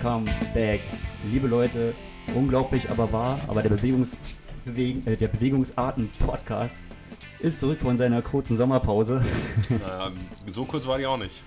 [0.00, 0.80] Welcome back.
[1.24, 1.92] Liebe Leute,
[2.32, 4.16] unglaublich aber wahr, aber der, Bewegungs
[4.64, 6.84] Bewegen, äh, der Bewegungsarten-Podcast
[7.40, 9.24] ist zurück von seiner kurzen Sommerpause.
[9.68, 10.12] Naja,
[10.46, 11.42] so kurz war die auch nicht.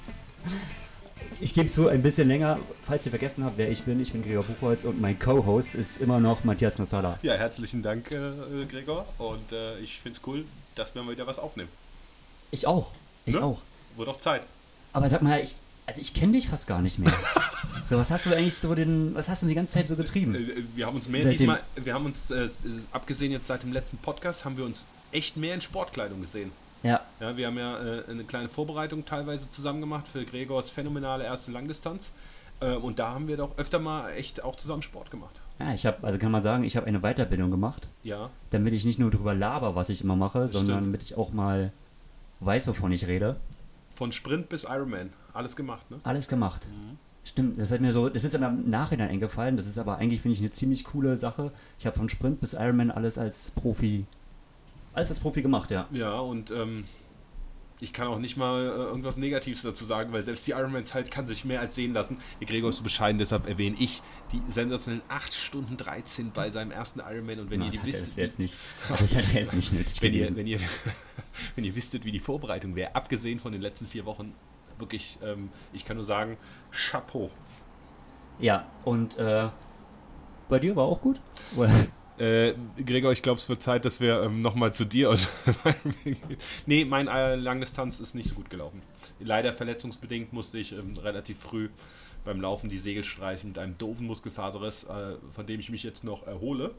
[1.40, 2.60] Ich gebe zu, ein bisschen länger.
[2.86, 6.02] Falls ihr vergessen habt, wer ich bin, ich bin Gregor Buchholz und mein Co-Host ist
[6.02, 7.20] immer noch Matthias Nostala.
[7.22, 9.06] Ja, herzlichen Dank, äh, Gregor.
[9.18, 10.44] Und äh, ich finde es cool,
[10.76, 11.70] dass wir mal wieder was aufnehmen.
[12.52, 12.92] Ich auch.
[13.26, 13.44] Ich Ne?
[13.44, 13.62] auch.
[13.96, 14.42] Wurde auch Zeit.
[14.92, 17.14] Aber sag mal, ich, also ich kenne dich fast gar nicht mehr.
[17.92, 20.34] so, was hast du eigentlich so den, was hast du die ganze Zeit so getrieben?
[20.34, 22.48] Äh, Wir haben uns mehr Seitdem- diesmal, wir haben uns, äh,
[22.92, 26.52] abgesehen jetzt seit dem letzten Podcast, haben wir uns echt mehr in Sportkleidung gesehen.
[26.84, 31.24] Ja, Ja, wir haben ja äh, eine kleine Vorbereitung teilweise zusammen gemacht für Gregors phänomenale
[31.26, 32.12] erste Langdistanz.
[32.60, 35.40] Äh, und da haben wir doch öfter mal echt auch zusammen Sport gemacht.
[35.60, 38.86] ja ich habe, also kann man sagen, ich habe eine Weiterbildung gemacht, Ja, damit ich
[38.86, 40.86] nicht nur drüber laber, was ich immer mache, Das sondern stimmt.
[40.88, 41.72] damit ich auch mal
[42.40, 43.36] weiß, wovon ich rede.
[43.94, 45.12] von Sprint bis Ironman.
[45.34, 46.00] Alles gemacht, ne?
[46.04, 46.68] Alles gemacht.
[46.72, 46.98] Mhm.
[47.24, 50.22] Stimmt, das hat mir so, das ist aber im Nachhinein eingefallen, das ist aber eigentlich,
[50.22, 51.52] finde ich, eine ziemlich coole Sache.
[51.78, 54.06] Ich habe von Sprint bis Ironman alles als Profi,
[54.94, 55.88] alles als Profi gemacht, ja.
[55.92, 56.84] Ja, und ähm,
[57.80, 61.26] ich kann auch nicht mal äh, irgendwas Negatives dazu sagen, weil selbst die Ironman-Zeit kann
[61.26, 62.18] sich mehr als sehen lassen.
[62.40, 64.02] Der Gregor ist so bescheiden, deshalb erwähne ich
[64.32, 67.40] die sensationellen 8 Stunden 13 bei seinem ersten Ironman.
[67.40, 68.56] Und wenn Na, ihr die wisst, jetzt nicht,
[69.34, 70.36] jetzt nicht nötig wenn ihr, gewesen.
[70.36, 70.60] wenn, ihr,
[71.56, 74.34] wenn ihr wisstet, wie die Vorbereitung wäre, abgesehen von den letzten vier Wochen,
[74.82, 76.38] wirklich, ähm, ich kann nur sagen,
[76.72, 77.30] Chapeau.
[78.40, 79.50] Ja, und äh,
[80.50, 81.22] bei dir war auch gut?
[82.22, 82.54] Äh,
[82.86, 85.10] Gregor, ich glaube, es wird Zeit, dass wir ähm, nochmal zu dir
[86.68, 88.84] Nee, mein äh, Langdistanz ist nicht so gut gelaufen.
[89.20, 91.70] Leider verletzungsbedingt musste ich ähm, relativ früh
[92.24, 96.04] beim Laufen die Segel streichen mit einem doofen Muskelfaserriss, äh, von dem ich mich jetzt
[96.04, 96.76] noch erhole.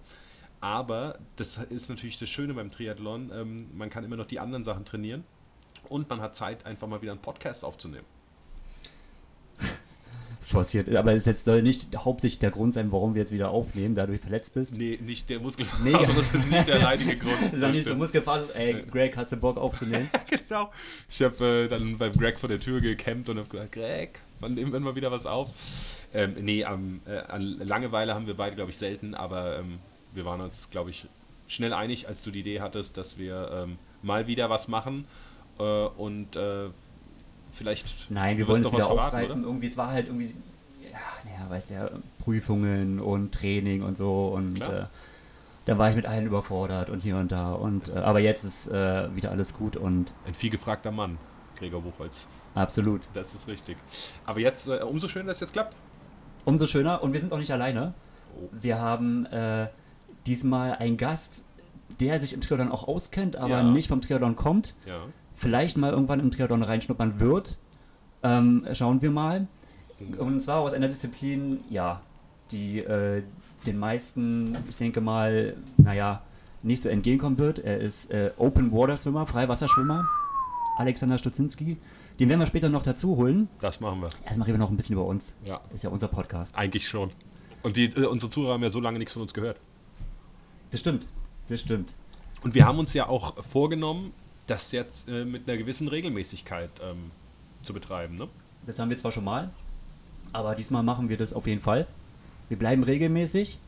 [0.61, 3.33] Aber das ist natürlich das Schöne beim Triathlon.
[3.34, 5.25] Ähm, man kann immer noch die anderen Sachen trainieren
[5.88, 8.06] und man hat Zeit, einfach mal wieder einen Podcast aufzunehmen.
[10.53, 10.94] forciert.
[10.94, 14.16] Aber es soll nicht hauptsächlich der Grund sein, warum wir jetzt wieder aufnehmen, da du
[14.19, 14.75] verletzt bist.
[14.75, 15.44] Nee, nicht der Nee.
[15.44, 17.32] Muskelfaser, das ist nicht der alleinige Grund.
[17.53, 17.94] Das war nicht so.
[17.94, 18.54] Muskelfaser.
[18.54, 20.09] Ey, Greg, hast du Bock aufzunehmen?
[20.48, 20.70] genau.
[21.09, 24.54] Ich habe äh, dann beim Greg vor der Tür gecampt und habe gesagt, Greg, wann
[24.54, 25.50] nehmen wir mal wieder was auf?
[26.14, 29.78] Ähm, nee, am, äh, an Langeweile haben wir beide, glaube ich, selten, aber ähm,
[30.12, 31.06] wir waren uns, glaube ich,
[31.47, 35.06] schnell einig, als du die Idee hattest, dass wir ähm, mal wieder was machen
[35.58, 36.68] äh, und äh,
[37.52, 39.44] vielleicht Nein, wir wollen es wieder verraten, aufgreifen.
[39.44, 40.34] Irgendwie, es war halt irgendwie,
[40.82, 41.90] ja, naja, weißt ja,
[42.24, 44.84] Prüfungen und Training und so und äh,
[45.66, 48.68] da war ich mit allen überfordert und hier und da und äh, aber jetzt ist
[48.68, 51.18] äh, wieder alles gut und Ein viel gefragter Mann,
[51.56, 52.26] Gregor Buchholz.
[52.54, 53.02] absolut.
[53.14, 53.76] Das ist richtig.
[54.26, 55.76] Aber jetzt, äh, umso schöner, dass es jetzt klappt.
[56.44, 57.94] Umso schöner und wir sind auch nicht alleine.
[58.36, 58.48] Oh.
[58.52, 59.26] Wir haben
[60.26, 61.44] diesmal einen Gast,
[62.00, 63.62] der sich im Triathlon auch auskennt, aber Ja.
[63.62, 64.74] nicht vom Triathlon kommt.
[64.86, 65.00] Ja.
[65.42, 67.58] Vielleicht mal irgendwann im Triathlon reinschnuppern wird.
[68.22, 69.48] Ähm, schauen wir mal.
[70.19, 72.00] Und zwar aus einer Disziplin, ja,
[72.53, 73.22] die äh,
[73.66, 76.22] den meisten, ich denke mal, naja,
[76.62, 77.58] nicht so entgegenkommen wird.
[77.58, 80.06] Er ist äh, Open Water Swimmer, Freiwasserschwimmer,
[80.76, 81.76] Alexander Stutzinski.
[82.20, 83.48] Den werden wir später noch dazu holen.
[83.60, 84.10] Das machen wir.
[84.25, 85.34] Erstmal reden wir noch ein bisschen über uns.
[85.44, 85.60] Ja.
[85.75, 86.56] Ist ja unser Podcast.
[86.56, 87.10] Eigentlich schon.
[87.64, 89.58] Und die, äh, unsere Zuhörer haben ja so lange nichts von uns gehört.
[90.70, 91.08] Das stimmt.
[91.48, 91.94] Das stimmt.
[92.44, 94.12] Und wir haben uns ja auch vorgenommen,
[94.52, 97.10] das jetzt äh, mit einer gewissen Regelmäßigkeit ähm,
[97.62, 98.16] zu betreiben.
[98.16, 98.28] Ne?
[98.66, 99.50] Das haben wir zwar schon mal,
[100.32, 101.86] aber diesmal machen wir das auf jeden Fall.
[102.48, 103.58] Wir bleiben regelmäßig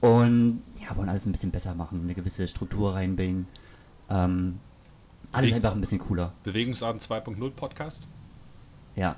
[0.00, 3.46] und ja, wollen alles ein bisschen besser machen, eine gewisse Struktur reinbringen.
[4.08, 4.58] Ähm,
[5.32, 6.32] alles Wie- einfach ein bisschen cooler.
[6.44, 8.06] Bewegungsarten 2.0 Podcast.
[8.96, 9.16] Ja.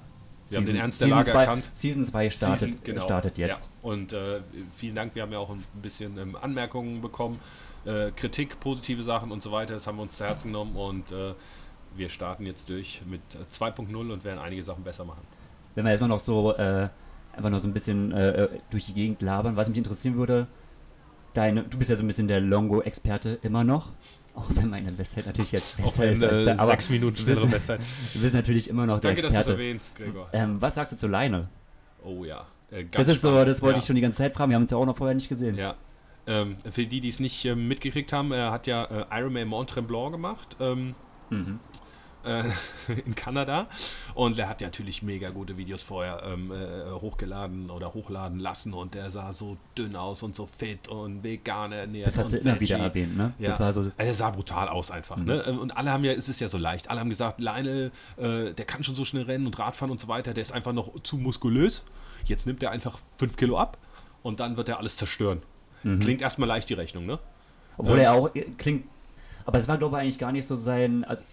[0.48, 1.70] Wir haben den Ernst der Season Lage zwei- erkannt.
[1.72, 3.02] Season 2 startet, Season, genau.
[3.02, 3.60] startet jetzt.
[3.62, 3.88] Ja.
[3.88, 4.40] Und äh,
[4.76, 7.40] vielen Dank, wir haben ja auch ein bisschen ähm, Anmerkungen bekommen,
[7.86, 9.74] äh, Kritik, positive Sachen und so weiter.
[9.74, 11.34] Das haben wir uns zu Herzen genommen und äh,
[11.96, 15.22] wir starten jetzt durch mit äh, 2.0 und werden einige Sachen besser machen.
[15.74, 16.88] Wenn wir erstmal noch so äh,
[17.36, 20.46] einfach noch so ein bisschen äh, durch die Gegend labern, was mich interessieren würde,
[21.34, 23.90] deine, du bist ja so ein bisschen der Longo-Experte immer noch.
[24.36, 26.90] Auch wenn meine Westzeit natürlich jetzt Auch besser wenn ist als äh, da, aber sechs
[26.90, 27.80] Minuten du schnellere bist, Bestzeit.
[28.14, 29.62] du bist natürlich immer noch der Danke, dass du es Experte.
[29.62, 30.28] erwähnst, Gregor.
[30.32, 31.48] Ähm, was sagst du zu Leine?
[32.04, 32.44] Oh ja.
[32.70, 33.48] Äh, ganz Das ist so, spannend.
[33.48, 33.80] das wollte ja.
[33.80, 34.50] ich schon die ganze Zeit fragen.
[34.50, 35.56] Wir haben uns ja auch noch vorher nicht gesehen.
[35.56, 35.76] Ja.
[36.26, 39.70] Ähm, für die, die es nicht ähm, mitgekriegt haben, er hat ja äh, Ironman Mont
[39.70, 40.94] Tremblant gemacht ähm,
[41.30, 41.58] Mhm.
[42.24, 42.44] äh,
[43.06, 43.66] in Kanada
[44.14, 48.72] und er hat ja natürlich mega gute Videos vorher ähm, äh, hochgeladen oder hochladen lassen
[48.72, 52.06] und der sah so dünn aus und so fit und vegan ernährt.
[52.06, 52.84] Das hast du immer wieder veggie.
[53.02, 53.34] erwähnt, ne?
[53.38, 53.50] Ja.
[53.50, 53.80] Das war so.
[53.80, 55.16] Also er sah brutal aus einfach.
[55.16, 55.24] Mhm.
[55.24, 55.42] Ne?
[55.60, 58.64] Und alle haben ja, es ist ja so leicht, alle haben gesagt, Lionel, äh, der
[58.64, 61.16] kann schon so schnell rennen und Radfahren und so weiter, der ist einfach noch zu
[61.18, 61.84] muskulös.
[62.24, 63.76] Jetzt nimmt er einfach 5 Kilo ab
[64.22, 65.42] und dann wird er alles zerstören.
[65.84, 66.00] Mhm.
[66.00, 67.18] Klingt erstmal leicht die Rechnung, ne?
[67.76, 68.04] Obwohl Ähm.
[68.04, 68.84] er auch äh, klingt.
[69.46, 71.04] Aber es war, glaube ich, eigentlich gar nicht so sein.
[71.04, 71.24] Also,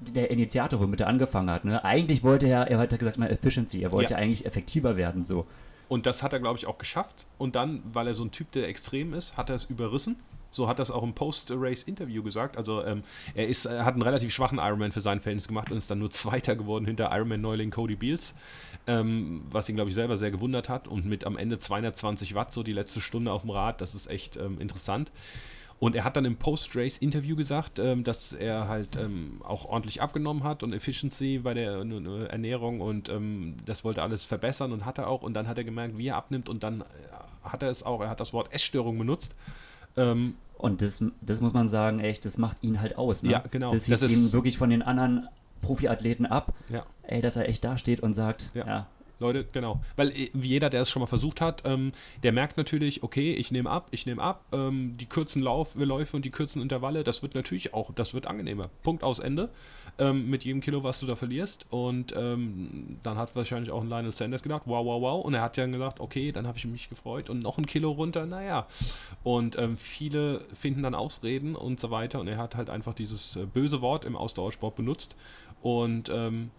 [0.00, 1.64] der Initiator, womit er angefangen hat.
[1.64, 1.82] Ne?
[1.84, 4.18] Eigentlich wollte er, er hat ja gesagt, mal Efficiency, er wollte Ja.
[4.18, 5.24] eigentlich effektiver werden.
[5.24, 5.46] So.
[5.88, 7.26] Und das hat er, glaube ich, auch geschafft.
[7.38, 10.16] Und dann, weil er so ein Typ, der extrem ist, hat er es überrissen.
[10.54, 12.56] So hat es auch im Post-Race-Interview gesagt.
[12.56, 13.02] Also ähm,
[13.34, 15.98] er, ist, er hat einen relativ schwachen Ironman für sein Verhältnis gemacht und ist dann
[15.98, 18.34] nur Zweiter geworden hinter Ironman-Neuling Cody Beals,
[18.86, 20.88] ähm, was ihn, glaube ich, selber sehr gewundert hat.
[20.88, 24.08] Und mit am Ende 220 Watt, so die letzte Stunde auf dem Rad, das ist
[24.08, 25.10] echt ähm, interessant.
[25.80, 30.44] Und er hat dann im Post-Race-Interview gesagt, ähm, dass er halt ähm, auch ordentlich abgenommen
[30.44, 34.98] hat und Efficiency bei der äh, Ernährung und ähm, das wollte alles verbessern und hat
[34.98, 35.22] er auch.
[35.22, 36.84] Und dann hat er gemerkt, wie er abnimmt und dann äh,
[37.42, 39.34] hat er es auch, er hat das Wort Essstörung benutzt.
[40.64, 43.22] Und das, das muss man sagen, echt, das macht ihn halt aus.
[43.22, 43.32] Ne?
[43.32, 43.70] Ja, genau.
[43.70, 45.28] Das hebt ihn wirklich von den anderen
[45.60, 46.54] Profiathleten ab.
[46.70, 46.86] Ja.
[47.02, 48.66] Ey, dass er echt dasteht und sagt, ja.
[48.66, 48.86] ja.
[49.18, 49.80] Leute, genau.
[49.96, 53.50] Weil äh, jeder, der es schon mal versucht hat, ähm, der merkt natürlich, okay, ich
[53.50, 57.22] nehme ab, ich nehme ab, ähm, die kurzen Lauf, Läufe und die kurzen Intervalle, das
[57.22, 58.70] wird natürlich auch, das wird angenehmer.
[58.82, 59.50] Punkt aus Ende.
[59.96, 61.66] Ähm, mit jedem Kilo, was du da verlierst.
[61.70, 65.24] Und ähm, dann hat wahrscheinlich auch ein Lionel Sanders gedacht, wow, wow, wow.
[65.24, 67.92] Und er hat ja gesagt, okay, dann habe ich mich gefreut und noch ein Kilo
[67.92, 68.66] runter, naja.
[69.22, 72.18] Und ähm, viele finden dann Ausreden und so weiter.
[72.18, 75.14] Und er hat halt einfach dieses äh, böse Wort im Ausdauersport benutzt.
[75.62, 76.50] Und ähm,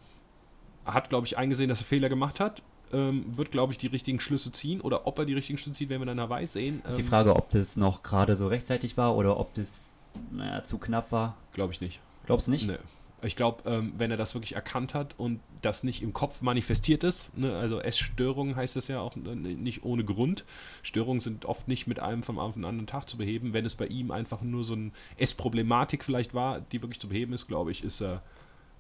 [0.86, 2.62] hat, glaube ich, eingesehen, dass er Fehler gemacht hat.
[2.94, 4.80] Ähm, wird, glaube ich, die richtigen Schlüsse ziehen.
[4.82, 6.82] Oder ob er die richtigen Schlüsse zieht, werden wir dann Hawaii sehen.
[6.88, 9.90] ist die ähm, Frage, ob das noch gerade so rechtzeitig war oder ob das
[10.32, 11.36] naja, zu knapp war.
[11.54, 12.00] Glaube ich nicht.
[12.26, 12.68] Glaubst du nicht?
[12.68, 12.78] Nee.
[13.24, 17.04] Ich glaube, ähm, wenn er das wirklich erkannt hat und das nicht im Kopf manifestiert
[17.04, 20.46] ist, ne, also Essstörungen heißt es ja auch äh, nicht ohne Grund.
[20.84, 23.54] Störungen sind oft nicht mit einem vom auf den anderen Tag zu beheben.
[23.54, 27.34] Wenn es bei ihm einfach nur so eine Essproblematik vielleicht war, die wirklich zu beheben
[27.34, 28.22] ist, glaube ich, ist er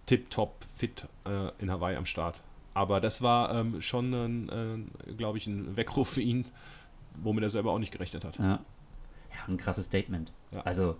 [0.05, 2.41] tip-top fit äh, in Hawaii am Start.
[2.73, 6.45] Aber das war ähm, schon, ein, äh, glaube ich, ein Weckruf für ihn,
[7.15, 8.37] womit er selber auch nicht gerechnet hat.
[8.37, 8.59] Ja, ja
[9.47, 10.31] ein krasses Statement.
[10.51, 10.61] Ja.
[10.61, 10.97] Also,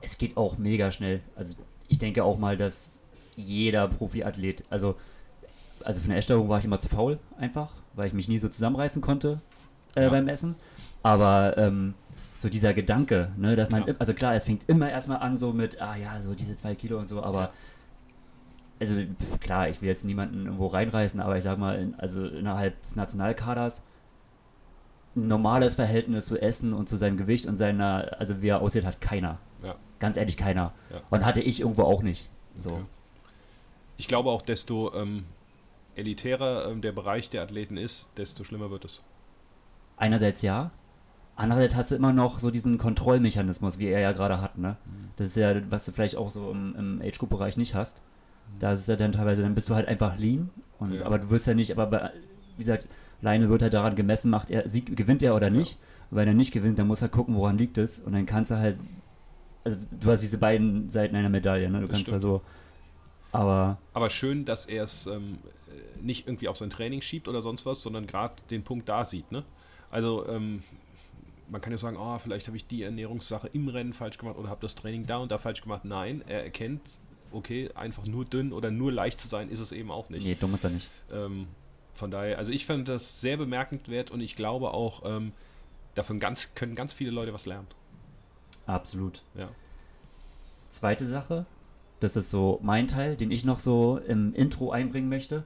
[0.00, 1.20] es geht auch mega schnell.
[1.34, 1.56] Also,
[1.88, 3.00] ich denke auch mal, dass
[3.36, 4.96] jeder Profiathlet, also,
[5.82, 8.48] also für eine Essstörung war ich immer zu faul, einfach, weil ich mich nie so
[8.48, 9.40] zusammenreißen konnte
[9.96, 10.08] äh, ja.
[10.08, 10.54] beim Essen.
[11.02, 11.94] Aber ähm,
[12.36, 13.94] so dieser Gedanke, ne, dass man, ja.
[13.98, 16.98] also klar, es fängt immer erstmal an so mit, ah ja, so diese zwei Kilo
[16.98, 17.52] und so, aber
[18.82, 18.96] also
[19.40, 22.96] klar, ich will jetzt niemanden irgendwo reinreißen, aber ich sag mal, in, also innerhalb des
[22.96, 23.82] Nationalkaders
[25.14, 28.84] ein normales Verhältnis zu Essen und zu seinem Gewicht und seiner, also wie er aussieht,
[28.84, 29.38] hat keiner.
[29.62, 29.76] Ja.
[29.98, 30.72] Ganz ehrlich, keiner.
[30.90, 31.00] Ja.
[31.10, 32.28] Und hatte ich irgendwo auch nicht.
[32.56, 32.72] So.
[32.72, 32.84] Okay.
[33.98, 35.24] Ich glaube auch, desto ähm,
[35.94, 39.02] elitärer ähm, der Bereich der Athleten ist, desto schlimmer wird es.
[39.96, 40.70] Einerseits ja.
[41.36, 44.58] Andererseits hast du immer noch so diesen Kontrollmechanismus, wie er ja gerade hat.
[44.58, 44.76] Ne?
[44.84, 45.10] Mhm.
[45.16, 48.02] Das ist ja, was du vielleicht auch so im, im Age-Group-Bereich nicht hast.
[48.58, 50.50] Da ist ja dann teilweise, dann bist du halt einfach lean.
[50.78, 51.04] Und, ja.
[51.04, 52.10] Aber du wirst ja nicht, aber bei,
[52.56, 52.86] wie gesagt,
[53.20, 55.72] Leine wird halt daran gemessen, macht er, sieg, gewinnt er oder nicht.
[55.72, 55.78] Ja.
[56.10, 58.00] Wenn er nicht gewinnt, dann muss er gucken, woran liegt es.
[58.00, 58.78] Und dann kannst du halt,
[59.64, 61.80] also du hast diese beiden Seiten einer Medaille, ne?
[61.80, 62.16] Du das kannst stimmt.
[62.16, 62.42] da so.
[63.30, 63.78] Aber.
[63.94, 65.38] Aber schön, dass er es ähm,
[66.00, 69.32] nicht irgendwie auf sein Training schiebt oder sonst was, sondern gerade den Punkt da sieht,
[69.32, 69.44] ne?
[69.90, 70.62] Also, ähm,
[71.48, 74.48] man kann ja sagen, oh, vielleicht habe ich die Ernährungssache im Rennen falsch gemacht oder
[74.48, 75.84] habe das Training da und da falsch gemacht.
[75.84, 76.80] Nein, er erkennt,
[77.32, 80.24] okay, einfach nur dünn oder nur leicht zu sein, ist es eben auch nicht.
[80.24, 80.88] Nee, dumm ist er nicht.
[81.12, 81.46] Ähm,
[81.92, 85.32] von daher, also ich fand das sehr bemerkenswert und ich glaube auch, ähm,
[85.94, 87.66] davon ganz, können ganz viele Leute was lernen.
[88.66, 89.22] Absolut.
[89.34, 89.48] Ja.
[90.70, 91.46] Zweite Sache,
[92.00, 95.44] das ist so mein Teil, den ich noch so im Intro einbringen möchte.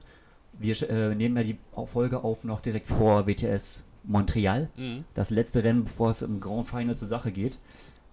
[0.53, 1.57] Wir äh, nehmen ja die
[1.91, 4.69] Folge auf noch direkt vor WTS Montreal.
[4.75, 5.03] Mhm.
[5.13, 7.59] Das letzte Rennen, bevor es im Grand Final zur Sache geht.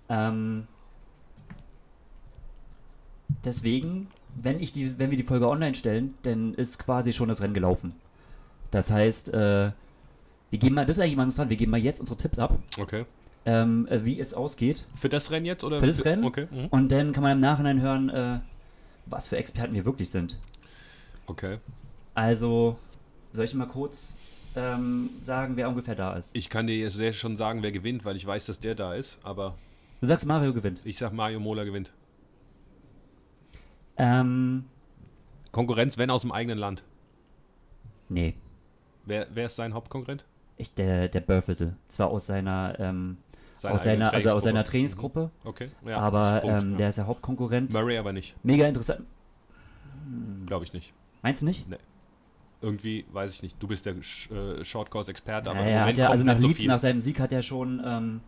[0.08, 0.66] Ähm,
[3.44, 4.08] deswegen,
[4.40, 7.54] wenn, ich die, wenn wir die Folge online stellen, dann ist quasi schon das Rennen
[7.54, 7.94] gelaufen.
[8.70, 9.70] Das heißt, äh,
[10.50, 12.58] wir geben mal, das ist eigentlich mal interessant, wir geben mal jetzt unsere Tipps ab.
[12.78, 13.04] Okay.
[13.46, 14.86] Ähm, äh, wie es ausgeht.
[14.94, 15.64] Für das Rennen jetzt?
[15.64, 16.24] Oder für das für, Rennen.
[16.24, 16.48] Okay.
[16.50, 16.66] Mhm.
[16.66, 18.40] Und dann kann man im Nachhinein hören, äh,
[19.06, 20.38] was für Experten wir wirklich sind.
[21.26, 21.58] Okay.
[22.14, 22.78] Also,
[23.32, 24.16] soll ich mal kurz
[24.56, 26.30] ähm, sagen, wer ungefähr da ist?
[26.32, 29.18] Ich kann dir jetzt schon sagen, wer gewinnt, weil ich weiß, dass der da ist,
[29.22, 29.54] aber.
[30.00, 30.80] Du sagst, Mario gewinnt.
[30.84, 31.90] Ich sag, Mario Mola gewinnt.
[33.96, 34.64] Ähm,
[35.52, 36.82] Konkurrenz, wenn aus dem eigenen Land.
[38.08, 38.34] Nee.
[39.06, 40.24] Wer, wer ist sein Hauptkonkurrent?
[40.56, 41.76] Ich, der, der Burfissel.
[41.88, 43.18] Zwar aus seiner, ähm,
[43.62, 45.30] aus seiner, also aus seiner Trainingsgruppe.
[45.42, 45.48] Mhm.
[45.48, 45.70] Okay.
[45.86, 46.76] Ja, aber Punkt, ähm, ja.
[46.78, 47.72] der ist der Hauptkonkurrent.
[47.72, 48.34] Murray aber nicht.
[48.42, 49.02] Mega interessant.
[50.46, 50.92] Glaube ich nicht.
[51.22, 51.68] Meinst du nicht?
[51.68, 51.76] Nee.
[52.60, 53.62] Irgendwie, weiß ich nicht.
[53.62, 57.02] Du bist der äh, Shortcourse-Experte, aber ja, hat ja, also nach Leeds, so nach seinem
[57.02, 58.20] Sieg hat er schon, ähm,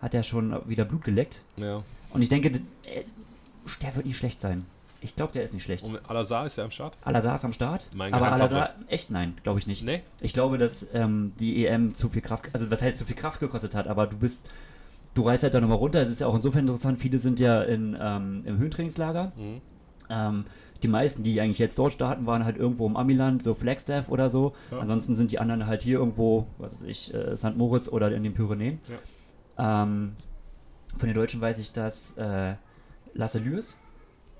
[0.00, 1.42] hat er schon wieder Blut geleckt.
[1.56, 1.82] Ja.
[2.10, 4.66] Und ich denke, der wird nicht schlecht sein.
[5.04, 5.84] Ich glaube, der ist nicht schlecht.
[5.84, 6.96] Und Al-Azhar ist ja am Start?
[7.04, 7.86] Al-Azhar ist am Start.
[7.94, 9.84] Mein aber Al-Azhar, echt nein, glaube ich nicht.
[9.84, 10.02] Nee?
[10.22, 13.38] Ich glaube, dass ähm, die EM zu viel Kraft, also was heißt zu viel Kraft
[13.38, 14.48] gekostet hat, aber du bist,
[15.12, 16.00] du reist halt da nochmal runter.
[16.00, 19.32] Es ist ja auch insofern interessant, viele sind ja in, ähm, im Höhentrainingslager.
[19.36, 19.60] Mhm.
[20.08, 20.44] Ähm,
[20.82, 24.30] die meisten, die eigentlich jetzt dort starten, waren halt irgendwo im Amiland, so Flagstaff oder
[24.30, 24.54] so.
[24.70, 24.78] Ja.
[24.78, 27.56] Ansonsten sind die anderen halt hier irgendwo, was weiß ich, äh, St.
[27.56, 28.78] Moritz oder in den Pyrenäen.
[29.58, 30.16] Ähm,
[30.96, 32.54] von den Deutschen weiß ich, dass äh,
[33.12, 33.76] Lasse Lürs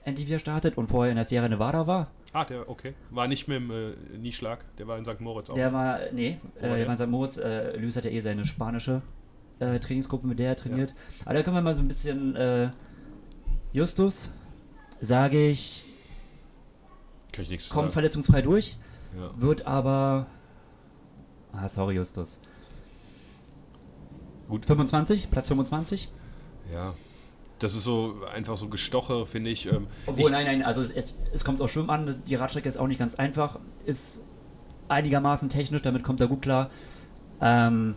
[0.05, 2.11] endlich wieder startet und vorher in der Sierra Nevada war.
[2.33, 2.95] Ah, der, okay.
[3.11, 5.21] War nicht mit dem äh, Nieschlag, der war in St.
[5.21, 5.55] Moritz auch.
[5.55, 6.85] Der war, nee, Oh, äh, der ja.
[6.87, 7.07] war in St.
[7.09, 7.37] Moritz.
[7.37, 9.03] Äh, Lewis hat ja eh seine spanische
[9.61, 10.95] äh, Trainingsgruppe, mit der er trainiert.
[11.25, 12.71] Aber da können wir mal so ein bisschen äh,
[13.73, 14.31] Justus,
[15.01, 15.87] sage ich,
[17.33, 17.93] Kann ich nichts kommt sagen.
[17.93, 18.79] verletzungsfrei durch,
[19.17, 19.31] Ja.
[19.41, 20.27] wird aber.
[21.53, 22.41] Ah, sorry, Justus.
[24.49, 24.67] Gut.
[24.67, 26.11] 25, Platz 25.
[26.73, 26.95] ja.
[27.59, 29.67] Das ist so einfach so Gestoche, finde ich.
[29.67, 32.23] Ähm, Obwohl, ich, nein, nein, also es, es, kommt auch Schwimmen an.
[32.27, 33.59] Die Radstrecke ist auch nicht ganz einfach.
[33.87, 34.21] Ist
[34.89, 36.71] einigermaßen technisch, damit kommt er gut klar.
[37.41, 37.95] Ähm,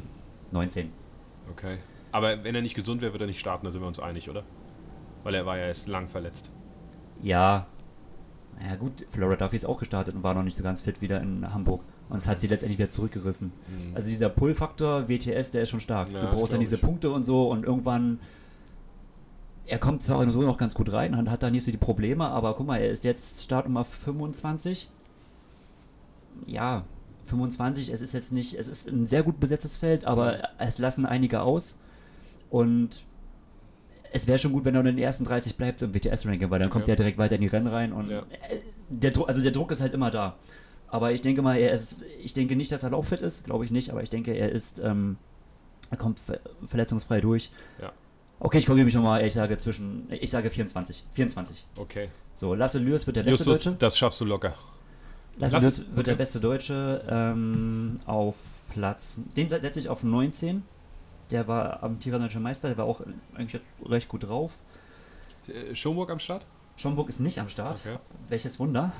[0.52, 0.92] 19.
[1.52, 1.78] Okay.
[2.12, 4.30] Aber wenn er nicht gesund wäre, würde er nicht starten, da sind wir uns einig,
[4.30, 4.44] oder?
[5.24, 6.50] Weil er war ja erst lang verletzt.
[7.22, 7.68] Ja.
[8.64, 11.22] Ja gut, Flora Duffy ist auch gestartet und war noch nicht so ganz fit wieder
[11.22, 11.82] in Hamburg.
[12.10, 13.52] Und es hat sie letztendlich wieder zurückgerissen.
[13.68, 13.96] Mhm.
[13.96, 16.12] Also dieser Pull-Faktor, WTS, der ist schon stark.
[16.14, 16.82] Ja, du brauchst dann diese ich.
[16.82, 18.20] Punkte und so und irgendwann.
[19.68, 22.26] Er kommt zwar so noch ganz gut rein und hat da nicht so die Probleme,
[22.28, 24.90] aber guck mal, er ist jetzt Startnummer 25.
[26.46, 26.86] Ja,
[27.26, 31.06] 25, es ist jetzt nicht, es ist ein sehr gut besetztes Feld, aber es lassen
[31.06, 31.76] einige aus.
[32.50, 33.04] Und
[34.14, 36.70] es wäre schon gut, wenn er in den ersten 30 bleibt im WTS-Ranking, weil dann
[36.70, 36.92] kommt Okay.
[36.94, 38.20] er direkt weiter in die Rennen rein und Ja.
[38.20, 38.60] äh,
[38.90, 40.36] der Druck, also der Druck ist halt immer da.
[40.88, 43.72] Aber ich denke mal, er ist, ich denke nicht, dass er lauffit ist, glaube ich
[43.72, 45.18] nicht, aber ich denke, er ist, ähm,
[45.90, 47.52] er kommt ver verletzungsfrei durch.
[47.82, 47.92] Ja.
[48.39, 51.06] Okay, ich korrigiere mich nochmal, ich sage zwischen, ich sage 24.
[51.13, 51.65] 24.
[51.79, 52.10] Okay.
[52.36, 53.77] So, Lasse Lürs wird der beste Justus, Deutsche.
[53.79, 54.53] das schaffst du locker.
[55.38, 56.20] Lasse Lasse- Lürs wird der okay.
[56.22, 58.36] beste Deutsche ähm, auf
[58.70, 60.63] Platz, den setze ich auf 19.
[61.32, 63.01] Der war amtierender deutscher Meister, der war auch
[63.36, 64.53] eigentlich jetzt recht gut drauf.
[65.48, 66.46] Äh, Schomburg am Start?
[66.77, 67.82] Schomburg ist nicht am Start.
[67.86, 67.98] Okay.
[68.29, 68.91] Welches Wunder.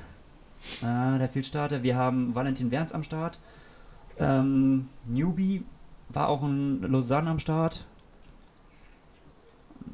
[0.82, 1.82] Äh, der Fieldstarter.
[1.84, 3.38] Wir haben Valentin Werns am Start.
[4.18, 5.64] Ähm, Newbie
[6.08, 7.84] war auch in Lausanne am Start.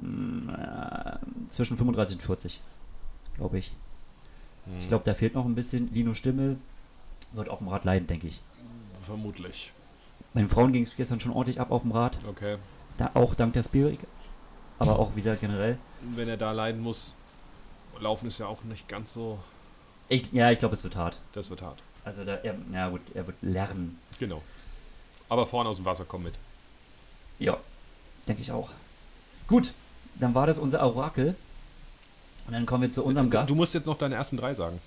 [0.01, 2.61] Mm, äh, zwischen 35 und 40,
[3.37, 3.73] glaube ich.
[4.67, 4.79] Hm.
[4.79, 5.93] Ich glaube, da fehlt noch ein bisschen.
[5.93, 6.57] Lino Stimmel
[7.33, 8.41] wird auf dem Rad leiden, denke ich.
[9.03, 9.73] Vermutlich.
[10.33, 12.19] Bei den Frauen ging es gestern schon ordentlich ab auf dem Rad.
[12.29, 12.57] Okay.
[12.99, 14.01] Da, auch dank der Spirik.
[14.79, 15.79] Aber auch, wie gesagt, generell.
[16.01, 17.17] Wenn er da leiden muss,
[18.01, 19.39] laufen ist ja auch nicht ganz so.
[20.09, 21.21] Ich, ja, ich glaube, es wird hart.
[21.33, 21.83] Das wird hart.
[22.05, 23.99] Also, da, er, ja gut, er wird lernen.
[24.19, 24.43] Genau.
[25.29, 26.35] Aber vorne aus dem Wasser kommen mit.
[27.39, 27.59] Ja,
[28.29, 28.71] denke ich auch.
[29.47, 29.73] Gut,
[30.21, 31.35] dann war das unser Orakel.
[32.47, 33.51] Und dann kommen wir zu unserem Gast.
[33.51, 34.81] Du musst jetzt noch deine ersten drei sagen.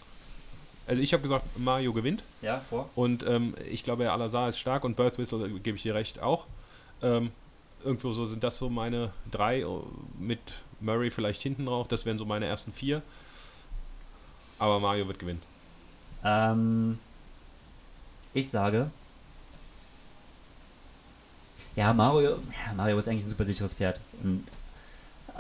[0.88, 2.24] Also ich habe gesagt, Mario gewinnt.
[2.42, 2.90] ja, vor.
[2.96, 6.22] Und ähm, ich glaube, Al-Azhar ist stark und Birth Whistle, äh, gebe ich dir recht,
[6.22, 6.46] auch.
[7.02, 7.32] Ähm,
[7.84, 9.68] irgendwo so sind das so meine drei, äh,
[10.18, 10.40] mit
[10.80, 11.88] Murray vielleicht hinten drauf.
[11.88, 13.02] Das wären so meine ersten vier.
[14.60, 15.42] Aber Mario wird gewinnen.
[16.24, 17.00] Ähm,
[18.34, 18.90] ich sage.
[21.76, 22.38] Ja, Mario,
[22.76, 24.02] Mario ist eigentlich ein super sicheres Pferd.
[24.24, 24.52] Und äh,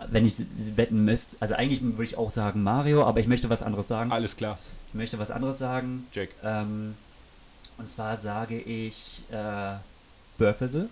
[0.10, 0.36] wenn ich
[0.76, 4.12] wetten müsste, also eigentlich würde ich auch sagen Mario, aber ich möchte was anderes sagen.
[4.12, 4.58] Alles klar,
[4.90, 6.08] Ich möchte was anderes sagen.
[6.14, 6.32] Jake.
[6.44, 6.96] Ähm,
[7.78, 9.74] und zwar sage ich äh,
[10.38, 10.90] Burfessel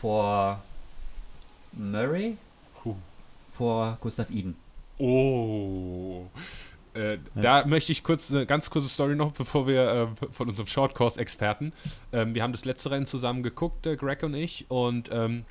[0.00, 0.62] vor
[1.72, 2.36] Murray
[2.84, 2.94] Huh.
[3.56, 4.56] vor Gustav Eden.
[4.98, 6.26] Oh.
[6.94, 10.66] Äh, Da möchte ich kurz eine ganz kurze Story noch, bevor wir äh, von unserem
[10.68, 11.72] Shortcourse-Experten.
[12.12, 15.44] Ähm, wir haben das letzte Rennen zusammen geguckt, äh, Greg und ich, und ähm,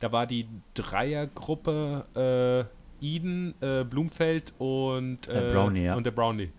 [0.00, 2.68] da war die Dreiergruppe
[3.02, 5.94] äh, Eden, äh, Blumfeld und, Der äh, Brownie, ja.
[5.94, 6.50] und der Brownie.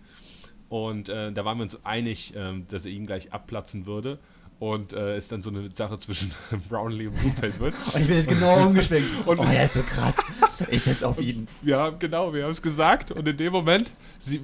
[0.68, 4.18] Und äh, da waren wir uns einig, ähm, dass er ihn gleich abplatzen würde.
[4.58, 6.30] Und äh, es dann so eine Sache zwischen
[6.68, 7.74] Brownlee und Blumfeld wird.
[7.94, 9.08] Und ich bin jetzt genau umgeschwenkt.
[9.26, 10.16] Und- oh, er ist so krass.
[10.70, 11.48] Ich setze auf ihn.
[11.62, 14.40] Ja, genau, wir haben es gesagt und in dem Moment sie,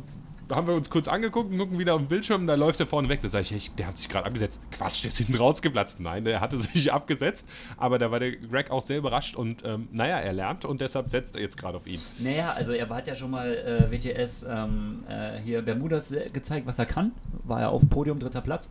[0.51, 3.09] haben wir uns kurz angeguckt und gucken wieder auf den Bildschirm, da läuft er vorne
[3.09, 3.21] weg.
[3.23, 4.61] Da sage ich, hey, der hat sich gerade abgesetzt.
[4.71, 6.01] Quatsch, der ist hinten rausgeplatzt.
[6.01, 9.89] Nein, der hatte sich abgesetzt, aber da war der Greg auch sehr überrascht und ähm,
[9.93, 12.01] naja, er lernt und deshalb setzt er jetzt gerade auf ihn.
[12.19, 16.67] Naja, also er hat ja schon mal äh, WTS ähm, äh, hier Bermudas äh, gezeigt,
[16.67, 17.13] was er kann.
[17.45, 18.69] War ja auf Podium, dritter Platz.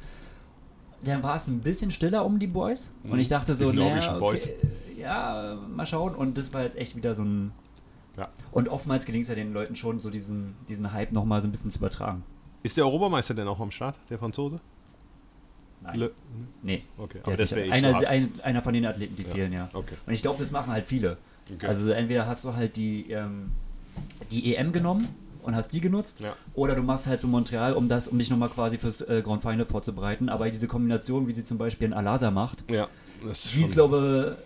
[1.04, 2.92] Dann war es ein bisschen stiller um die Boys.
[3.04, 4.56] Und ich dachte so, Die naja, okay,
[4.98, 6.16] ja, äh, mal schauen.
[6.16, 7.52] Und das war jetzt echt wieder so ein...
[8.18, 8.30] Ja.
[8.52, 11.52] Und oftmals gelingt es ja den Leuten schon, so diesen, diesen Hype nochmal so ein
[11.52, 12.24] bisschen zu übertragen.
[12.64, 14.60] Ist der Europameister denn auch am Start, der Franzose?
[15.82, 16.00] Nein.
[16.00, 16.12] Le
[16.64, 16.84] nee.
[16.98, 18.06] okay, aber das wäre eh einer, hart.
[18.06, 19.30] ein, einer von den Athleten, die Ja.
[19.30, 19.70] fehlen, ja.
[19.74, 19.96] Okay.
[20.08, 21.18] Und ich glaube, das machen halt viele.
[21.54, 21.68] Okay.
[21.68, 23.52] Also entweder hast du halt die, ähm,
[24.32, 25.08] die EM genommen
[25.44, 26.36] und hast die genutzt, Ja.
[26.56, 29.44] oder du machst halt so Montreal, um das, um dich nochmal quasi fürs äh, Grand
[29.44, 30.30] Final vorzubereiten.
[30.30, 32.88] Aber diese Kombination, wie sie zum Beispiel in Alasa macht, Ja,
[33.24, 34.38] das ist die ist, glaube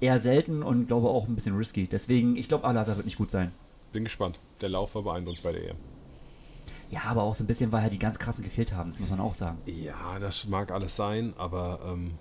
[0.00, 1.86] eher selten und glaube auch ein bisschen risky.
[1.86, 3.52] Deswegen, ich glaube, Alasa wird nicht gut sein.
[3.92, 4.38] bin gespannt.
[4.60, 5.76] Der Lauf war beeindruckt bei der EM.
[6.90, 9.10] Ja, aber auch so ein bisschen, weil halt die ganz krassen gefehlt haben, das muss
[9.10, 9.58] man auch sagen.
[9.66, 12.12] Ja, das mag alles sein, aber ähm,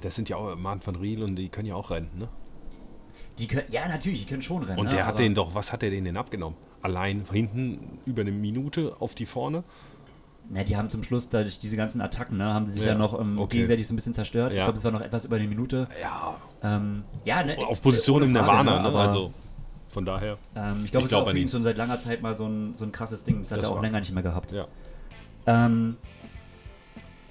[0.00, 2.28] das sind ja auch Mann van Riel und die können ja auch rennen, ne?
[3.38, 4.78] Die können, ja, natürlich, die können schon rennen.
[4.78, 4.92] Und ne?
[4.92, 6.56] der hat aber- den doch, was hat der den denn abgenommen?
[6.82, 9.62] Allein hinten über eine Minute auf die vorne?
[10.52, 12.98] Na, die haben zum Schluss dadurch diese ganzen Attacken, ne, haben sie sich ja, Ja,
[12.98, 13.58] noch ähm, okay.
[13.58, 14.50] gegenseitig so ein bisschen zerstört.
[14.50, 14.64] Ich Ja.
[14.64, 15.86] glaube, es war noch etwas über eine Minute.
[16.02, 18.98] Ja, Ähm, ja, ne, auf Position im Nirvana, ne, ne?
[18.98, 19.32] Also
[19.90, 21.48] von daher, ähm, ich glaube, ich es glaub war an für ihn ihn.
[21.48, 23.38] schon seit langer Zeit mal so ein, so ein krasses Ding.
[23.38, 24.50] Das hat Das er auch war- länger nicht mehr gehabt.
[24.52, 24.66] ja.
[25.46, 25.96] Ähm,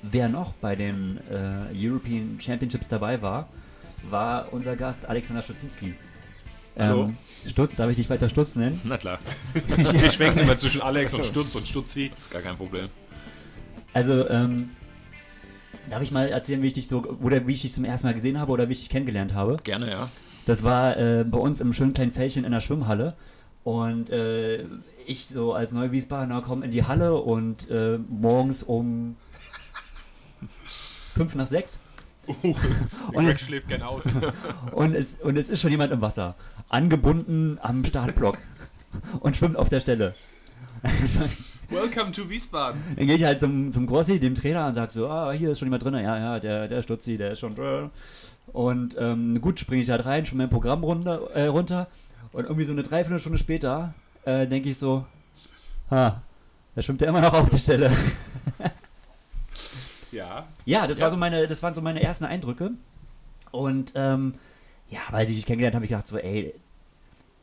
[0.01, 3.49] wer noch bei den äh, European Championships dabei war,
[4.09, 5.93] war unser Gast Alexander Stutzinski.
[6.77, 7.03] Hallo.
[7.05, 8.79] Ähm, Stutz, darf ich dich weiter Stutz nennen?
[8.85, 9.17] Na klar,
[9.67, 12.11] Wir schwenken immer zwischen Alex und Stutz und Stutzi.
[12.15, 12.87] ist gar kein Problem.
[13.93, 14.69] Also, ähm,
[15.89, 18.13] darf ich mal erzählen, wie ich dich so, oder wie ich dich zum ersten Mal
[18.13, 19.57] gesehen habe oder wie ich dich kennengelernt habe?
[19.63, 20.09] Gerne, ja.
[20.45, 23.15] Das war äh, bei uns im schönen kleinen Fällchen in der Schwimmhalle.
[23.63, 24.63] Und äh,
[25.05, 29.15] ich so als Neuwiesbadener komme in die Halle und äh, morgens um
[31.15, 31.79] fünf nach sechs
[32.27, 32.53] Uh,
[33.13, 34.03] Und Greg es- schläft gern aus.
[34.71, 36.35] und es, und es ist schon jemand im Wasser.
[36.69, 38.37] Angebunden am Startblock
[39.21, 40.13] und schwimmt auf der Stelle.
[41.69, 42.81] Welcome to Wiesbaden.
[42.95, 45.59] Dann gehe ich halt zum, zum Grossi, dem Trainer, und sag so, ah, hier ist
[45.59, 45.93] schon jemand drin.
[45.93, 47.91] Ja, ja, der, der Stutzi, der ist schon drin.
[48.47, 51.87] Und ähm, gut, springe ich halt rein, schon mein Programm runter, äh, runter.
[52.31, 53.93] Und irgendwie so eine Dreiviertelstunde später
[54.25, 55.05] äh, denke ich so,
[55.91, 56.21] ha,
[56.75, 57.91] da schwimmt er immer noch auf der Stelle.
[60.11, 60.47] Ja.
[60.65, 61.03] ja, das, Ja.
[61.03, 62.71] War so meine, das waren so meine ersten Eindrücke.
[63.51, 64.33] Und ähm,
[64.89, 66.53] ja, weil ich dich kennengelernt habe, habe ich gedacht so, ey,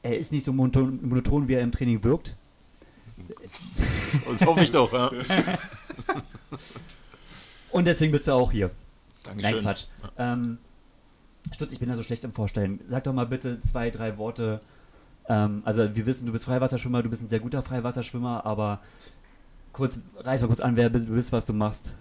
[0.03, 2.35] er ist nicht so monoton, monoton wie er im Training wirkt.
[4.29, 5.11] Das hoffe ich doch, ja.
[7.71, 8.71] Und deswegen bist du auch hier.
[9.23, 9.55] Dankeschön.
[9.55, 9.85] Nein, Quatsch.
[10.19, 10.59] Ähm,
[11.53, 12.81] Stutz, ich bin da so schlecht im Vorstellen.
[12.89, 14.61] Sag doch mal bitte zwei, drei Worte.
[15.29, 18.81] Ähm, also wir wissen, du bist Freiwasserschwimmer, du bist ein sehr guter Freiwasserschwimmer, aber
[19.73, 21.95] kurz, reiß mal kurz an, wer du bist, was du machst.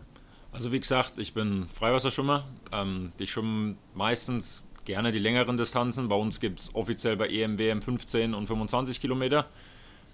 [0.52, 2.46] Also wie gesagt, ich bin Freiwasserschwimmer.
[2.72, 6.08] Ähm, ich schwimme meistens gerne die längeren Distanzen.
[6.08, 9.48] Bei uns gibt es offiziell bei E EM, WM 15 und 25 Kilometer.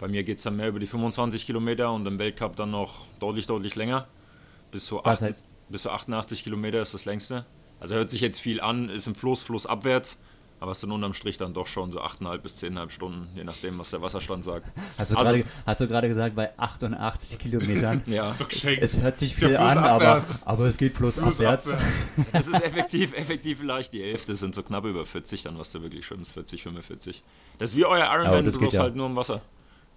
[0.01, 3.05] Bei mir geht es dann mehr über die 25 Kilometer und im Weltcup dann noch
[3.19, 4.07] deutlich, deutlich länger.
[4.71, 5.45] Bis zu, Was acht- heißt?
[5.69, 7.45] bis zu 88 Kilometer ist das längste.
[7.79, 10.17] Also hört sich jetzt viel an, ist im Fluss, Fluss abwärts.
[10.59, 13.79] Aber es sind unterm Strich dann doch schon so 8,5 bis 10,5 Stunden, je nachdem,
[13.79, 14.67] was der Wasserstand sagt.
[14.97, 18.01] Hast du Also- gerade hast du gerade gesagt, bei 88 Kilometern?
[18.07, 18.81] Ja, So geschenkt.
[18.83, 21.67] Es hört sich viel an, aber, aber es geht flussabwärts.
[22.31, 25.81] Es ist effektiv, effektiv vielleicht die Hälfte, sind so knapp über 40 dann, was du
[25.81, 27.23] wirklich schwimmst, 40, 45.
[27.57, 28.81] Das ist wie euer Ironman, das bloß geht ja.
[28.83, 29.41] halt nur im Wasser.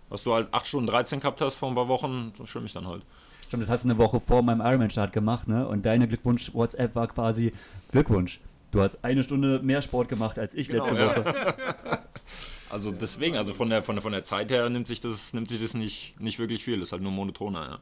[0.08, 2.72] Was du halt 8 Stunden 13 gehabt hast vor ein paar Wochen, so schwimme ich
[2.72, 3.02] dann halt.
[3.46, 5.66] Stimmt, das hast du eine Woche vor meinem Ironman-Start gemacht, ne?
[5.66, 7.52] Und deine Glückwunsch-WhatsApp war quasi
[7.92, 8.40] Glückwunsch.
[8.70, 11.06] Du hast eine Stunde mehr Sport gemacht als ich letzte ja.
[11.06, 11.54] Woche.
[12.70, 15.48] Also deswegen, also von der, von der, von der Zeit her nimmt sich das, nimmt
[15.48, 17.78] sich das nicht, nicht wirklich viel, ist halt nur monotoner, ja.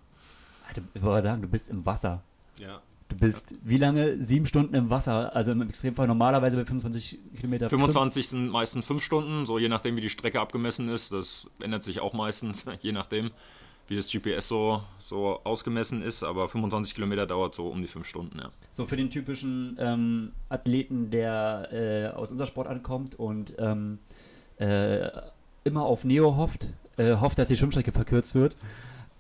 [0.69, 2.23] Alter, Ich wollte sagen, du bist im Wasser.
[2.59, 2.83] Ja.
[3.13, 4.23] Du bist wie lange?
[4.23, 5.35] Sieben Stunden im Wasser.
[5.35, 7.69] Also im Extremfall normalerweise bei 25 Kilometer.
[7.69, 11.83] 25 sind meistens 5 Stunden, so je nachdem wie die Strecke abgemessen ist, das ändert
[11.83, 13.31] sich auch meistens, je nachdem
[13.89, 18.07] wie das GPS so, so ausgemessen ist, aber 25 Kilometer dauert so um die 5
[18.07, 18.51] Stunden, ja.
[18.73, 23.99] So für den typischen ähm, Athleten, der äh, aus unserer Sportart kommt und ähm,
[24.59, 25.09] äh,
[25.65, 28.57] immer auf Neo hofft, äh, hofft, dass die Schwimmstrecke verkürzt wird,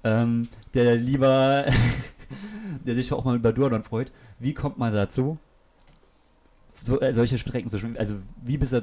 [0.04, 1.66] ähm, der lieber,
[2.86, 4.12] der sich auch mal über Duathlon freut.
[4.38, 5.38] Wie kommt man dazu,
[6.82, 7.96] so, äh, solche Strecken zu schwimmen?
[7.96, 8.82] Also wie bist du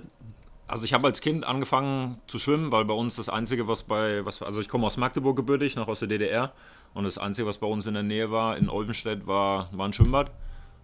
[0.67, 4.25] Also ich habe als Kind angefangen zu schwimmen, weil bei uns das Einzige, was bei,
[4.25, 6.53] was, also ich komme aus Magdeburg gebürtig, noch aus der DDR.
[6.93, 9.93] Und das Einzige, was bei uns in der Nähe war, in Olvenstedt, war, war ein
[9.93, 10.31] Schwimmbad.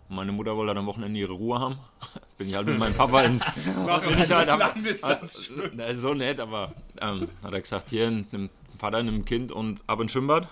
[0.07, 1.79] Und meine Mutter wollte dann am Wochenende ihre Ruhe haben.
[2.37, 3.45] Bin ich halt mit meinem Papa ins...
[3.55, 5.27] bin ich halt, hab, also,
[5.73, 10.01] na, so nett, aber ähm, hat er gesagt, hier, nimm Vater, nimm Kind und ab
[10.01, 10.49] ins Schwimmbad.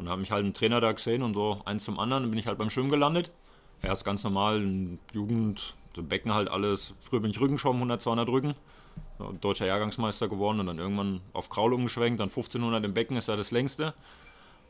[0.00, 2.22] Und da habe mich halt ein Trainer da gesehen und so eins zum anderen.
[2.22, 3.30] Dann bin ich halt beim Schwimmen gelandet.
[3.82, 4.62] Erst ganz normal,
[5.12, 6.94] Jugend, so Becken halt alles.
[7.02, 8.54] Früher bin ich Rückenschwommen, 100, 200 Rücken.
[9.42, 12.18] Deutscher Jahrgangsmeister geworden und dann irgendwann auf Kraul umgeschwenkt.
[12.18, 13.92] Dann 1500 im Becken ist ja das längste.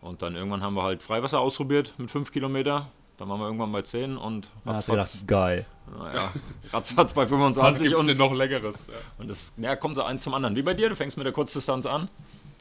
[0.00, 2.88] Und dann irgendwann haben wir halt Freiwasser ausprobiert mit 5 Kilometer.
[3.16, 5.66] Dann waren wir irgendwann bei 10 und du ratzfatz, gedacht, geil.
[5.96, 6.32] naja,
[6.72, 8.88] ratzfatz bei Was 25 gibt's und, noch Leckeres?
[8.88, 8.94] Ja.
[9.18, 10.56] und das ja, kommt so eins zum anderen.
[10.56, 12.08] Wie bei dir, du fängst mit der Kurzdistanz an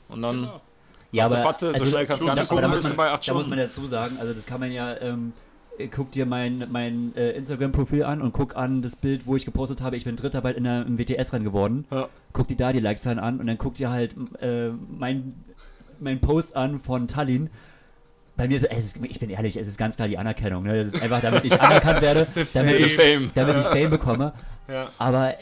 [0.10, 0.51] und dann
[1.12, 2.86] Ja, Fatze, aber Fatze, so schnell kannst du gar da- nicht da gucken, muss bist
[2.86, 3.50] du man- bei acht Da muss Stunden.
[3.58, 5.34] man dazu sagen, also das kann man ja, ähm,
[5.80, 9.45] äh, guck dir mein, mein äh, Instagram-Profil an und guck an das Bild, wo ich
[9.45, 11.86] gepostet habe, ich bin Dritter bald in der, im WTS-Rennen geworden.
[11.91, 12.08] Ja.
[12.34, 15.34] Guck dir da die Likes an und dann guck dir halt äh, mein,
[16.00, 17.50] mein Post an von Tallinn.
[18.38, 20.63] Bei mir ist es, ich bin ehrlich, es ist ganz klar die Anerkennung.
[20.63, 20.86] Ne?
[20.86, 23.32] Das ist einfach, damit ich anerkannt werde, damit ich, Fame.
[23.36, 24.34] damit ich Fame bekomme.
[24.69, 24.88] Ja.
[24.98, 25.34] Aber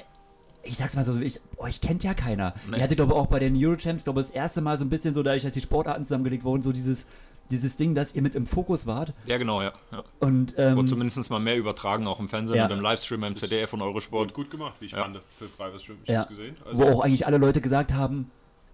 [0.68, 2.54] ich sag's mal so, ich, euch kennt ja keiner.
[2.70, 2.78] Nee.
[2.78, 4.90] Ihr hattet, glaube ich, auch bei den Eurochamps, glaube ich, das erste Mal so ein
[4.90, 7.06] bisschen so, dadurch, dass die Sportarten zusammengelegt wurden, so dieses,
[7.50, 9.14] dieses Ding, dass ihr mit im Fokus wart.
[9.26, 9.74] Ja, genau, ja.
[9.92, 10.04] ja.
[10.20, 12.68] Und, ähm, Und zumindest mal mehr übertragen, auch im Fernsehen Ja.
[12.68, 14.28] mit dem Livestream beim ZDF und Eurosport.
[14.30, 15.04] Und gut gemacht, wie ich Ja.
[15.04, 16.58] fand, für Freiwurf Ich ja, hab's gesehen.
[16.66, 18.30] Also, wo auch eigentlich alle Leute gesagt haben,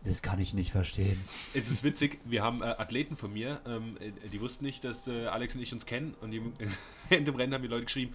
[0.06, 1.18] das kann ich nicht verstehen.
[1.54, 5.08] Es ist witzig, wir haben äh, Athleten von mir, ähm, äh, die wussten nicht, dass
[5.08, 6.42] äh, Alex und ich uns kennen und die,
[7.10, 8.14] in dem Rennen haben die Leute geschrieben,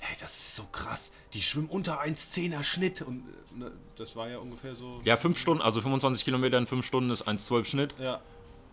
[0.00, 3.22] hey, das ist so krass, die schwimmen unter 1,10er Schnitt und
[3.54, 6.84] äh, ne, das war ja ungefähr so, Ja, fünf Stunden, also 25 Kilometer in fünf
[6.86, 7.94] Stunden ist 1,12 Schnitt.
[7.98, 8.20] ja,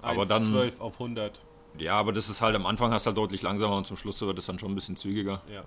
[0.02, 1.40] Aber dann- 1,12 auf 100,
[1.78, 4.20] Ja, aber das ist halt am Anfang hast du halt deutlich langsamer und zum Schluss
[4.22, 5.42] wird es dann schon ein bisschen zügiger.
[5.52, 5.64] ja,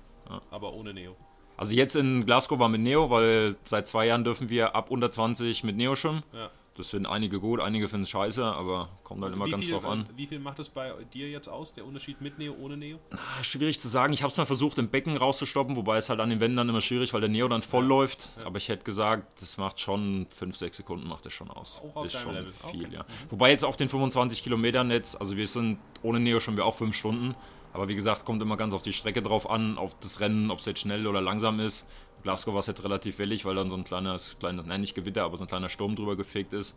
[0.50, 1.16] aber ohne Neo.
[1.56, 5.10] Also jetzt in Glasgow war mit Neo, weil seit zwei Jahren dürfen wir ab unter
[5.10, 6.22] 20 mit Neo schwimmen.
[6.32, 6.50] Ja.
[6.76, 9.74] Das finden einige gut, einige finden es scheiße, aber kommt dann immer wie, ganz viel,
[9.74, 10.06] drauf an.
[10.14, 12.98] wie viel macht das bei dir jetzt aus, der Unterschied mit Neo, ohne Neo?
[13.10, 14.12] Ah, Schwierig zu sagen.
[14.12, 16.68] Ich habe es mal versucht, im Becken rauszustoppen, wobei es halt an den Wänden dann
[16.68, 18.30] immer schwierig, weil der Neo dann voll läuft.
[18.44, 21.82] Aber ich hätte gesagt, das macht schon 5, 6 Sekunden macht das schon aus.
[21.84, 22.52] Auch auf ist schon Level.
[22.70, 22.94] viel, Okay.
[22.94, 23.04] ja.
[23.28, 26.76] Wobei jetzt auf den 25 Kilometern jetzt, also wir sind ohne Neo schon wir auch
[26.76, 27.34] 5 Stunden.
[27.72, 30.58] Aber wie gesagt, kommt immer ganz auf die Strecke drauf an, auf das Rennen, ob
[30.58, 31.84] es jetzt schnell oder langsam ist.
[32.22, 35.24] Glasgow war es jetzt relativ wellig, weil dann so ein kleines, kleines, nein nicht Gewitter,
[35.24, 36.76] aber so ein kleiner Sturm drüber gefegt ist.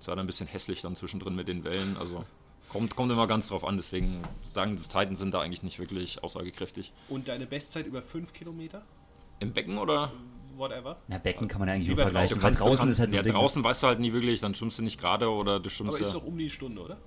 [0.00, 1.96] Es war dann ein bisschen hässlich dann zwischendrin mit den Wellen.
[1.98, 2.24] Also
[2.68, 3.76] kommt, kommt immer ganz drauf an.
[3.76, 6.92] Deswegen sagen, das Titans sind da eigentlich nicht wirklich aussagekräftig.
[7.08, 8.82] Und deine Bestzeit über 5 Kilometer?
[9.40, 10.10] Im Becken oder?
[10.56, 10.96] Whatever.
[11.08, 12.40] Na, Becken kann man ja eigentlich nur Lieber vergleichen.
[12.40, 12.42] draußen.
[12.42, 14.54] weil kannst- draußen kannst- ist halt so ja, draußen weißt du halt nie wirklich, dann
[14.54, 16.18] schwimmst du nicht gerade oder du Aber schwimmst ist ja.
[16.18, 16.98] doch um die Stunde, oder?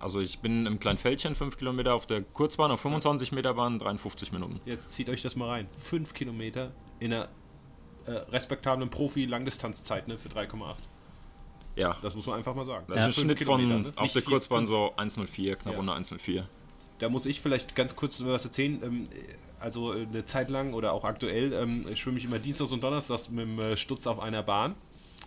[0.00, 4.30] Also ich bin im Kleinfeldchen 5 Kilometer auf der Kurzbahn, auf 25 Meter Bahn 53
[4.32, 4.60] Minuten.
[4.64, 5.68] Jetzt zieht euch das mal rein.
[5.78, 6.70] 5 Kilometer
[7.00, 7.28] in einer
[8.06, 10.74] äh, respektablen Profi-Langdistanzzeit ne, für 3,8.
[11.76, 12.86] Ja, Das muss man einfach mal sagen.
[12.88, 13.92] das Ja, ist ein Schnitt von ne?
[13.94, 15.80] auf der Kurzbahn so 1,04, knapp Ja.
[15.80, 16.44] unter 1,04.
[16.98, 18.80] Da muss ich vielleicht ganz kurz was erzählen.
[18.82, 19.04] Ähm,
[19.60, 23.30] also äh, eine Zeit lang oder auch aktuell ähm, schwimme ich immer Dienstags und Donnerstags
[23.30, 24.74] mit dem äh, Stutz auf einer Bahn.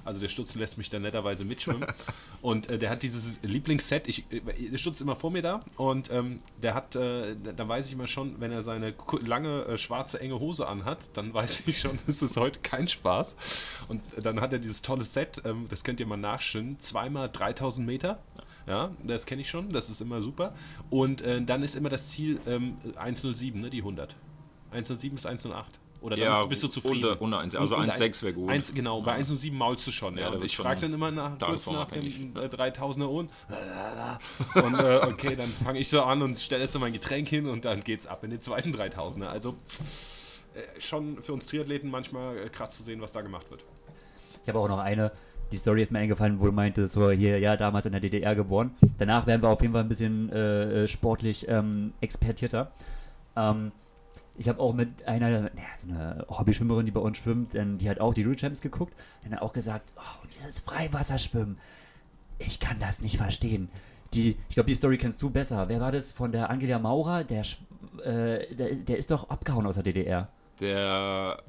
[0.03, 1.85] Also der Stutz lässt mich dann netterweise mitschwimmen.
[2.41, 4.07] und äh, der hat dieses Lieblingsset.
[4.07, 7.67] Ich, äh, der Stutz ist immer vor mir da und ähm, der hat, äh, da
[7.67, 8.93] weiß ich immer schon, wenn er seine
[9.25, 13.35] lange äh, schwarze enge Hose anhat, dann weiß ich schon, es ist heute kein Spaß.
[13.87, 17.29] Und äh, dann hat er dieses tolle Set, ähm, das könnt ihr mal nachschwimmen, zweimal
[17.31, 18.21] 3000 Meter.
[18.67, 20.53] Ja, das kenne ich schon, das ist immer super.
[20.89, 24.15] Und äh, dann ist immer das Ziel ähm, 107, ne, die 100.
[24.71, 25.80] 107 bis 108.
[26.01, 27.05] Oder dann Ja, bist, bist du zufrieden.
[27.05, 28.49] unter- unter eins- also Und- und 1,6 wäre gut.
[28.49, 30.15] Eins, genau, bei 107 maulst du schon.
[30.17, 33.29] Ja, Ja, und ich frage dann immer nach, kurz nach dem äh, 3000er und
[34.55, 37.65] und äh, okay, dann fange ich so an und stelle so mein Getränk hin und
[37.65, 39.27] dann geht's ab in den zweiten 3000er.
[39.27, 39.55] Also
[40.55, 43.61] äh, schon für uns Triathleten manchmal äh, krass zu sehen, was da gemacht wird.
[44.41, 45.11] Ich habe auch noch eine,
[45.51, 48.33] die Story ist mir eingefallen, wo du meintest, so hier, ja, damals in der DDR
[48.35, 48.73] geboren.
[48.97, 52.71] Danach werden wir auf jeden Fall ein bisschen äh, äh, sportlich ähm, expertierter.
[53.35, 53.71] Ähm,
[54.41, 57.89] ich habe auch mit einer, naja, so eine Hobbyschwimmerin, die bei uns schwimmt, denn die
[57.89, 61.57] hat auch die Champs geguckt, dann hat auch gesagt, oh, dieses Freiwasserschwimmen,
[62.39, 63.69] ich kann das nicht verstehen.
[64.13, 65.69] Die, ich glaube, die Story kennst du besser.
[65.69, 67.23] Wer war das von der Angela Maurer?
[67.23, 67.41] Der,
[68.03, 70.27] äh, der, der ist doch abgehauen aus der DDR.
[70.59, 71.41] Der,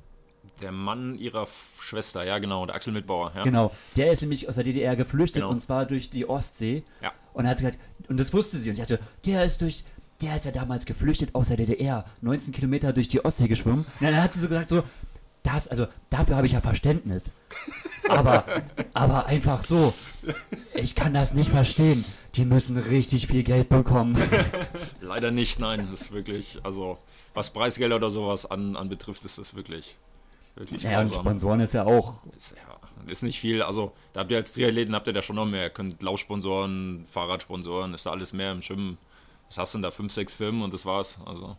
[0.60, 1.46] der Mann ihrer
[1.80, 3.32] Schwester, ja genau, der Axel Mitbauer.
[3.34, 3.42] Ja.
[3.42, 5.50] Genau, der ist nämlich aus der DDR geflüchtet Genau.
[5.50, 6.84] und zwar durch die Ostsee.
[7.00, 7.12] Ja.
[7.32, 7.78] Und hat gesagt,
[8.08, 9.84] und das wusste sie und ich dachte, der ist durch,
[10.22, 13.84] der ist ja damals geflüchtet aus der DDR, 19 Kilometer durch die Ostsee geschwommen.
[14.00, 14.82] Und dann hat sie so gesagt, so,
[15.42, 17.30] das, also dafür habe ich ja Verständnis.
[18.08, 18.44] Aber,
[18.94, 19.92] aber einfach so,
[20.74, 22.04] ich kann das nicht verstehen.
[22.34, 24.16] Die müssen richtig viel Geld bekommen.
[25.00, 25.88] Leider nicht, nein.
[25.90, 26.98] Das ist wirklich, also
[27.34, 29.96] was Preisgelder oder sowas an, an betrifft, ist das wirklich,
[30.54, 31.24] wirklich Ja, und grausam.
[31.24, 33.62] Sponsoren ist ja auch, Ist, ja, ist nicht viel.
[33.62, 35.64] Also, da habt ihr als Triathleten habt ihr da schon noch mehr.
[35.64, 38.98] Ihr könnt Laufsponsoren, Fahrradsponsoren, ist da alles mehr im Schwimmen.
[39.52, 39.90] Was hast du denn da?
[39.90, 41.18] Fünf, sechs Firmen und das war's.
[41.26, 41.58] Also,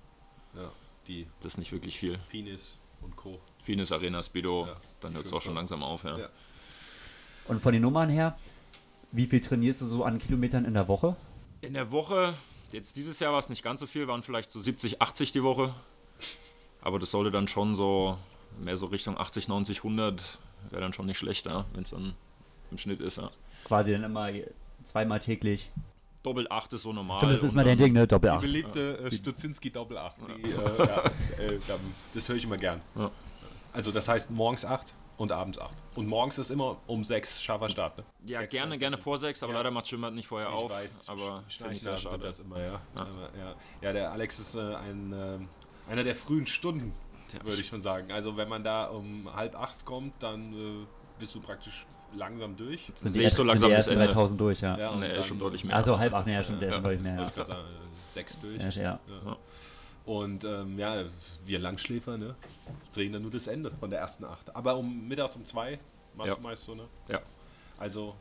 [0.55, 0.71] Ja,
[1.07, 2.17] die das ist nicht wirklich viel.
[2.17, 3.39] Finis und Co.
[3.61, 6.17] Fines Arena, Speedo, Ja, dann hört es auch schon langsam auf, ja.
[6.17, 6.29] Ja.
[7.47, 8.35] und von den Nummern her,
[9.11, 11.15] wie viel trainierst du so an Kilometern in der Woche?
[11.61, 12.33] In der Woche,
[12.71, 15.43] jetzt dieses Jahr war es nicht ganz so viel, waren vielleicht so 70, 80 die
[15.43, 15.75] Woche.
[16.81, 18.17] Aber das sollte dann schon so
[18.59, 20.39] mehr so Richtung 80, 90, 100
[20.71, 22.15] wäre dann schon nicht schlecht, ja, wenn es dann
[22.71, 23.17] im Schnitt ist.
[23.17, 23.29] Ja.
[23.65, 24.31] Quasi dann immer
[24.83, 25.69] zweimal täglich.
[26.23, 27.27] Doppelt 8 ist so normal.
[27.29, 28.07] Das ist mal dein Ding, ne?
[28.07, 28.41] Doppel Die 8.
[28.41, 30.15] beliebte äh, Stutzinski Doppel 8.
[30.37, 30.55] Die, äh,
[30.87, 30.99] ja,
[31.37, 31.77] äh, da-
[32.13, 32.81] das höre ich immer gern.
[32.95, 33.11] Ja.
[33.73, 35.75] Also das heißt morgens 8 und abends 8.
[35.95, 37.97] Und morgens ist immer um 6 scharfer Start.
[37.97, 38.03] Ne?
[38.25, 39.59] Ja, Sechs gerne, gerne vor 6, aber Ja.
[39.59, 40.71] leider macht Schwimmbad nicht vorher Ich auf.
[40.71, 42.11] weiß, aber finde ich sehr schade.
[42.11, 42.81] sind das immer, ja.
[42.95, 43.07] Ja,
[43.37, 43.55] ja.
[43.81, 46.93] ja der Alex ist äh, ein, äh, einer der frühen Stunden,
[47.43, 48.11] würde ich schon sagen.
[48.11, 50.85] Also wenn man da um halb acht kommt, dann äh,
[51.19, 52.91] bist du praktisch langsam durch.
[52.95, 54.07] Sind sehe die ich so langsam sind die ersten Ende.
[54.07, 54.77] 3000 durch, ja.
[54.77, 55.75] Ja, und Nee, dann, schon deutlich mehr.
[55.75, 57.15] Also halb acht, ne, ja, ist deutlich mehr.
[57.15, 57.27] Ja.
[57.27, 57.61] ich sagen,
[58.09, 58.75] sechs durch.
[58.75, 59.37] Ja, ja.
[60.05, 61.03] Und ähm, ja,
[61.45, 62.35] wir Langschläfer, ne,
[62.89, 64.53] sehen dann nur das Ende von der ersten Acht.
[64.55, 65.79] Aber um mittags um zwei
[66.15, 66.35] machst Ja.
[66.35, 66.83] du meist so, ne?
[67.07, 67.19] Ja.
[67.77, 68.15] Also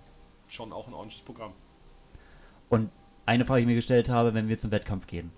[0.49, 1.53] schon auch ein ordentliches Programm.
[2.69, 2.91] Und
[3.27, 5.33] eine Frage, die ich mir gestellt habe, wenn wir zum Wettkampf gehen.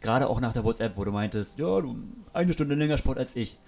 [0.00, 1.96] Gerade auch nach der WhatsApp, wo du meintest, ja, du
[2.32, 3.58] eine Stunde länger Sport als ich.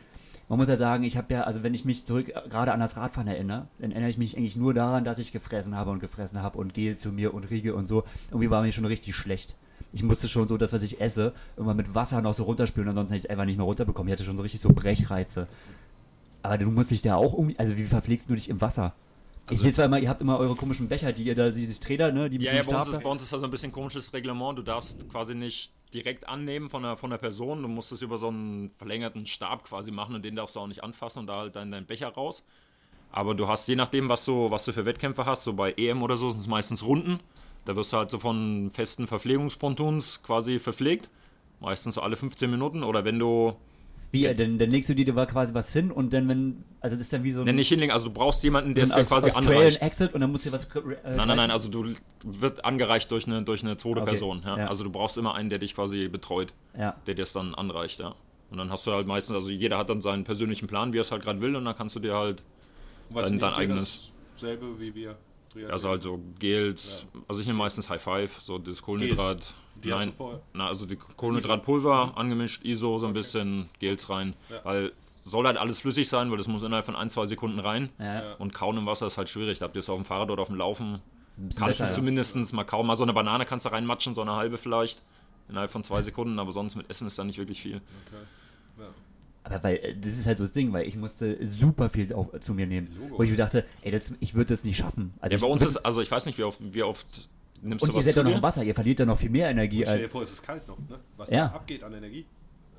[0.48, 2.80] Man muss ja sagen, ich habe ja, also wenn ich mich zurück äh, gerade an
[2.80, 5.98] das Radfahren erinnere, dann erinnere ich mich eigentlich nur daran, dass ich gefressen habe und
[5.98, 8.04] gefressen habe und Gel zu mir und Riege und so.
[8.30, 9.56] Irgendwie war mir schon richtig schlecht.
[9.92, 13.14] Ich musste schon so das, was ich esse, irgendwann mit Wasser noch so runterspülen, ansonsten
[13.14, 14.08] hätte ich es einfach nicht mehr runterbekommen.
[14.08, 15.48] Ich hatte schon so richtig so Brechreize.
[16.42, 18.94] Aber du musst dich da auch irgendwie, also wie verpflegst du dich im Wasser?
[19.46, 21.80] Ich Also- sehe zwar immer, ihr habt immer eure komischen Becher, die ihr da, dieses
[21.80, 23.50] Trainer, ne, die mit Ja, ja, bei uns, ist, bei uns ist das so ein
[23.50, 24.58] bisschen komisches Reglement.
[24.58, 27.62] Du darfst quasi nicht direkt annehmen von der, von der Person.
[27.62, 30.66] Du musst es über so einen verlängerten Stab quasi machen und den darfst du auch
[30.66, 32.44] nicht anfassen und da halt dann deinen Becher raus.
[33.12, 36.02] Aber du hast, je nachdem, was du, was du für Wettkämpfe hast, so bei EM
[36.02, 37.20] oder so, sind es meistens Runden.
[37.64, 41.08] Da wirst du halt so von festen Verpflegungspontons quasi verpflegt.
[41.60, 42.82] Meistens so alle 15 Minuten.
[42.82, 43.56] Oder wenn du,
[44.16, 44.40] Wie, Jetzt.
[44.40, 47.12] dann, dann legst du dir da quasi was hin und dann, wenn, also das ist
[47.12, 49.06] dann wie so ein, nenn nicht hinlegen, also du brauchst jemanden, der es dir ein
[49.06, 49.82] quasi anreicht.
[49.82, 50.64] Exit und dann musst du dir was.
[50.74, 51.92] Äh, Nein, nein, nein, also du
[52.24, 54.42] wird angereicht durch eine, durch eine zweite Okay, Person.
[54.44, 54.58] Ja?
[54.58, 54.66] ja.
[54.68, 56.52] Also du brauchst immer einen, der dich quasi betreut.
[56.78, 58.14] Ja, der dir es dann anreicht, ja.
[58.50, 61.02] Und dann hast du halt meistens, also jeder hat dann seinen persönlichen Plan, wie er
[61.02, 62.42] es halt gerade will, und dann kannst du dir halt,
[63.10, 65.16] was Dein- dein eigenes- Dasselbe wie wir.
[65.70, 70.00] Also halt so Gels, also ich nehme meistens High Five, so das Kohlenhydrat, Die hast
[70.02, 70.40] du nein, vorher?
[70.54, 74.60] na, also die Kohlenhydratpulver angemischt, ISO, so ein bisschen Gels rein, Ja.
[74.64, 74.92] weil
[75.24, 77.90] soll halt alles flüssig sein, weil das muss innerhalb von ein, zwei Sekunden rein.
[77.98, 78.22] ja.
[78.22, 78.34] Ja.
[78.34, 79.58] Und kauen im Wasser ist halt schwierig.
[79.58, 81.00] Da habt ihr es auf dem Fahrrad oder auf dem Laufen.
[81.36, 81.94] Kannst besser, du ja.
[81.96, 82.86] zumindest mal kauen.
[82.86, 85.02] Mal so eine Banane kannst du reinmatschen, so eine halbe vielleicht.
[85.48, 87.76] Innerhalb von zwei Sekunden, aber sonst mit Essen ist da nicht wirklich viel.
[87.76, 88.22] Okay.
[88.80, 88.86] Ja.
[89.44, 92.28] Aber weil, äh, das ist halt so das Ding, weil ich musste super viel auf,
[92.40, 92.96] zu mir nehmen.
[93.00, 93.18] Logo.
[93.18, 95.12] Wo ich mir dachte, ey, das, ich würde das nicht schaffen.
[95.20, 97.06] Also Ja, ich bei uns ist, also ich weiß nicht, wie oft, wie oft
[97.62, 99.30] nimmst Und du ihr was seid doch noch im Wasser, ihr verliert dann noch viel
[99.30, 100.12] mehr Energie Und stell dir als.
[100.12, 100.98] vor, es ist kalt noch, ne?
[101.16, 101.48] Was Ja.
[101.48, 102.26] da abgeht an Energie.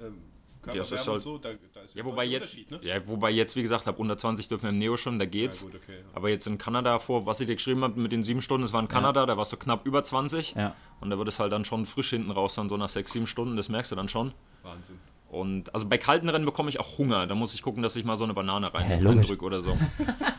[0.01, 0.17] Ähm,
[0.65, 2.79] Ja, es ist Körperwärme halt- und so, da, da ist Ja, wobei jetzt, ne?
[2.81, 5.61] ja, wobei jetzt, wie gesagt, ab unter 20 dürfen wir im Neo schon, da geht's.
[5.61, 5.99] Ja, gut, okay.
[6.13, 8.73] Aber jetzt in Kanada vor, was ich dir geschrieben habe mit den sieben Stunden, das
[8.73, 10.55] war in Kanada, da warst du knapp über 20.
[10.55, 10.75] Ja.
[10.99, 13.27] Und da wird es halt dann schon frisch hinten raus, dann so nach sechs, sieben
[13.27, 14.33] Stunden, das merkst du dann schon.
[14.63, 14.97] Wahnsinn.
[15.29, 17.27] Und also bei kalten Rennen bekomme ich auch Hunger.
[17.27, 19.77] Da muss ich gucken, dass ich mal so eine Banane rein, Ja, reindrücke oder so.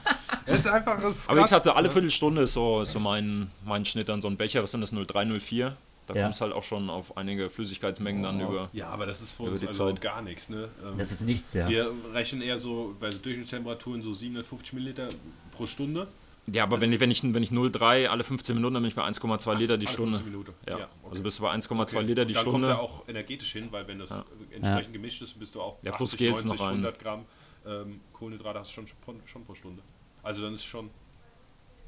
[0.54, 1.92] Es ist einfach ist Aber gesagt, so alle ne?
[1.92, 4.62] Viertelstunde ist so, ist so mein, mein Schnitt dann so ein Becher.
[4.62, 4.92] Was sind das?
[4.92, 5.76] 03, 04?
[6.06, 6.22] Da Ja.
[6.24, 8.50] kommst halt auch schon auf einige Flüssigkeitsmengen dann Oh.
[8.50, 8.70] über.
[8.72, 10.00] Ja, aber das ist für uns die also Zeit.
[10.00, 10.68] gar nichts, ne?
[10.82, 11.68] Ähm, Das ist nichts, ja.
[11.68, 15.08] wir rechnen eher so bei so Durchschnittstemperaturen so 750 Milliliter
[15.50, 16.08] pro Stunde.
[16.50, 18.96] Ja, aber wenn ich, wenn ich, wenn ich 0,3 alle 15 Minuten, dann bin ich
[18.96, 20.12] bei 1,2 Liter die Stunde.
[20.16, 20.54] 15 Minuten.
[20.66, 20.84] Ja, okay.
[21.10, 22.68] also bist du bei 1,2 Liter die dann Stunde.
[22.68, 24.14] kommt er auch energetisch hin, weil wenn das
[24.50, 26.68] entsprechend gemischt ist, bist du auch Ja, plus Gels noch rein.
[26.70, 27.26] 100 Gramm
[27.66, 28.86] ähm, Kohlenhydrate hast du schon,
[29.26, 29.82] schon pro Stunde.
[30.28, 30.90] Also dann ist schon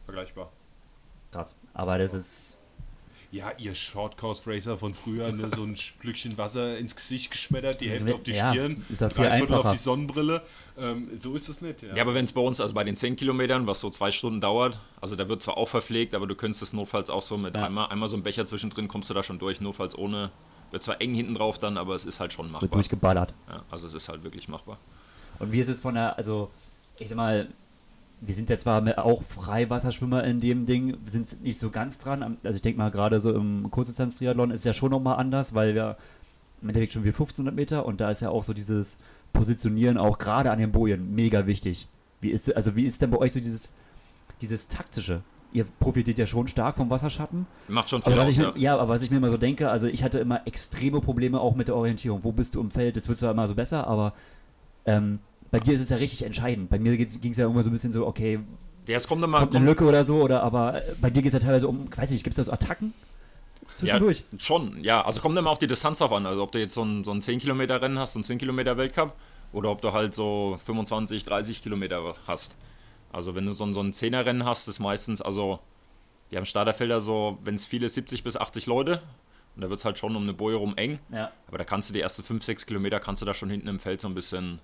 [0.07, 0.50] vergleichbar.
[1.31, 1.55] Krass.
[1.74, 2.57] Aber das ist.
[3.33, 7.88] Ja, ihr Shortcourse Racer von früher, ne, so ein Schlückchen Wasser ins Gesicht geschmettert, die
[7.90, 9.33] Hälfte auf die Ja, Stirn, ist drei Viertel auf
[9.66, 9.70] einfacher.
[9.72, 10.42] die Sonnenbrille.
[10.79, 11.83] Ähm, so ist es nicht.
[11.83, 11.94] Ja.
[11.94, 14.40] Ja, aber wenn es bei uns, also bei den 10 Kilometern, was so zwei Stunden
[14.40, 17.55] dauert, also da wird zwar auch verpflegt, aber du könntest es notfalls auch so mit
[17.55, 17.66] Ja.
[17.66, 20.31] einmal, einmal so einem Becher zwischendrin, kommst du da schon durch, notfalls ohne.
[20.72, 22.68] Wird zwar eng hinten drauf dann, aber es ist halt schon Wird machbar.
[22.70, 23.35] durchgeballert.
[23.48, 24.79] Ja, also es ist halt wirklich machbar.
[25.38, 26.50] Und wie ist es von der, also,
[26.98, 27.48] ich sag mal,
[28.20, 32.37] wir sind ja zwar auch Freiwasserschwimmer in dem Ding, sind nicht so ganz dran.
[32.44, 35.96] Also ich denke mal, gerade so im Kurzdistanz-Triathlon ist ja schon nochmal anders, weil wir
[36.61, 38.98] im Endeffekt schon wie 1500 Meter und da ist ja auch so dieses
[39.33, 41.88] Positionieren auch gerade an den Bojen mega wichtig.
[42.20, 43.72] Wie ist, also wie ist denn bei euch so dieses,
[44.42, 45.22] dieses taktische?
[45.52, 47.46] Ihr profitiert ja schon stark vom Wasserschatten.
[47.68, 48.52] Macht schon viel Aber aus, ich ja.
[48.54, 51.56] ja, aber was ich mir immer so denke, also ich hatte immer extreme Probleme auch
[51.56, 52.22] mit der Orientierung.
[52.22, 52.96] Wo bist du im Feld?
[52.96, 54.12] Das wird zwar immer so besser, aber
[54.85, 55.18] ähm,
[55.50, 56.70] bei dir ist es ja richtig entscheidend.
[56.70, 58.40] Bei mir ging es ja irgendwo so ein bisschen so, okay,
[58.86, 61.32] Der, es kommt immer, kommt eine Lücke oder so, oder aber äh, bei dir geht
[61.32, 62.92] es ja teilweise um, weiß nicht, gibt es da so Attacken
[63.74, 64.24] zwischendurch?
[64.32, 65.04] Ja, schon, ja.
[65.04, 66.26] Also kommt immer auf die Distanz drauf an.
[66.26, 68.38] Also ob du jetzt so ein, so ein 10 Kilometer Rennen hast, so ein 10
[68.38, 69.14] Kilometer Weltcup,
[69.52, 72.56] oder ob du halt so 25, 30 Kilometer hast.
[73.12, 75.58] Also wenn du so ein, so ein 10er Rennen hast, ist meistens, also
[76.30, 79.02] die haben Starterfelder so, wenn es viele 70 bis 80 Leute.
[79.56, 81.00] Und da wird es halt schon um eine Boje rum eng.
[81.12, 81.32] Ja.
[81.48, 83.80] Aber da kannst du die ersten 5, 6 Kilometer kannst du da schon hinten im
[83.80, 84.60] Feld so ein bisschen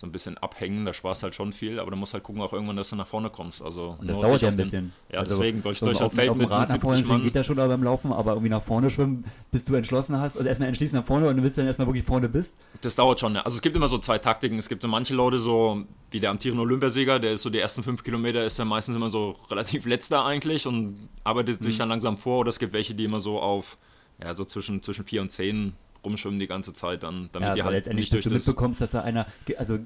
[0.00, 2.52] so ein bisschen abhängen, da sparst halt schon viel, aber du musst halt gucken auch
[2.52, 3.60] irgendwann, dass du nach vorne kommst.
[3.60, 4.92] Also Und das dauert ja ein den- bisschen.
[5.12, 6.96] Ja, Also, deswegen, durch, so durch auf, ein Feld auf dem mit, Rad nach vorne
[6.98, 9.74] 70 schwimmen geht ja schon aber beim Laufen, aber irgendwie nach vorne schwimmen, bis du
[9.74, 12.54] entschlossen hast, also erstmal entschließen nach vorne und du willst dann erstmal wirklich vorne bist.
[12.80, 13.34] Das dauert schon.
[13.34, 13.40] Ja.
[13.42, 14.56] Also es gibt immer so zwei Taktiken.
[14.58, 15.82] Es gibt so manche Leute so,
[16.12, 19.10] wie der amtierende Olympiasieger, der ist so die ersten fünf Kilometer, ist dann meistens immer
[19.10, 21.64] so relativ letzter eigentlich und arbeitet Mhm.
[21.64, 22.38] sich dann langsam vor.
[22.38, 23.76] Oder es gibt welche, die immer so auf,
[24.22, 25.72] ja, so zwischen, zwischen vier und zehn
[26.08, 28.46] rumschwimmen die ganze Zeit dann, damit Ja, die halt letztendlich nicht durch du das...
[28.46, 29.26] mitbekommst, dass da einer,
[29.58, 29.78] also,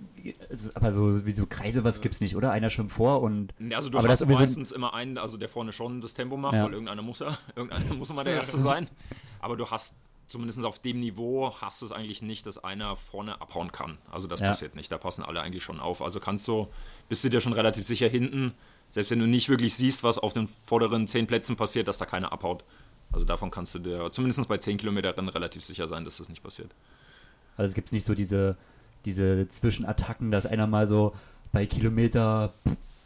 [0.48, 2.50] also, aber so wie so Kreise, was gibt's nicht, oder?
[2.52, 5.36] Einer schwimmt vor und Ja, Also du Aber das hast so- meistens immer einen, also
[5.36, 6.64] der vorne schon das Tempo macht, Ja.
[6.64, 8.88] weil irgendeiner muss er, irgendeiner muss immer der Erste sein.
[9.40, 9.96] Aber du hast
[10.28, 13.98] zumindest auf dem Niveau hast du es eigentlich nicht, dass einer vorne abhauen kann.
[14.10, 14.48] Also das Ja.
[14.48, 14.90] passiert nicht.
[14.90, 16.00] Da passen alle eigentlich schon auf.
[16.00, 16.68] Also kannst du,
[17.10, 18.54] bist du dir schon relativ sicher hinten,
[18.88, 22.06] selbst wenn du nicht wirklich siehst, was auf den vorderen zehn Plätzen passiert, dass da
[22.06, 22.64] keiner abhaut.
[23.12, 26.28] Also davon kannst du dir zumindest bei 10 Kilometer Rennen relativ sicher sein, dass das
[26.28, 26.70] nicht passiert.
[27.56, 28.56] Also es gibt nicht so diese,
[29.04, 31.14] diese Zwischenattacken, dass einer mal so
[31.52, 32.52] bei Kilometer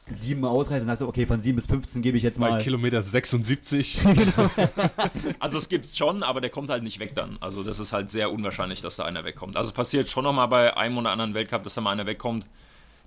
[0.08, 2.58] 7 ausreißt und sagt so, okay, von 7 bis 15 gebe ich jetzt Bei mal.
[2.60, 4.04] Kilometer 76.
[5.40, 7.38] Also es gibt's schon, aber der kommt halt nicht weg dann.
[7.40, 9.56] Also das ist halt sehr unwahrscheinlich, dass da einer wegkommt.
[9.56, 12.46] Also es passiert schon nochmal bei einem oder anderen Weltcup, dass da mal einer wegkommt.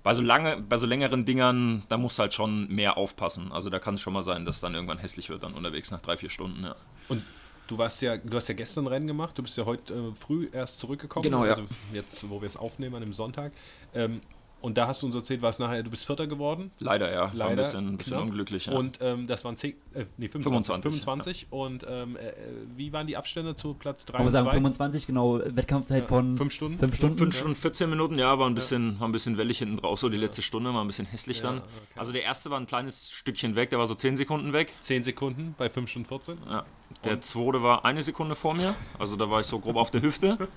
[0.02, 3.52] Bei so, lange, bei so längeren Dingern, da musst du halt schon mehr aufpassen.
[3.52, 6.00] Also da kann es schon mal sein, dass dann irgendwann hässlich wird dann unterwegs nach
[6.00, 6.64] drei, vier Stunden.
[6.64, 6.76] Ja.
[7.08, 7.22] Und
[7.66, 10.48] du warst ja, du hast ja gestern Rennen gemacht, du bist ja heute äh, früh
[10.52, 11.24] erst zurückgekommen.
[11.24, 11.50] Genau, ja.
[11.50, 13.52] Also jetzt, wo wir es aufnehmen an dem Sonntag.
[13.94, 14.20] Ähm,
[14.60, 16.70] und da hast du uns erzählt, warst nachher, du bist Vierter geworden.
[16.80, 17.20] Leider, ja.
[17.20, 17.50] War Leider.
[17.50, 18.66] ein bisschen, ein bisschen unglücklich.
[18.66, 18.74] Ja.
[18.74, 20.82] Und ähm, das waren 10, äh, nee, 25.
[20.82, 21.46] 25, 25.
[21.50, 22.32] Und ähm, äh,
[22.76, 24.54] wie waren die Abstände zu Platz 3 Man muss und sagen, 2?
[24.54, 26.78] 25, genau, Wettkampfzeit von fünf Stunden?
[26.78, 27.16] 5 Stunden.
[27.16, 30.08] 5 Stunden 14 Minuten, ja, war ein bisschen, war ein bisschen wellig hinten drauf, so
[30.08, 31.58] die letzte Stunde, war ein bisschen hässlich dann.
[31.58, 31.66] okay.
[31.96, 34.72] Also der erste war ein kleines Stückchen weg, der war so 10 Sekunden weg.
[34.80, 36.38] 10 Sekunden bei 5 Stunden 14.
[36.48, 36.64] Ja.
[37.04, 40.02] Der zweite war eine Sekunde vor mir, also da war ich so grob auf der
[40.02, 40.48] Hüfte.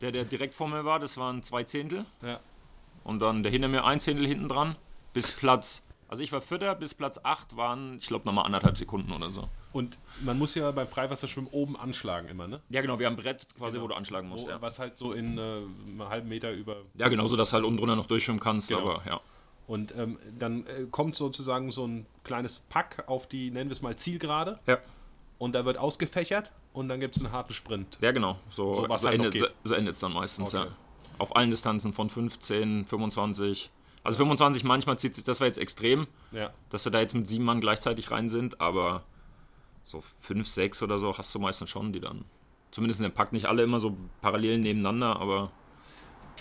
[0.00, 2.04] Der, der direkt vor mir war, das waren zwei Zehntel.
[2.22, 2.38] Ja.
[3.06, 4.74] Und dann der hinter mir ein Zehntel hinten dran.
[5.12, 9.12] Bis Platz, also ich war Vierter, bis Platz 8 waren, ich glaube, nochmal anderthalb Sekunden
[9.12, 9.48] oder so.
[9.72, 12.60] Und man muss ja beim Freiwasserschwimmen oben anschlagen immer, ne?
[12.68, 14.46] Ja, genau, wir haben ein Brett quasi, wo du anschlagen musst.
[14.46, 14.60] Wo, Ja.
[14.60, 17.64] Was halt so in äh, einem halben Meter über ja, genau, so dass du halt
[17.64, 18.80] unten drunter noch durchschwimmen kannst, Genau.
[18.96, 19.20] aber ja.
[19.66, 23.82] Und ähm, dann äh, kommt sozusagen so ein kleines Pack auf die, nennen wir es
[23.82, 24.58] mal, Zielgerade.
[24.66, 24.78] Ja,
[25.38, 27.98] Und da wird ausgefächert und dann gibt es einen harten Sprint.
[28.00, 29.50] ja genau, so, So, so, halt endet geht.
[29.64, 30.66] so es dann meistens, Okay.
[30.68, 30.76] ja.
[31.18, 33.70] Auf allen Distanzen von 15, 25.
[34.04, 36.52] Also 25 manchmal zieht sich, das war jetzt extrem, Ja.
[36.70, 39.02] dass wir da jetzt mit sieben Mann gleichzeitig rein sind, aber
[39.82, 42.24] so fünf, sechs oder so hast du meistens schon, die dann.
[42.70, 45.50] Zumindest in dem Pack nicht alle immer so parallel nebeneinander, aber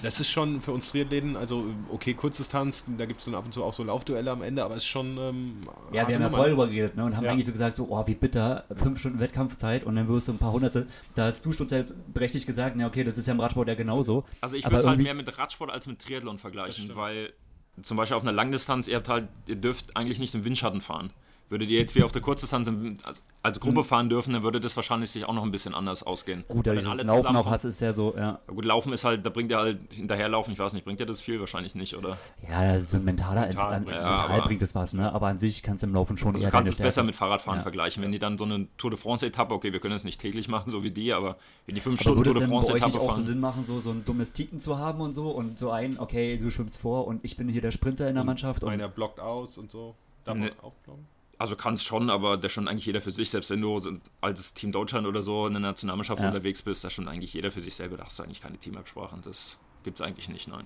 [0.04, 3.54] Das ist schon für uns Triathleten, also okay, Kurzdistanz, da gibt es dann ab und
[3.54, 5.18] zu auch so Laufduelle am Ende, aber es ist schon.
[5.18, 5.56] Ähm,
[5.92, 7.32] Ja, wir haben ja voll drüber geredet ne, und haben Ja.
[7.32, 10.38] eigentlich so gesagt, so, oh, wie bitter, 5 Stunden Wettkampfzeit und dann wirst du ein
[10.38, 10.88] paar Hundertstel.
[11.16, 14.26] Da hast du Stunde berechtigt gesagt, na okay, das ist ja im Radsport ja genauso.
[14.42, 17.34] Also ich würde es halt mehr mit Radsport als mit Triathlon vergleichen, weil
[17.82, 21.12] zum Beispiel auf einer Langdistanz, ihr habt halt, ihr dürft eigentlich nicht im Windschatten fahren.
[21.48, 22.68] Würdet ihr jetzt wie auf der Kurzdistanz
[23.04, 26.02] als, als Gruppe fahren dürfen, dann würde das wahrscheinlich sich auch noch ein bisschen anders
[26.02, 26.40] ausgehen.
[26.48, 26.56] Hm.
[26.56, 28.22] Gut, da Wenn dieses alle Laufen fahren- hast, ist ja so, ja.
[28.22, 31.06] Ja, Gut, Laufen ist halt, da bringt ihr halt hinterherlaufen, ich weiß nicht, bringt ihr
[31.06, 31.40] das viel?
[31.40, 32.18] Wahrscheinlich nicht, oder?
[32.50, 35.14] Ja, so ein mentaler, Mental mental Ja, aber- bringt es was, ne?
[35.14, 37.14] Aber an sich kannst du im Laufen schon Also eher du kannst es besser mit
[37.14, 37.64] Fahrradfahren Ja.
[37.64, 38.02] vergleichen.
[38.02, 40.72] Wenn die dann so eine Tour de France-Etappe, okay, wir können es nicht täglich machen,
[40.72, 43.08] so wie die, aber wenn die fünf Aber Stunden würde Tour de France-Etappe auch so
[43.12, 43.24] fahren.
[43.24, 46.38] Sinn machen, so, so ein dummes Ticken zu haben und so und so ein, okay,
[46.38, 49.20] du schwimmst vor und ich bin hier der Sprinter in der Mannschaft und Einer blockt
[49.20, 49.94] aus und so.
[50.24, 50.46] Darf Nee.
[50.46, 51.06] man aufblocken?
[51.38, 53.82] Also kann es schon, aber da schon eigentlich jeder für sich, selbst wenn du
[54.22, 56.28] als Team Deutschland oder so in der Nationalmannschaft Ja.
[56.30, 59.22] unterwegs bist, da schon eigentlich jeder für sich selber, da hast du eigentlich keine Teamabsprachen.
[59.22, 60.66] Das gibt es eigentlich nicht, nein.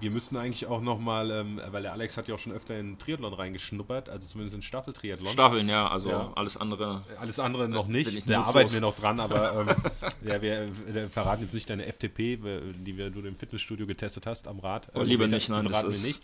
[0.00, 2.98] Wir müssten eigentlich auch nochmal, ähm, weil der Alex hat ja auch schon öfter in
[2.98, 5.26] Triathlon reingeschnuppert, also zumindest in Staffeltriathlon.
[5.32, 6.32] Staffeln, ja, also Ja.
[6.36, 7.02] alles andere.
[7.20, 8.14] Alles andere noch nicht.
[8.14, 8.48] ich Da nutzlos.
[8.48, 12.38] arbeiten wir noch dran, aber ähm, ja, wir, wir verraten jetzt nicht deine FTP,
[12.76, 14.88] die wir, du im Fitnessstudio getestet hast am Rad.
[14.94, 16.22] Oh, lieber die- nicht, nein, das verraten wir ist- nicht.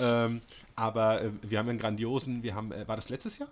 [0.00, 0.40] Ähm,
[0.76, 3.48] aber äh, wir haben einen grandiosen, wir haben, äh, war das letztes Jahr?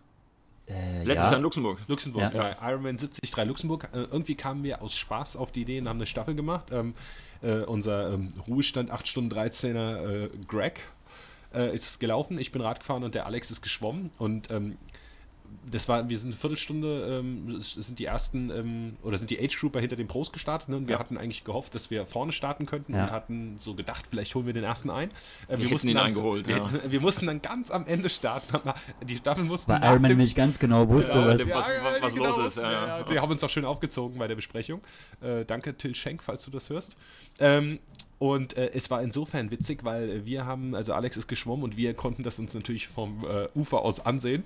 [0.66, 1.30] äh, Letztes ja.
[1.30, 1.78] Jahr in Luxemburg.
[1.88, 2.50] Luxemburg, Ja.
[2.60, 2.70] ja.
[2.70, 3.88] Ironman 73 Luxemburg.
[3.92, 6.66] Äh, irgendwie kamen wir aus Spaß auf die Idee und haben eine Staffel gemacht.
[6.72, 6.94] Ähm,
[7.42, 10.80] äh, unser ähm, Ruhestand 8 Stunden 13er äh, Greg
[11.54, 14.10] äh, ist gelaufen, ich bin Rad gefahren und der Alex ist geschwommen.
[14.18, 14.76] Und ähm,
[15.70, 19.80] das war, wir sind eine Viertelstunde, ähm, sind die ersten, ähm, oder sind die Age-Grouper
[19.80, 20.70] hinter den Pros gestartet.
[20.70, 20.76] Ne?
[20.76, 20.98] Und wir Ja.
[20.98, 23.04] hatten eigentlich gehofft, dass wir vorne starten könnten Ja.
[23.04, 25.10] und hatten so gedacht, vielleicht holen wir den ersten ein.
[25.48, 26.68] Äh, Wir hätten ihn dann, eingeholt, wir, ja.
[26.90, 28.58] wir mussten dann ganz am Ende starten.
[29.06, 31.36] Die Staffeln mussten Weil nach Ironman dem- nicht ganz genau wusste, Ja, was.
[31.38, 31.68] dem- was-
[32.00, 32.98] was los ist, ja, ja.
[33.00, 33.10] genau.
[33.12, 34.80] Die haben uns auch schön aufgezogen bei der Besprechung.
[35.20, 36.96] Äh, danke, Till Schenk, falls du das hörst.
[37.40, 37.78] Ähm,
[38.18, 41.92] und äh, es war insofern witzig, weil wir haben, also Alex ist geschwommen und wir
[41.94, 44.44] konnten das uns natürlich vom äh, Ufer aus ansehen.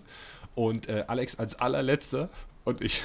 [0.54, 2.28] Und äh, Alex als allerletzter
[2.64, 3.02] und ich.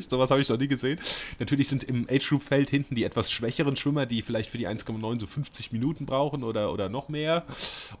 [0.08, 0.98] Sowas habe ich noch nie gesehen.
[1.38, 5.26] Natürlich sind im Age-Group-Feld hinten die etwas schwächeren Schwimmer, die vielleicht für die 1,9 so
[5.26, 7.44] 50 Minuten brauchen oder, oder noch mehr.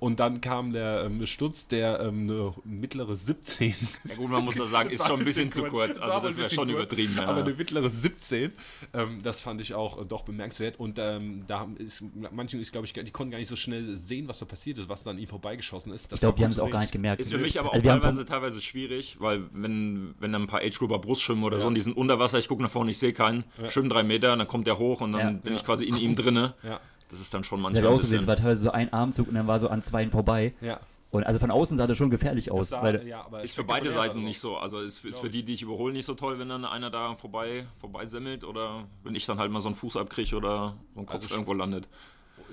[0.00, 3.74] Und dann kam der ähm, Sturz, der ähm, eine mittlere 17
[4.08, 5.54] Ja gut, man muss da sagen, das ist schon ein bisschen, kurz.
[5.56, 5.98] zu kurz.
[5.98, 7.14] Also das wäre bisschen schon kurz, übertrieben.
[7.16, 7.26] Ja.
[7.26, 8.52] Aber eine mittlere 17,
[8.94, 10.78] ähm, das fand ich auch äh, doch bemerkenswert.
[10.78, 13.96] Und ähm, da haben- ist, manchen ist, glaube ich, die konnten gar nicht so schnell
[13.96, 16.10] sehen, was da passiert ist, was dann an ihnen vorbeigeschossen ist.
[16.12, 17.20] Das Ich glaube, die haben es auch gar nicht gemerkt.
[17.20, 20.42] Ist für mich aber auch Also wir haben teilweise, teilweise schwierig, weil wenn, wenn dann
[20.42, 21.62] ein paar Age-Grouper Brust schwimmen oder Ja.
[21.62, 24.02] so und die sind unter Wasser, ich gucke nach vorne, ich sehe keinen, schwimmen drei
[24.02, 25.30] Meter, dann kommt der hoch und dann Ja.
[25.32, 25.58] bin Ja.
[25.58, 26.54] ich quasi in ihm drinne.
[26.62, 26.80] Ja,
[27.10, 28.28] Das ist dann schon manchmal ich ein auch so gesehen, es bisschen...
[28.28, 30.54] war teilweise so ein Armzug und dann war so an zweien vorbei.
[30.60, 30.80] ja.
[31.10, 32.70] Und also von außen sah das schon gefährlich aus.
[32.70, 34.56] Sah, weil, ja, aber Ist für beide Seiten sah nicht so.
[34.56, 37.14] Also ist, ist für die, die ich überhole, nicht so toll, wenn dann einer da
[37.16, 41.00] vorbei, vorbei semmelt oder wenn ich dann halt mal so einen Fuß abkriege oder so
[41.00, 41.86] ein Kopf Also irgendwo landet.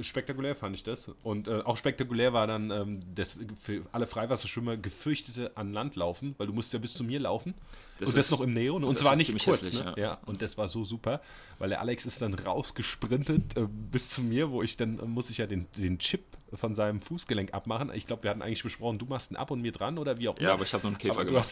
[0.04, 1.10] Spektakulär fand ich das.
[1.24, 6.36] Und äh, auch spektakulär war dann ähm, das für alle Freiwasserschwimmer gefürchtete an Land laufen,
[6.38, 7.54] weil du musst ja bis zu mir laufen.
[8.00, 8.76] Das und das ist- noch im Neo.
[8.76, 9.62] Und das zwar nicht kurz.
[9.62, 9.94] hässlich, ne?
[9.98, 10.04] ja.
[10.04, 10.20] ja.
[10.26, 11.22] Und das war so super,
[11.58, 15.30] weil der Alex ist dann rausgesprintet äh, bis zu mir, wo ich dann äh, muss
[15.30, 16.24] ich ja den, den Chip
[16.54, 17.92] von seinem Fußgelenk abmachen.
[17.94, 20.28] Ich glaube, wir hatten eigentlich besprochen, du machst ihn ab und mir dran oder wie
[20.30, 20.48] auch immer.
[20.50, 21.48] Ja, aber ich habe nur einen Käfer gemacht.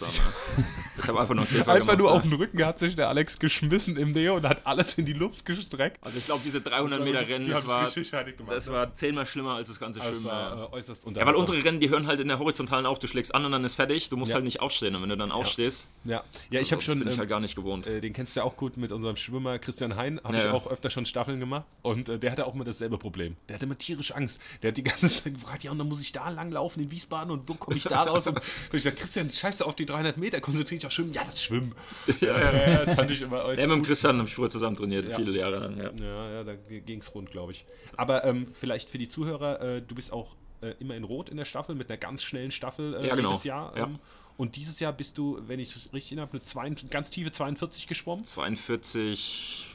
[0.98, 1.98] Ich habe einfach nur einen Käfer Einfach gemacht.
[2.00, 2.16] nur ja.
[2.16, 5.14] auf den Rücken hat sich der Alex geschmissen im Neo und hat alles in die
[5.14, 5.98] Luft gestreckt.
[6.02, 9.26] Also ich glaube, diese 300 Das war Meter Rennen, das war, gemacht, das war zehnmal
[9.26, 10.28] schlimmer als das ganze Das Schwimmen.
[10.28, 13.00] äh, äußerst Ja, weil unsere Rennen, die hören halt in der horizontalen auf.
[13.00, 14.10] Du schlägst an und dann ist fertig.
[14.10, 14.36] Du musst Ja.
[14.36, 14.96] halt nicht aufstehen.
[14.96, 17.00] Und wenn du dann aufstehst, Ja, ja ich habe das schon.
[17.00, 17.88] bin ich ähm, halt gar nicht gewohnt.
[17.88, 20.20] Äh, den kennst du ja auch gut mit unserem Schwimmer Christian Hein.
[20.24, 21.66] Habe ich auch öfter schon Staffeln gemacht.
[21.82, 23.36] Und äh, der hatte auch immer dasselbe Problem.
[23.48, 24.40] Der hatte immer tierisch Angst.
[24.62, 26.92] Der hat die ganze Zeit gefragt, ja, und dann muss ich da lang laufen in
[26.92, 28.28] Wiesbaden und wo komme ich da raus?
[28.28, 31.14] Und ich gesagt, Christian, scheiße auf die 300 Meter, konzentriere dich auf Schwimmen.
[31.14, 31.74] Ja, das Schwimmen.
[32.22, 33.88] Ja, ja, ja, das fand ich immer äußerst Ja, mit dem.
[33.88, 35.16] Christian habe ich früher zusammen trainiert, Ja.
[35.16, 35.78] viele Jahre lang.
[35.78, 35.92] Ja.
[35.92, 37.66] Ja, ja, da ging es rund, glaube ich.
[37.96, 41.38] Aber ähm, vielleicht für die Zuhörer, äh, du bist auch äh, immer in Rot in
[41.38, 43.30] der Staffel, mit einer ganz schnellen Staffel äh, Ja, genau.
[43.30, 43.76] jedes Jahr.
[43.78, 43.84] Ja.
[43.86, 44.00] Ähm,
[44.38, 48.24] und dieses Jahr bist du, wenn ich richtig erinnere, eine zwei, ganz tiefe 42 geschwommen.
[48.24, 49.66] 42,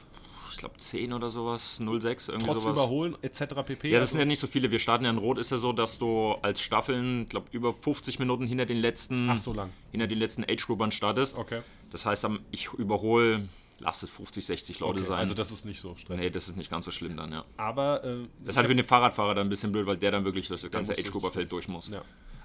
[0.53, 2.77] ich glaube 10 oder sowas, 06, irgendwie Trotz sowas.
[2.77, 3.39] Überholen etc.
[3.65, 3.89] pp.
[3.89, 4.71] Ja, das Also- sind ja nicht so viele.
[4.71, 8.19] Wir starten ja in Rot, ist ja so, dass du als Staffeln, glaube über 50
[8.19, 9.71] Minuten hinter den letzten, Ach, so lang.
[9.91, 11.37] hinter den letzten Age-Groupern startest.
[11.37, 11.61] Okay.
[11.91, 13.47] Das heißt, ich überhole,
[13.79, 15.07] lass es 50, 60 Leute okay.
[15.09, 15.19] sein.
[15.19, 16.23] Also das ist nicht so stressig.
[16.23, 17.45] nee, das ist nicht ganz so schlimm dann, ja.
[17.57, 20.25] Aber, äh, Das ist halt für den Fahrradfahrer dann ein bisschen blöd, weil der dann
[20.25, 21.89] wirklich durch das ganze Age-Grouper-Feld durch muss.
[21.89, 22.01] ja.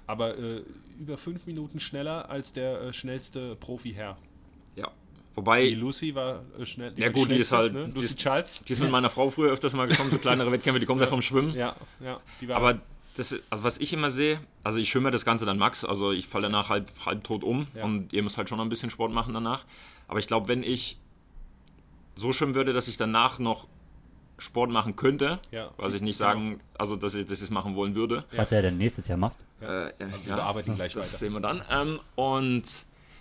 [0.07, 0.63] aber äh,
[0.99, 4.17] über fünf Minuten schneller als der äh, schnellste Profi-Herr.
[5.29, 5.31] Ja.
[5.31, 6.93] Die Wobei, Lucy war äh, schnell.
[6.97, 7.85] Ja, war gut, die ist halt- Ne?
[7.87, 8.61] die Lucy ist- Charles.
[8.67, 11.07] die ist mit meiner Frau früher öfters mal gekommen, so kleinere Wettkämpfe, die kommt ja
[11.07, 11.53] vom Schwimmen.
[11.55, 12.19] Ja, ja.
[12.41, 12.79] Die war Aber
[13.15, 16.11] das, ist- also was ich immer sehe, also ich schwimme das Ganze dann Max, also
[16.11, 17.85] ich falle danach halb, halb tot um Ja.
[17.85, 19.63] und ihr müsst halt schon noch ein bisschen Sport machen danach.
[20.07, 20.97] Aber ich glaube, wenn ich
[22.15, 23.67] so schwimmen würde, dass ich danach noch
[24.37, 25.71] Sport machen könnte, Ja.
[25.77, 26.29] was ich nicht Genau.
[26.31, 29.43] sagen, also dass ich das machen wollen würde, was er denn nächstes Jahr machst.
[29.61, 31.17] äh, ja, wir bearbeiten gleich das weiter.
[31.17, 31.61] sehen wir dann.
[31.69, 32.63] Ähm, und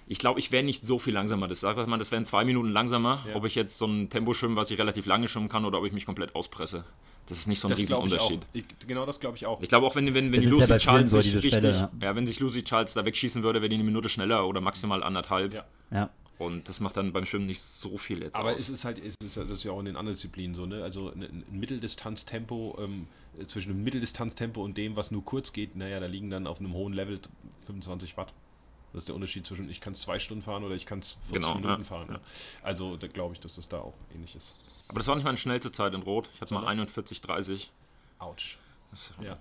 [0.09, 1.49] ich glaube, ich wäre nicht so viel langsamer.
[1.49, 3.37] Das sagt man, das wären zwei Minuten langsamer, Ja.
[3.37, 5.87] ob ich jetzt so ein Tempo schwimme, was ich relativ lange schwimmen kann, oder ob
[5.87, 6.85] ich mich komplett auspresse.
[7.27, 7.85] Das ist nicht so ein Das ich.
[7.85, 8.41] Riesenunterschied.
[8.55, 9.61] Ich, genau das glaube ich auch.
[9.61, 12.17] Ich glaube auch, wenn, wenn, wenn ja Lucy vielen Charles so, sich richtig, Stelle, ja.
[12.17, 15.53] wenn sich Lucy Charles da wegschießen würde, wäre die eine Minute schneller oder maximal anderthalb.
[15.53, 15.67] Ja.
[15.91, 16.11] Ja.
[16.39, 18.61] Und das macht dann beim Schwimmen nicht so viel jetzt Aber aus.
[18.61, 20.83] es ist halt, es ist, das ist ja auch in den anderen Disziplinen so, ne?
[20.85, 23.09] Also ein, ein Mitteldistanztempo, ähm,
[23.47, 26.73] zwischen einem Mitteldistanztempo und dem, was nur kurz geht, naja, da liegen dann auf einem
[26.73, 27.21] hohen Level
[27.67, 28.33] 25 Watt.
[28.93, 31.17] Das ist der Unterschied zwischen ich kann es zwei Stunden fahren oder ich kann es
[31.31, 32.07] 40 Genau, Minuten ja, fahren.
[32.09, 32.15] ja.
[32.15, 32.21] Ne?
[32.63, 34.55] Also da glaube ich, dass das da auch ähnlich ist.
[34.89, 36.31] Aber das war nicht meine schnellste Zeit in Rot.
[36.35, 36.79] Ich hatte mal Sondern?
[36.81, 37.71] 41, 30.
[38.19, 38.59] Autsch.
[38.91, 39.37] Das, Ja.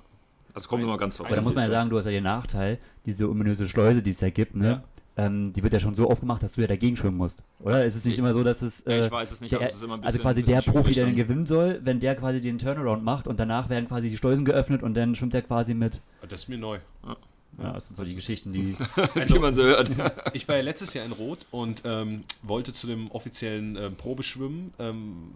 [0.53, 1.73] Also kommt immer ganz drauf Aber da muss man ja so.
[1.73, 4.83] sagen, du hast ja den Nachteil, diese ominöse Schleuse, die es ja gibt, ne?
[5.15, 7.43] Ähm, die wird ja schon so aufgemacht, dass du ja dagegen schwimmen musst.
[7.59, 7.83] Oder?
[7.85, 8.83] Ist es nicht immer so, dass es.
[8.85, 10.41] Ja, Äh, ich weiß es nicht, der, also es ist immer ein also bisschen- quasi
[10.43, 11.23] bisschen der Profi, der den dann.
[11.27, 14.83] gewinnen soll, wenn der quasi den Turnaround macht und danach werden quasi die Schleusen geöffnet
[14.83, 16.01] und dann schwimmt er quasi mit.
[16.21, 16.77] Das ist mir neu.
[17.05, 17.15] Ja,
[17.57, 18.77] das sind so die Geschichten, die.
[19.27, 19.91] die man so hört.
[20.33, 24.71] Ich war ja letztes Jahr in Rot und ähm, wollte zu dem offiziellen ähm, Probeschwimmen
[24.79, 25.33] ähm,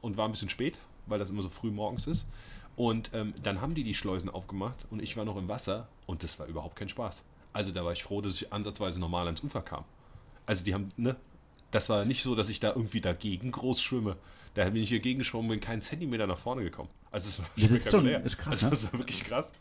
[0.00, 0.74] und war ein bisschen spät,
[1.06, 2.26] weil das immer so früh morgens ist.
[2.76, 6.22] Und ähm, dann haben die die Schleusen aufgemacht und ich war noch im Wasser und
[6.22, 7.24] das war überhaupt kein Spaß.
[7.52, 9.84] Also da war ich froh, dass ich ansatzweise normal ans Ufer kam.
[10.44, 11.16] Also die haben, ne,
[11.70, 14.16] das war nicht so, dass ich da irgendwie dagegen groß schwimme.
[14.56, 16.88] Da bin ich hier gegen geschwommen, bin keinen Zentimeter nach vorne gekommen.
[17.12, 18.70] Also es war Das ist schon- ist krass, Also ne?
[18.70, 19.52] das war wirklich krass.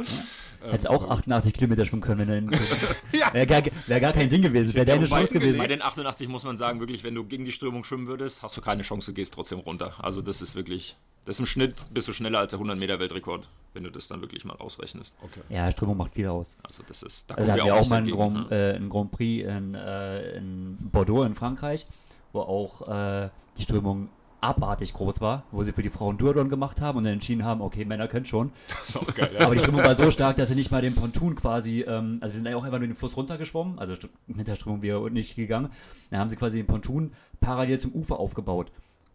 [0.62, 2.60] Hättest auch 88 Kilometer schwimmen können, wenn er
[3.20, 3.34] Ja.
[3.34, 5.58] Wäre gar, wär gar kein Ding gewesen, wäre deine Chance gewesen.
[5.58, 8.56] Bei den 88 muss man sagen, wirklich, wenn du gegen die Strömung schwimmen würdest, hast
[8.58, 9.94] du keine Chance, du gehst trotzdem runter.
[10.00, 12.98] Also das ist wirklich, das ist im Schnitt bist du schneller als der 100 Meter
[13.00, 15.14] Weltrekord, wenn du das dann wirklich mal ausrechnest.
[15.22, 15.42] Okay.
[15.50, 16.58] Ja, Strömung macht viel aus.
[16.64, 18.72] Also das ist, da Also da hatten wir auch mal einen Grand, ne?
[18.74, 21.86] äh, einen Grand Prix in, äh, in Bordeaux in Frankreich,
[22.32, 24.08] wo auch äh, die Strömung
[24.46, 27.62] abartig groß war, wo sie für die Frauen Duathlon gemacht haben und dann entschieden haben,
[27.62, 28.52] okay, Männer können schon.
[28.68, 29.32] Das ist auch geil.
[29.34, 29.46] Ja.
[29.46, 32.34] Aber die Strömung war so stark, dass sie nicht mal den Ponton quasi, ähm, also
[32.34, 33.94] wir sind ja auch einfach nur den Fluss runtergeschwommen, also
[34.28, 35.70] mit der Strömung wieder unten nicht gegangen.
[36.12, 38.72] Dann haben sie quasi den Ponton parallel zum Ufer aufgebaut.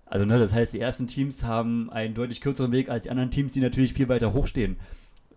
[0.07, 3.31] Also ne, das heißt, die ersten Teams haben einen deutlich kürzeren Weg als die anderen
[3.31, 4.77] Teams, die natürlich viel weiter hochstehen.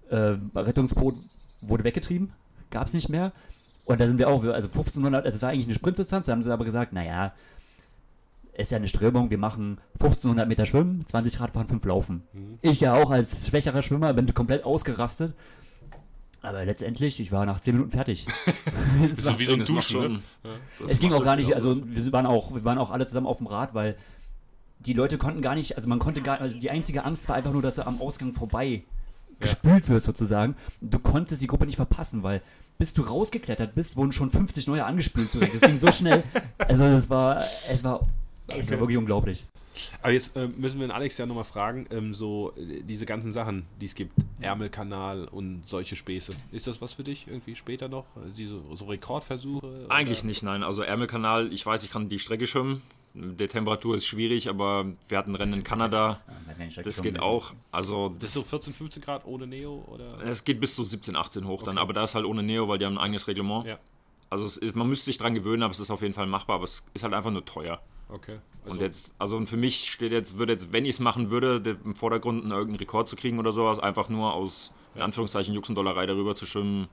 [0.10, 1.16] Äh, Rettungsboot
[1.62, 2.34] wurde weggetrieben,
[2.72, 3.32] gab es nicht mehr.
[3.86, 6.42] Und da sind wir auch, also 1500, also es war eigentlich eine Sprintdistanz, da haben
[6.42, 7.34] sie aber gesagt, naja,
[8.56, 12.24] ist ja eine Strömung, wir machen 1500 Meter Schwimmen, 20 Radfahren, 5 Laufen.
[12.62, 15.34] Ich ja auch als schwächerer Schwimmer bin komplett ausgerastet.
[16.42, 18.28] Aber letztendlich, ich war nach 10 Minuten fertig.
[19.12, 20.50] Es, war, so wie so ein Das macht Duschen, ne?
[20.80, 23.26] das es ging auch gar nicht, also wir waren auch, wir waren auch alle zusammen
[23.26, 23.98] auf dem Rad, weil
[24.80, 27.54] die Leute konnten gar nicht, also man konnte gar, also die einzige Angst war einfach
[27.54, 28.84] nur, dass sie am Ausgang vorbei
[29.40, 30.56] gespült wird sozusagen.
[30.82, 32.42] Du konntest die Gruppe nicht verpassen, weil
[32.78, 35.30] bis du rausgeklettert bist, wurden schon 50 neue angespült.
[35.34, 36.24] Das ging so schnell.
[36.58, 38.08] Also es war, es war,
[38.48, 39.46] es war wirklich unglaublich.
[40.04, 43.32] Aber jetzt äh, müssen wir den Alex ja nochmal fragen, ähm, so äh, diese ganzen
[43.32, 46.32] Sachen, die es gibt, Ärmelkanal und solche Späße.
[46.52, 48.06] Ist das was für dich irgendwie später noch?
[48.38, 49.88] Diese so Rekordversuche?
[49.90, 50.28] Eigentlich oder?
[50.28, 50.62] nicht, nein.
[50.64, 52.82] Also Ärmelkanal, ich weiß, ich kann die Strecke schwimmen.
[53.16, 56.22] Der Temperatur ist schwierig, aber wir hatten Rennen in Kanada.
[56.28, 57.54] Ja, weiß gar nicht, Das geht auch.
[57.72, 60.20] Also Das ist so 14, 15 Grad ohne Neo oder?
[60.24, 61.82] es geht bis zu 17, 18 hoch dann, Okay.
[61.84, 63.66] aber da ist halt ohne Neo, weil die haben ein eigenes Reglement.
[63.68, 63.78] Ja,
[64.32, 66.56] Also es ist, man müsste sich dran gewöhnen, aber es ist auf jeden Fall machbar,
[66.58, 67.80] aber es ist halt einfach nur teuer.
[68.10, 68.40] Okay.
[68.64, 71.78] Also, und jetzt, also für mich steht jetzt, würde jetzt, wenn ich es machen würde,
[71.84, 76.06] im Vordergrund einen irgendeinen Rekord zu kriegen oder sowas, einfach nur aus, in Anführungszeichen, Juxendollerei
[76.06, 76.88] darüber zu schwimmen,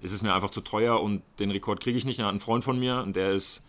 [0.00, 2.18] ist es mir einfach zu teuer und den Rekord kriege ich nicht.
[2.18, 3.60] Er hat einen Freund von mir und der ist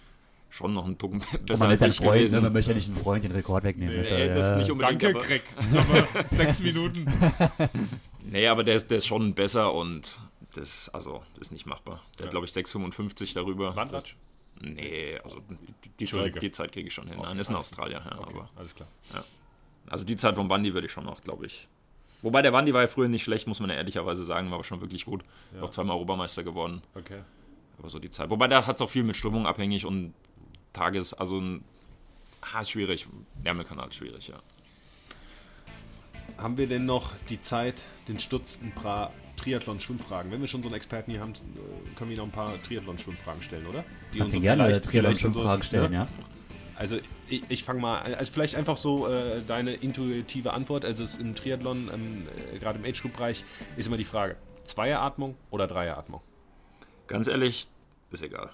[0.50, 2.20] schon noch ein Tucken besser man als ist ich Freund, ne?
[2.20, 2.44] gewesen.
[2.44, 4.02] man möchte ja nicht einen Freund den Rekord wegnehmen.
[4.02, 4.58] Nee, ja, das ja.
[4.58, 5.04] nicht unbedingt.
[5.04, 5.44] Danke, aber, Greg.
[5.74, 7.06] Aber sechs Minuten.
[8.28, 10.18] Nee, aber der ist, der ist schon besser und
[10.56, 12.02] das, also, das ist nicht machbar.
[12.18, 12.26] Der Ja.
[12.26, 13.76] hat, glaube ich, 6,55 darüber.
[13.76, 14.16] Wandlatsch?
[14.62, 15.42] Nee, also
[16.00, 16.06] die.
[16.06, 17.18] Zeit, die Zeit kriege ich schon hin.
[17.20, 18.02] Okay, Nein, ist ein Australier.
[18.06, 18.88] Ja, Okay, aber, alles klar.
[19.88, 21.68] also die Zeit vom Wandi würde ich schon noch, glaube ich.
[22.22, 24.64] Wobei der Wandi war ja früher nicht schlecht, muss man ja ehrlicherweise sagen, war aber
[24.64, 25.24] schon wirklich gut.
[25.54, 25.62] Ja.
[25.62, 26.82] Auch zweimal Europameister geworden.
[26.96, 27.22] Okay.
[27.78, 28.30] Aber so die Zeit.
[28.30, 30.14] Wobei da hat es auch viel mit Stimmung abhängig und
[30.74, 31.64] Tages, also ein,
[32.42, 33.08] ah, ist schwierig.
[33.44, 34.42] Ärmelkanal ist schwierig, ja.
[36.38, 39.12] Haben wir denn noch die Zeit, den Stutz ein paar
[39.46, 40.32] Triathlon-Schwimmfragen?
[40.32, 43.42] Wenn wir schon so einen Experten hier haben, äh, können wir noch ein paar Triathlon-Schwimmfragen
[43.42, 43.84] stellen, oder?
[44.14, 45.98] Die Kannst uns gerne vielleicht- vielleicht schon Triathlon-Fragen so- stellen, ne?
[45.98, 46.08] ja?
[46.78, 46.98] Also
[47.30, 48.14] ich, ich fange mal, an.
[48.16, 50.84] also vielleicht einfach so äh, deine intuitive Antwort.
[50.84, 53.46] Also es ist im Triathlon, ähm, äh, gerade im Age-Group-Bereich,
[53.78, 54.36] ist immer die Frage,
[54.66, 56.22] Zweieratmung oder Dreieratmung?
[57.08, 57.68] Ganz ehrlich,
[58.12, 58.50] ist egal.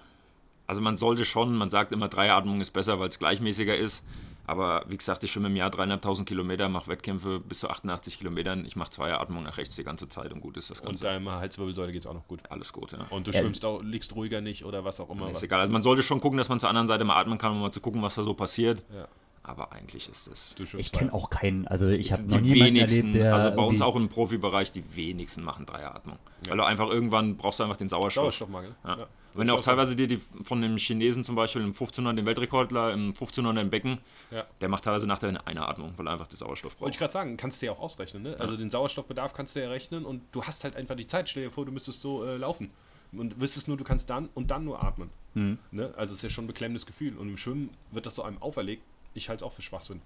[0.68, 4.04] Also man sollte schon, man sagt immer, Dreiatmung ist besser, weil es gleichmäßiger ist.
[4.48, 8.66] Aber wie gesagt, ich schwimme im Jahr dreieinhalbtausend Kilometer, mache Wettkämpfe bis zu 88 Kilometern.
[8.66, 11.04] Ich mache Zweiatmung nach rechts die ganze Zeit und gut ist das Und Ganze.
[11.04, 12.42] deiner Halswirbelsäule geht es auch noch gut.
[12.50, 13.06] Alles gut, ja.
[13.10, 15.30] Und du Ja, schwimmst auch, liegst ruhiger nicht oder was auch immer.
[15.30, 15.62] Ist egal.
[15.62, 17.72] Also man sollte schon gucken, dass man zur anderen Seite mal atmen kann, um mal
[17.72, 18.84] zu gucken, was da so passiert.
[18.94, 19.08] Ja,
[19.44, 20.56] Aber eigentlich ist das.
[20.78, 23.64] Ich kenne auch keinen, also ich habe noch die niemanden wenigsten, erlebt, der also bei
[23.64, 26.18] uns auch im Profibereich, die wenigsten machen Dreiatmung.
[26.48, 28.24] Weil du einfach irgendwann brauchst du einfach den Sauerstoff.
[28.26, 28.76] Sauerstoffmangel.
[28.84, 28.98] Ja.
[28.98, 29.08] Ja.
[29.34, 32.92] Wenn du auch teilweise dir die von dem Chinesen zum Beispiel im 1500 den Weltrekordler
[32.94, 34.46] im 1500 im Becken, Ja.
[34.60, 37.00] der macht teilweise nach der Einatmung, weil er einfach den Sauerstoff Wollte ich braucht.
[37.00, 38.24] gerade sagen, kannst du ja auch ausrechnen.
[38.24, 38.36] Ne?
[38.40, 41.30] Also den Sauerstoffbedarf kannst du ja rechnen und du hast halt einfach die Zeit.
[41.30, 42.72] Stell dir vor, du müsstest so äh, laufen
[43.14, 45.10] und wüsstest nur, du kannst dann und dann nur atmen.
[45.34, 45.58] Mhm.
[45.72, 45.94] Ne?
[45.98, 47.18] Also es ist ja schon ein beklemmendes Gefühl.
[47.18, 48.84] Und im Schwimmen wird das so einem auferlegt.
[49.14, 50.02] Ich halte es auch für Schwachsinn.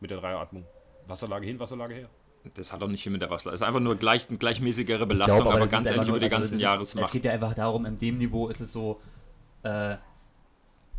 [0.00, 0.64] Mit der Dreieratmung.
[1.06, 2.08] Wasserlage hin, Wasserlage her.
[2.54, 3.52] Das hat auch nicht viel mit der Wassler.
[3.52, 6.18] Es ist einfach nur gleich, eine gleichmäßigere Ich Belastung, glaube, aber das ganz einfach über
[6.18, 6.82] die also ganzen das Jahre.
[6.82, 9.00] Es geht ja einfach darum, in dem Niveau ist es so,
[9.62, 9.96] äh,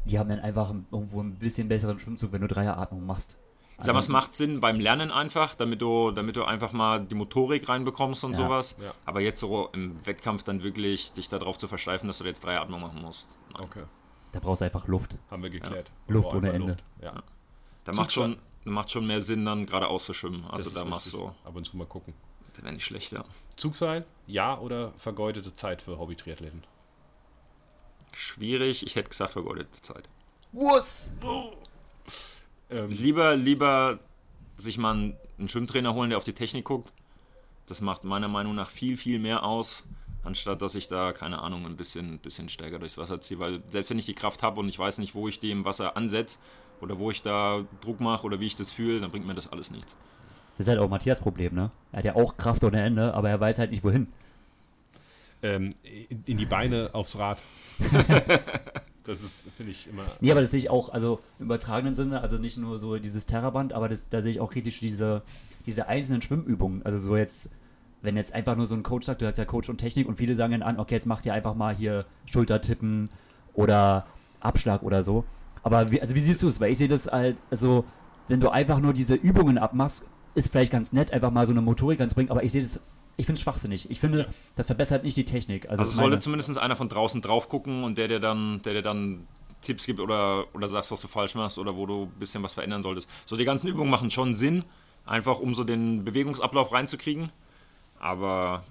[0.06, 3.38] die haben dann einfach irgendwo ein bisschen besseren Schwimmzug, wenn du Dreieratmung machst.
[3.80, 6.72] Ich sag mal, es Also, macht Sinn beim Lernen einfach, damit du, damit du einfach
[6.74, 8.38] mal die Motorik reinbekommst und Ja.
[8.38, 8.76] sowas.
[8.82, 8.94] Ja.
[9.06, 12.58] Aber jetzt so im Wettkampf dann wirklich dich darauf zu versteifen, dass du jetzt drei
[12.60, 13.28] Atmung machen musst.
[13.54, 13.64] Nein.
[13.64, 13.84] Okay.
[14.32, 15.16] Da brauchst du einfach Luft.
[15.30, 15.92] Haben wir geklärt.
[16.08, 16.68] Luft Braucht ohne Ende.
[16.70, 16.84] Luft.
[17.02, 17.24] Ja.
[17.84, 20.46] Da macht schon, macht schon mehr Sinn, dann geradeaus zu schwimmen.
[20.50, 22.14] Also Das da machst du, Ab und zu mal gucken.
[22.54, 23.26] das wäre nicht schlecht, ja.
[23.56, 26.64] Zugseil, ja oder vergeudete Zeit für Hobby-Triathleten?
[28.14, 30.08] Schwierig, ich hätte gesagt, vergeudete Zeit.
[30.52, 31.10] Was?
[32.70, 34.00] Ähm, Lieber, lieber
[34.56, 36.92] sich mal einen, einen Schwimmtrainer holen, der auf die Technik guckt.
[37.66, 39.84] Das macht meiner Meinung nach viel, viel mehr aus,
[40.24, 43.40] anstatt dass ich da, keine Ahnung, ein bisschen, ein bisschen stärker durchs Wasser ziehe.
[43.40, 45.66] Weil selbst wenn ich die Kraft habe und ich weiß nicht, wo ich die im
[45.66, 46.38] Wasser ansetze
[46.84, 49.52] oder wo ich da Druck mache oder wie ich das fühle, dann bringt mir das
[49.52, 49.96] alles nichts.
[50.58, 51.72] Das ist halt auch Matthias Problem, ne?
[51.92, 54.08] Er hat ja auch Kraft ohne Ende, aber er weiß halt nicht wohin.
[55.42, 55.74] ähm,
[56.26, 57.40] in, die Beine aufs Rad.
[59.04, 60.04] das ist, finde ich, immer.
[60.20, 63.26] Nee, aber das sehe ich auch, also im übertragenen Sinne, also nicht nur so dieses
[63.26, 65.24] Terraband, aber das, da sehe ich auch kritisch diese,
[65.66, 66.84] diese einzelnen Schwimmübungen.
[66.86, 67.50] Also so jetzt,
[68.02, 70.18] wenn jetzt einfach nur so ein Coach sagt, du hast ja Coach und Technik und
[70.18, 73.10] viele sagen dann an, okay, jetzt macht ihr einfach mal hier Schultertippen
[73.54, 74.06] oder
[74.40, 75.24] Abschlag oder so.
[75.64, 76.60] Aber wie, also wie siehst du es?
[76.60, 77.86] Weil ich sehe das halt, also
[78.28, 80.06] wenn du einfach nur diese Übungen abmachst,
[80.36, 82.82] ist vielleicht ganz nett, einfach mal so eine Motorik anzubringen, aber ich sehe das,
[83.18, 83.90] ich finde es schwachsinnig.
[83.92, 85.70] Ich finde, das verbessert nicht die Technik.
[85.70, 88.82] Also, Also sollte zumindest einer von draußen drauf gucken und der dir dann, der dir
[88.82, 89.28] dann
[89.62, 92.54] Tipps gibt oder, oder sagst, was du falsch machst oder wo du ein bisschen was
[92.54, 93.10] verändern solltest.
[93.26, 94.66] So die ganzen Übungen machen schon Sinn,
[95.06, 97.32] einfach um so den Bewegungsablauf reinzukriegen.
[98.00, 98.64] Aber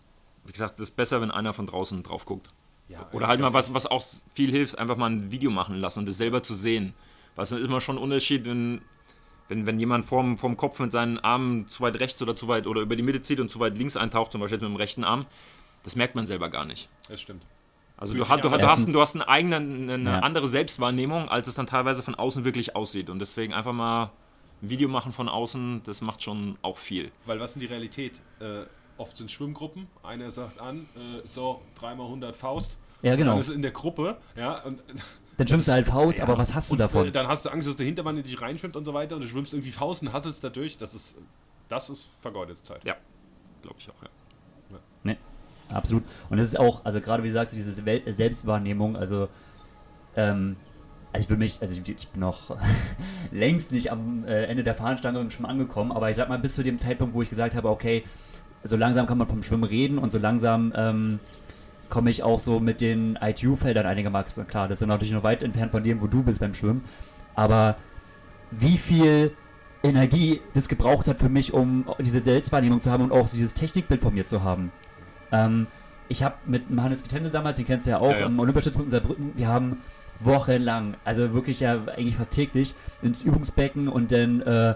[0.45, 2.49] wie gesagt, es ist besser, wenn einer von draußen drauf guckt.
[2.93, 4.03] Ja, Oder halt mal was, was auch
[4.34, 6.95] viel hilft, einfach mal ein Video machen lassen und das selber zu sehen.
[7.34, 8.82] Weil es ist immer schon ein Unterschied, wenn,
[9.49, 12.66] wenn, wenn jemand vorm, vorm Kopf mit seinen Armen zu weit rechts oder zu weit
[12.66, 14.76] oder über die Mitte zieht und zu weit links eintaucht, zum Beispiel jetzt mit dem
[14.76, 15.26] rechten Arm,
[15.84, 16.88] das merkt man selber gar nicht.
[17.09, 17.45] Das stimmt.
[17.97, 20.18] Also du, du, hast, du, hast, du hast eine eigene, eine Ja.
[20.20, 23.09] andere Selbstwahrnehmung, als es dann teilweise von außen wirklich aussieht.
[23.11, 24.11] Und deswegen einfach mal
[24.61, 27.11] ein Video machen von außen, das macht schon auch viel.
[27.26, 28.20] Weil was ist die Realität?
[28.40, 28.64] Äh,
[28.97, 32.78] oft sind Schwimmgruppen, einer sagt an, äh, so, dreimal 100 Faust.
[33.03, 33.32] Ja, genau.
[33.32, 34.82] Dann ist in der Gruppe, ja, und
[35.38, 37.12] Dann schwimmst du halt Faust, aber was hast du und, äh, davon?
[37.12, 39.28] Dann hast du Angst, dass der Hintermann in dich reinschwimmt und so weiter und du
[39.28, 40.76] schwimmst irgendwie Faust und hasselst da durch.
[40.76, 41.14] Das ist,
[41.68, 42.84] das ist vergeudete Zeit.
[42.84, 42.94] Ja,
[43.62, 44.09] glaube ich auch, ja.
[45.05, 45.16] Ne,
[45.70, 46.05] absolut.
[46.30, 49.28] Und das ist auch, also gerade wie du sagst, diese Wel- Selbstwahrnehmung, also,
[50.16, 50.57] ähm,
[51.12, 52.57] also ich will mich, also ich, ich bin noch
[53.32, 56.62] längst nicht am äh, Ende der Fahnenstange schon angekommen, aber ich sag mal, bis zu
[56.62, 58.05] dem Zeitpunkt, wo ich gesagt habe, okay,
[58.64, 61.18] so langsam kann man vom Schwimmen reden und so langsam ähm,
[61.93, 64.66] komme ich auch so mit den ITU-Feldern einigermaßen klar.
[64.66, 66.84] Das ist natürlich noch weit entfernt von dem, wo du bist beim Schwimmen.
[67.34, 67.76] Aber
[68.51, 69.36] wie viel
[69.82, 74.01] Energie das gebraucht hat für mich, um diese Selbstwahrnehmung zu haben und auch dieses Technikbild
[74.01, 74.72] von mir zu haben.
[75.32, 75.66] Ähm,
[76.09, 78.26] ich habe mit Hannes Vitendo damals, den kennst du ja auch, Ja, ja.
[78.26, 79.82] am Olympiastützpunkt in Saarbrücken, wir haben
[80.18, 84.74] wochenlang, also wirklich ja eigentlich fast täglich, ins Übungsbecken und dann äh,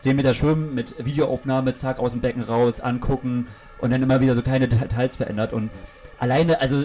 [0.00, 3.46] 10 Meter schwimmen mit Videoaufnahme, zack, aus dem Becken raus, angucken
[3.78, 5.70] und dann immer wieder so kleine Details verändert und
[6.18, 6.84] alleine, also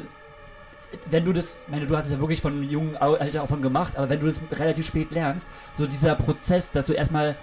[1.09, 3.95] wenn du das, meine, du hast es ja wirklich von jungen Alter auch von gemacht,
[3.95, 7.35] aber wenn du das relativ spät lernst, so dieser Prozess, dass du erstmal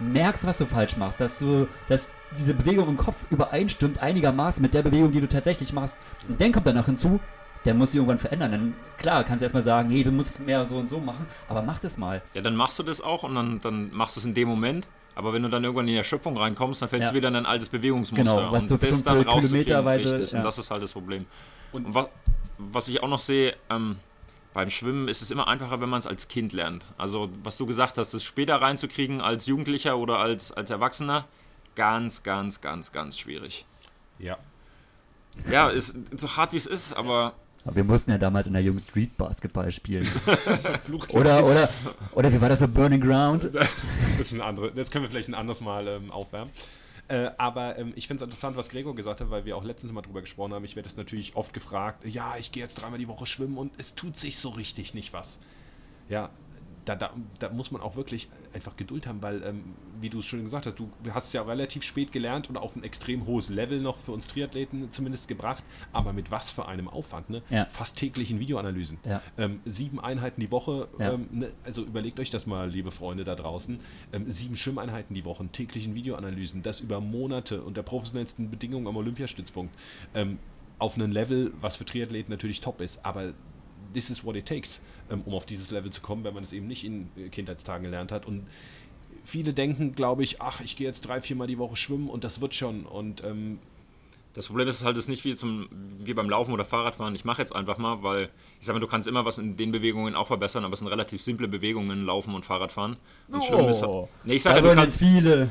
[0.00, 4.74] merkst, was du falsch machst, dass du, dass diese Bewegung im Kopf übereinstimmt einigermaßen mit
[4.74, 5.98] der Bewegung, die du tatsächlich machst.
[6.28, 7.20] Und dann kommt danach hinzu,
[7.64, 8.52] der muss sich irgendwann verändern.
[8.52, 11.26] Dann, klar, kannst du erstmal sagen, hey, du musst es mehr so und so machen,
[11.48, 12.22] aber mach das mal.
[12.34, 14.86] Ja, dann machst du das auch und dann, dann machst du es in dem Moment.
[15.18, 17.10] Aber wenn du dann irgendwann in die Erschöpfung reinkommst, dann fällst Ja.
[17.10, 18.36] du wieder in dein altes Bewegungsmuster.
[18.36, 20.30] Genau, was und du das schon dann kilometerweise- richtig.
[20.32, 20.38] ja.
[20.38, 21.26] Und das ist halt das Problem.
[21.72, 22.08] Und- Und, wa
[22.56, 23.96] was ich auch noch sehe, ähm,
[24.54, 26.84] beim Schwimmen ist es immer einfacher, wenn man es als Kind lernt.
[26.98, 31.26] Also, was du gesagt hast, das später reinzukriegen als Jugendlicher oder als, als Erwachsener,
[31.74, 33.66] ganz, ganz, ganz, ganz schwierig.
[34.20, 34.36] Ja.
[35.50, 37.34] Ja, ist so hart wie es ist, aber
[37.64, 40.08] Aber wir mussten ja damals in der Jungen Street Basketball spielen.
[41.10, 41.68] Oder, oder,
[42.12, 43.50] oder wie war das so, Burning Ground?
[44.18, 46.50] Das ist ein andere, das können wir vielleicht ein anderes Mal ähm, aufwärmen.
[47.08, 49.92] Äh, aber ähm, ich finde es interessant, was Gregor gesagt hat, weil wir auch letztens
[49.92, 50.64] mal drüber gesprochen haben.
[50.64, 53.72] Ich werde das natürlich oft gefragt, ja, ich gehe jetzt dreimal die Woche schwimmen und
[53.78, 55.38] es tut sich so richtig nicht was.
[56.08, 56.30] Ja,
[56.88, 59.62] da, da, da muss man auch wirklich einfach Geduld haben, weil, ähm,
[60.00, 62.84] wie du es schon gesagt hast, du hast ja relativ spät gelernt und auf ein
[62.84, 67.30] extrem hohes Level noch für uns Triathleten zumindest gebracht, aber mit was für einem Aufwand,
[67.30, 67.42] ne?
[67.50, 67.66] Ja.
[67.66, 68.98] Fast täglichen Videoanalysen.
[69.04, 69.22] Ja.
[69.36, 71.12] Ähm, sieben Einheiten die Woche, Ja.
[71.12, 73.80] ähm, ne, also überlegt euch das mal, liebe Freunde da draußen.
[74.12, 79.74] Ähm, sieben Schwimmeinheiten die Woche, täglichen Videoanalysen, das über Monate unter professionellsten Bedingungen am Olympiastützpunkt.
[80.14, 80.38] Ähm,
[80.78, 83.34] auf einem Level, was für Triathleten natürlich top ist, aber
[83.94, 84.80] this is what it takes,
[85.10, 87.84] ähm, um auf dieses Level zu kommen, wenn man es eben nicht in äh, Kindheitstagen
[87.84, 88.26] gelernt hat.
[88.26, 88.46] Und
[89.24, 92.40] viele denken, glaube ich, ach, ich gehe jetzt drei, viermal die Woche schwimmen und das
[92.40, 92.84] wird schon.
[92.86, 93.58] Und ähm,
[94.34, 95.68] Das Problem ist halt, es ist nicht wie, zum,
[96.04, 97.14] wie beim Laufen oder Fahrradfahren.
[97.14, 98.28] Ich mache jetzt einfach mal, weil
[98.60, 100.88] ich sage mal, du kannst immer was in den Bewegungen auch verbessern, aber es sind
[100.88, 102.96] relativ simple Bewegungen, Laufen und Fahrradfahren.
[103.28, 105.50] Und Schwimmen ist halt, nee, ich sage ja, du kannst, viele.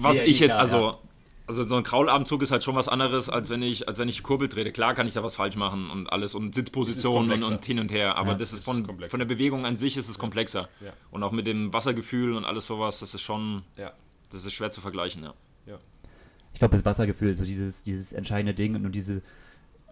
[0.00, 0.98] was Ja, ich jetzt, also, ja.
[1.46, 4.22] Also so ein Kraulabendzug ist halt schon was anderes, als wenn ich, als wenn ich
[4.22, 4.72] Kurbel trete.
[4.72, 7.92] Klar kann ich da was falsch machen und alles und Sitzpositionen und, und hin und
[7.92, 10.68] her, aber Ja, das ist von, ist von der Bewegung an sich ist es komplexer.
[10.80, 10.92] Ja.
[11.10, 13.92] Und auch mit dem Wassergefühl und alles sowas, das ist schon, ja,
[14.30, 15.34] das ist schwer zu vergleichen, ja.
[15.66, 15.78] ja.
[16.52, 19.22] Ich glaube, das Wassergefühl ist so dieses, dieses entscheidende Ding und diese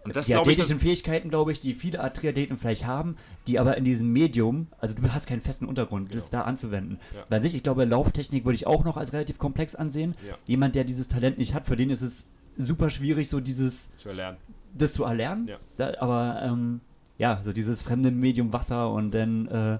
[0.05, 3.75] Und das die ich, athletischen Fähigkeiten, glaube ich, die viele Triathleten vielleicht haben, die aber
[3.75, 6.99] in diesem Medium, also du hast keinen festen Untergrund, das da anzuwenden.
[7.13, 7.25] Ja.
[7.27, 10.15] Weil an sich, ich glaube, Lauftechnik würde ich auch noch als relativ komplex ansehen.
[10.27, 10.35] Ja.
[10.45, 12.25] Jemand, der dieses Talent nicht hat, für den ist es
[12.57, 14.37] super schwierig, so dieses, Zu erlernen.
[14.73, 15.47] das zu erlernen.
[15.47, 15.57] Ja.
[15.77, 16.81] Da, aber ähm,
[17.17, 19.79] ja, so dieses fremde Medium Wasser und dann äh,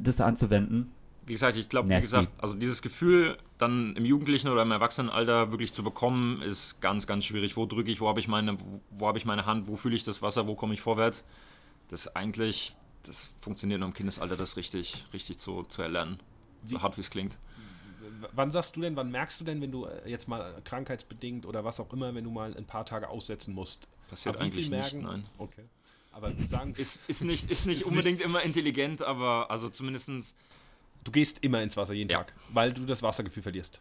[0.00, 0.90] das da anzuwenden.
[1.26, 5.50] Wie gesagt, ich glaube, wie gesagt, also dieses Gefühl dann im Jugendlichen oder im Erwachsenenalter
[5.52, 7.56] wirklich zu bekommen, ist ganz, ganz schwierig.
[7.56, 9.94] Wo drücke ich, wo habe ich meine, wo, wo habe ich meine Hand, wo fühle
[9.94, 11.24] ich das Wasser, wo komme ich vorwärts?
[11.88, 16.18] Das ist eigentlich, das funktioniert nur im Kindesalter, das richtig, richtig zu, zu erlernen.
[16.62, 17.38] Wie- So hart wie es klingt.
[18.34, 21.64] Wann sagst du denn, wann merkst du denn, wenn du äh, jetzt mal krankheitsbedingt oder
[21.64, 23.86] was auch immer, wenn du mal ein paar Tage aussetzen musst?
[24.08, 25.02] Passiert Ab wie eigentlich viel nicht, merken?
[25.06, 25.26] nein.
[25.38, 25.64] Okay.
[26.10, 30.34] Aber sagen, Ist, ist nicht, ist nicht Ist unbedingt immer intelligent, aber also zumindest
[31.04, 32.18] du gehst immer ins Wasser jeden Ja.
[32.18, 33.80] Tag, weil du das Wassergefühl verlierst.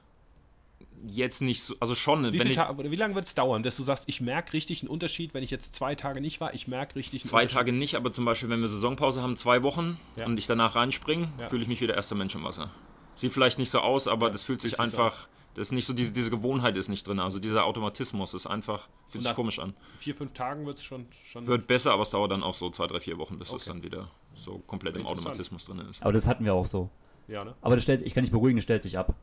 [1.07, 3.81] jetzt nicht so, also schon, Wie, wenn ich wie lange wird es dauern, dass du
[3.81, 6.95] sagst, ich merke richtig einen Unterschied, wenn ich jetzt zwei Tage nicht war, ich merke
[6.95, 7.45] richtig einen zwei?
[7.47, 10.27] Tage nicht, aber zum Beispiel, wenn wir Saisonpause haben, zwei Wochen Ja.
[10.27, 11.49] und ich danach reinspringe, Ja.
[11.49, 12.69] fühle ich mich wie der erste Mensch im Wasser.
[13.15, 15.93] Sieht vielleicht nicht so aus, aber Ja, das fühlt sich einfach, das ist nicht so,
[15.93, 17.19] diese, diese Gewohnheit ist nicht drin.
[17.19, 19.73] Also dieser Automatismus ist einfach, fühlt sich komisch an.
[19.97, 22.69] Vier, fünf Tagen wird es schon, schon Wird besser, aber es dauert dann auch so
[22.69, 23.63] zwei, drei, vier Wochen, bis Okay.
[23.65, 25.07] dann wieder so komplett im.
[25.07, 26.01] Automatismus drin ist.
[26.03, 26.89] Aber das hatten wir auch so.
[27.31, 27.55] Ja, ne?
[27.61, 29.15] Aber das stellt, ich kann nicht beruhigen, das stellt sich ab.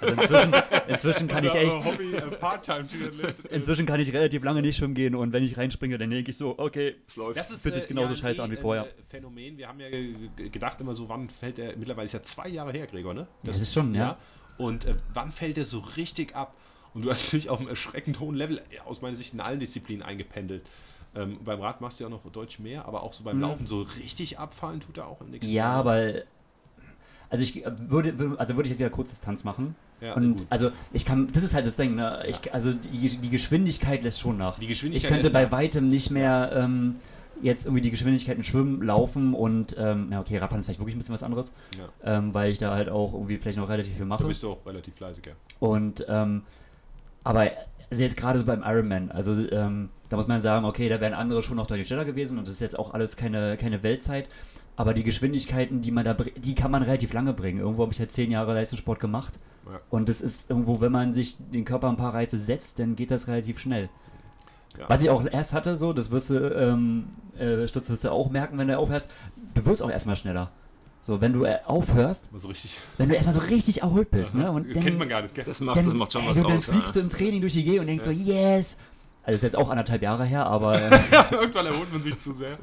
[0.00, 0.52] Also inzwischen,
[0.88, 5.32] inzwischen kann ich echt, Hobby, äh, inzwischen kann ich relativ lange nicht schwimmen gehen und
[5.32, 7.36] wenn ich reinspringe, dann denke ich so, okay, Es läuft.
[7.38, 8.84] Das ist Fühlt sich genauso ja, scheiße an wie vorher.
[8.84, 9.56] Ein äh, Phänomen.
[9.58, 12.48] Wir haben ja ge- ge- gedacht immer so, wann fällt er, mittlerweile ist ja zwei
[12.48, 13.26] Jahre her, Gregor, ne?
[13.44, 14.16] das ist schon, ja.
[14.56, 16.54] Und äh, wann fällt er so richtig ab?
[16.94, 19.60] Und du hast dich auf einem erschreckend hohen Level, äh, aus meiner Sicht, in allen
[19.60, 20.62] Disziplinen eingependelt.
[21.16, 23.42] Ähm, beim Rad machst du ja noch deutlich mehr, aber auch so beim Mhm.
[23.42, 25.84] Laufen so richtig abfallen tut er auch im nächsten Ja, Jahr.
[25.84, 26.24] weil.
[27.30, 29.74] Also ich äh, würde, also würde ich jetzt wieder Kurzdistanz machen.
[30.00, 30.46] Ja, und gut.
[30.50, 32.24] also ich kann, das ist halt das Ding, ne?
[32.28, 34.56] Ich, also die, die Geschwindigkeit lässt schon nach.
[34.58, 36.96] Die Ich Geschwindigkeit könnte ist bei weitem nicht mehr ähm,
[37.42, 40.98] jetzt irgendwie die Geschwindigkeiten schwimmen, laufen und ähm, ja okay, Radfahren ist vielleicht wirklich ein
[40.98, 42.18] bisschen was anderes, Ja.
[42.18, 44.22] ähm, weil ich da halt auch irgendwie vielleicht noch relativ viel mache.
[44.22, 45.32] Du bist doch relativ fleißig, ja.
[45.58, 46.42] Und ähm,
[47.24, 47.50] aber
[47.90, 51.14] also jetzt gerade so beim Ironman, also ähm, da muss man sagen, okay, da wären
[51.14, 54.26] andere schon noch deutlich schneller gewesen und das ist jetzt auch alles keine, keine Weltzeit.
[54.76, 57.60] Aber die Geschwindigkeiten, die man da, die kann man relativ lange bringen.
[57.60, 59.38] Irgendwo habe ich ja zehn Jahre Leistungssport gemacht.
[59.66, 59.80] Ja.
[59.90, 63.10] Und das ist irgendwo, wenn man sich den Körper ein paar Reize setzt, dann geht
[63.10, 63.88] das relativ schnell.
[64.78, 64.86] Ja.
[64.88, 67.04] Was ich auch erst hatte, so, das wirst du, ähm,
[67.38, 69.08] äh, Stutz wirst du auch merken, wenn du aufhörst,
[69.54, 70.50] du wirst auch erstmal schneller.
[71.00, 72.78] So, wenn du äh, aufhörst, so richtig.
[72.96, 74.50] wenn du erstmal so richtig erholt bist, ne?
[74.50, 75.44] Und dann, Kennt man gar nicht, gell?
[75.44, 76.64] Das macht, dann, das macht schon ey, was dann aus.
[76.66, 77.00] fliegst Ja.
[77.00, 78.76] du im Training durch die Gegend und denkst so, yes!
[79.26, 80.90] Also, das ist jetzt auch anderthalb Jahre her, aber äh,
[81.32, 82.58] Irgendwann erholt man sich zu sehr.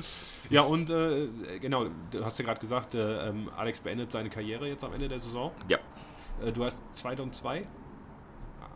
[0.52, 1.28] Ja, und äh,
[1.60, 5.10] genau, du hast ja gerade gesagt, äh, ähm, Alex beendet seine Karriere jetzt am Ende
[5.10, 5.52] der Saison.
[5.68, 5.80] Ja.
[6.46, 7.66] Äh, du hast 2002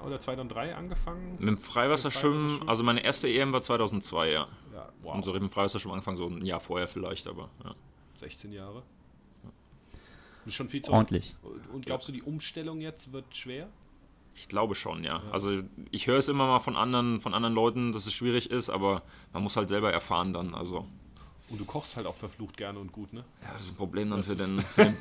[0.03, 1.37] oder 2003 angefangen.
[1.37, 2.69] Mit dem Freiwasserschwimmen, Freiwasserschwimmen?
[2.69, 4.47] also meine erste EM war 2002, ja.
[4.73, 7.75] Ja, wow, Und so mit dem Freiwasserschwimmen angefangen, so ein Jahr vorher vielleicht, aber ja.
[8.15, 8.83] 16 Jahre.
[10.45, 11.35] Das ist schon viel zu ordentlich.
[11.71, 13.67] Und glaubst du, die Umstellung jetzt wird schwer?
[14.35, 15.21] Ich glaube schon, ja.
[15.31, 15.61] Also
[15.91, 19.01] ich höre es immer mal von anderen, von anderen Leuten, dass es schwierig ist, aber
[19.33, 20.53] man muss halt selber erfahren dann.
[20.53, 20.85] Also
[21.49, 23.23] Und du kochst halt auch verflucht gerne und gut, ne?
[23.43, 24.95] ja, das ist ein Problem dann Das für den, für, den,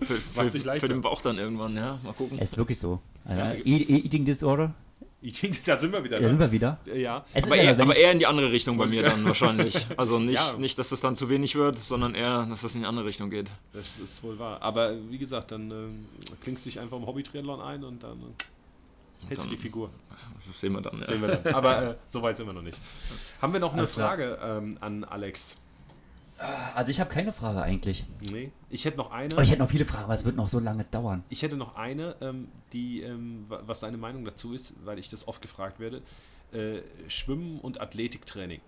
[0.00, 1.98] für, für, für den Bauch dann irgendwann, ja.
[2.02, 2.38] Mal gucken.
[2.40, 3.00] Es ist wirklich so.
[3.24, 3.52] Also, Ja.
[3.52, 4.74] E- E- Eating Disorder,
[5.66, 6.20] da sind wir wieder.
[6.20, 6.78] da sind wir wieder.
[6.94, 7.24] Ja.
[7.34, 9.86] Aber ja, eher, aber eher in die andere Richtung bei mir dann wahrscheinlich.
[9.96, 10.56] Also nicht, Ja.
[10.56, 13.30] nicht, dass es dann zu wenig wird, sondern eher, dass es in die andere Richtung
[13.30, 13.48] geht.
[13.72, 14.60] Das ist wohl wahr.
[14.62, 16.06] Aber wie gesagt, dann ähm,
[16.42, 18.24] klingst du dich einfach im Hobby-Triathlon ein und dann äh,
[19.28, 19.90] hältst du die Figur.
[20.46, 20.98] Das sehen wir dann.
[21.00, 21.06] Ja.
[21.06, 21.54] Sehen wir dann.
[21.54, 22.78] Aber äh, so weit sind wir noch nicht.
[23.42, 24.08] Haben wir noch eine klar.
[24.08, 25.56] Frage ähm, an Alex?
[26.74, 28.04] Also, ich habe keine Frage eigentlich.
[28.30, 28.52] Nee.
[28.68, 29.32] Ich hätte noch eine.
[29.32, 31.24] Aber ich hätte noch viele Fragen, aber es wird noch so lange dauern.
[31.30, 35.08] Ich hätte noch eine, ähm, die, ähm, wa- was deine Meinung dazu ist, weil ich
[35.08, 36.02] das oft gefragt werde.
[36.52, 38.60] Äh, Schwimmen und Athletiktraining.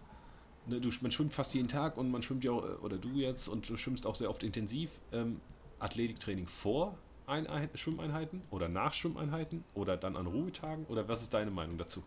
[0.67, 3.11] Ne, du, man schwimmt fast jeden Tag und man schwimmt ja auch, äh, oder du
[3.19, 4.91] jetzt, und du schwimmst auch sehr oft intensiv.
[5.13, 5.41] Ähm,
[5.79, 6.97] Athletiktraining vor
[7.29, 10.87] Einheit, Schwimmeinheiten oder nach Schwimmeinheiten oder dann an Ruhetagen?
[10.87, 12.03] Oder was ist deine Meinung dazu?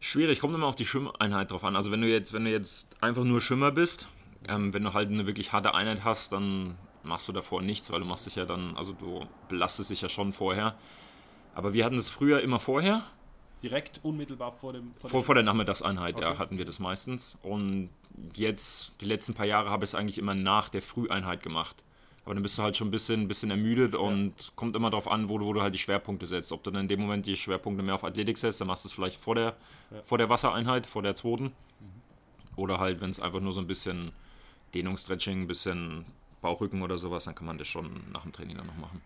[0.00, 1.76] Schwierig, kommt immer auf die Schwimmeinheit drauf an.
[1.76, 4.06] Also wenn du jetzt, wenn du jetzt einfach nur Schwimmer bist,
[4.46, 8.00] ähm, wenn du halt eine wirklich harte Einheit hast, dann machst du davor nichts, weil
[8.00, 10.76] du machst dich ja dann, also du belastest dich ja schon vorher.
[11.54, 13.02] Aber wir hatten es früher immer vorher,
[13.62, 16.38] Direkt unmittelbar vor dem vor, vor der Nachmittagseinheit, ja, Okay.
[16.38, 17.36] hatten wir das meistens.
[17.42, 17.90] Und
[18.34, 21.82] jetzt, die letzten paar Jahre, habe ich es eigentlich immer nach der Früheinheit gemacht.
[22.28, 25.30] Aber dann bist du halt schon ein bisschen, bisschen ermüdet und kommt immer darauf an,
[25.30, 26.52] wo du, wo du halt die Schwerpunkte setzt.
[26.52, 28.88] Ob du dann in dem Moment die Schwerpunkte mehr auf Athletik setzt, dann machst du
[28.90, 29.56] es vielleicht vor der,
[29.90, 30.02] Ja.
[30.04, 31.52] vor der Wassereinheit, vor der zweiten.
[32.54, 34.12] Oder halt, wenn es einfach nur so ein bisschen
[34.74, 36.04] Dehnungsstretching, ein bisschen
[36.42, 39.00] Bauchrücken oder sowas, dann kann man das schon nach dem Training dann noch machen.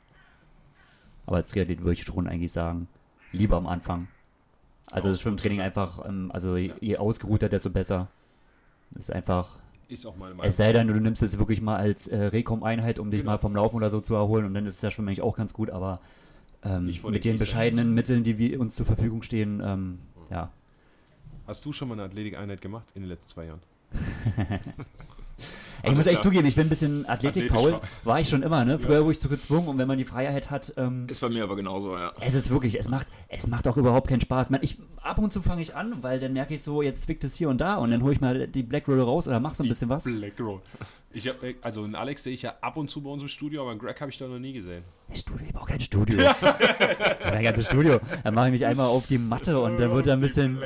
[1.27, 2.89] Aber als Triathlet würde ich schon eigentlich sagen,
[3.31, 4.09] lieber am Anfang.
[4.91, 8.09] Also das Schwimmtraining einfach, ähm, also je, je ausgeruhter, desto besser.
[8.91, 10.49] Das ist einfach, Ist auch meine Meinung.
[10.49, 13.33] es sei denn, du nimmst es wirklich mal als äh, Rekom-Einheit, um dich Genau.
[13.33, 15.37] mal vom Laufen oder so zu erholen und dann ist es ja schon eigentlich auch
[15.37, 16.01] ganz gut, aber
[16.65, 19.99] ähm, mit den den bescheidenen Mitteln, die wir uns zur Verfügung stehen, ähm,
[20.31, 20.51] ja.
[21.47, 23.61] Hast du schon mal eine Athletikeinheit gemacht in den letzten zwei Jahren?
[25.83, 27.75] Ey, ich muss echt zugeben, ich bin ein bisschen athletikfaul.
[27.75, 28.79] Athletisch War ich schon immer, ne?
[28.79, 31.43] Früher wurde ich zu gezwungen und wenn man die Freiheit hat, ähm, Ist bei mir
[31.43, 32.13] aber genauso, ja.
[32.21, 34.51] es ist wirklich, es macht, es macht auch überhaupt keinen Spaß.
[34.51, 37.25] Man, ich, ab und zu fange ich an, weil dann merke ich so, jetzt zwickt
[37.25, 39.55] es hier und da und dann hole ich mal die Black Roll raus oder mach
[39.55, 40.05] so ein bisschen was.
[40.05, 40.61] Black Roll.
[41.15, 43.29] Ich hab, äh, also einen Alex sehe ich ja ab und zu bei uns im
[43.29, 44.83] Studio, aber einen Greg habe ich da noch nie gesehen.
[45.13, 46.19] Studio, ich brauche kein Studio.
[47.25, 48.01] Mein ganzes Studio.
[48.25, 50.59] Dann mache ich mich einmal auf die Matte und dann wird da ein bisschen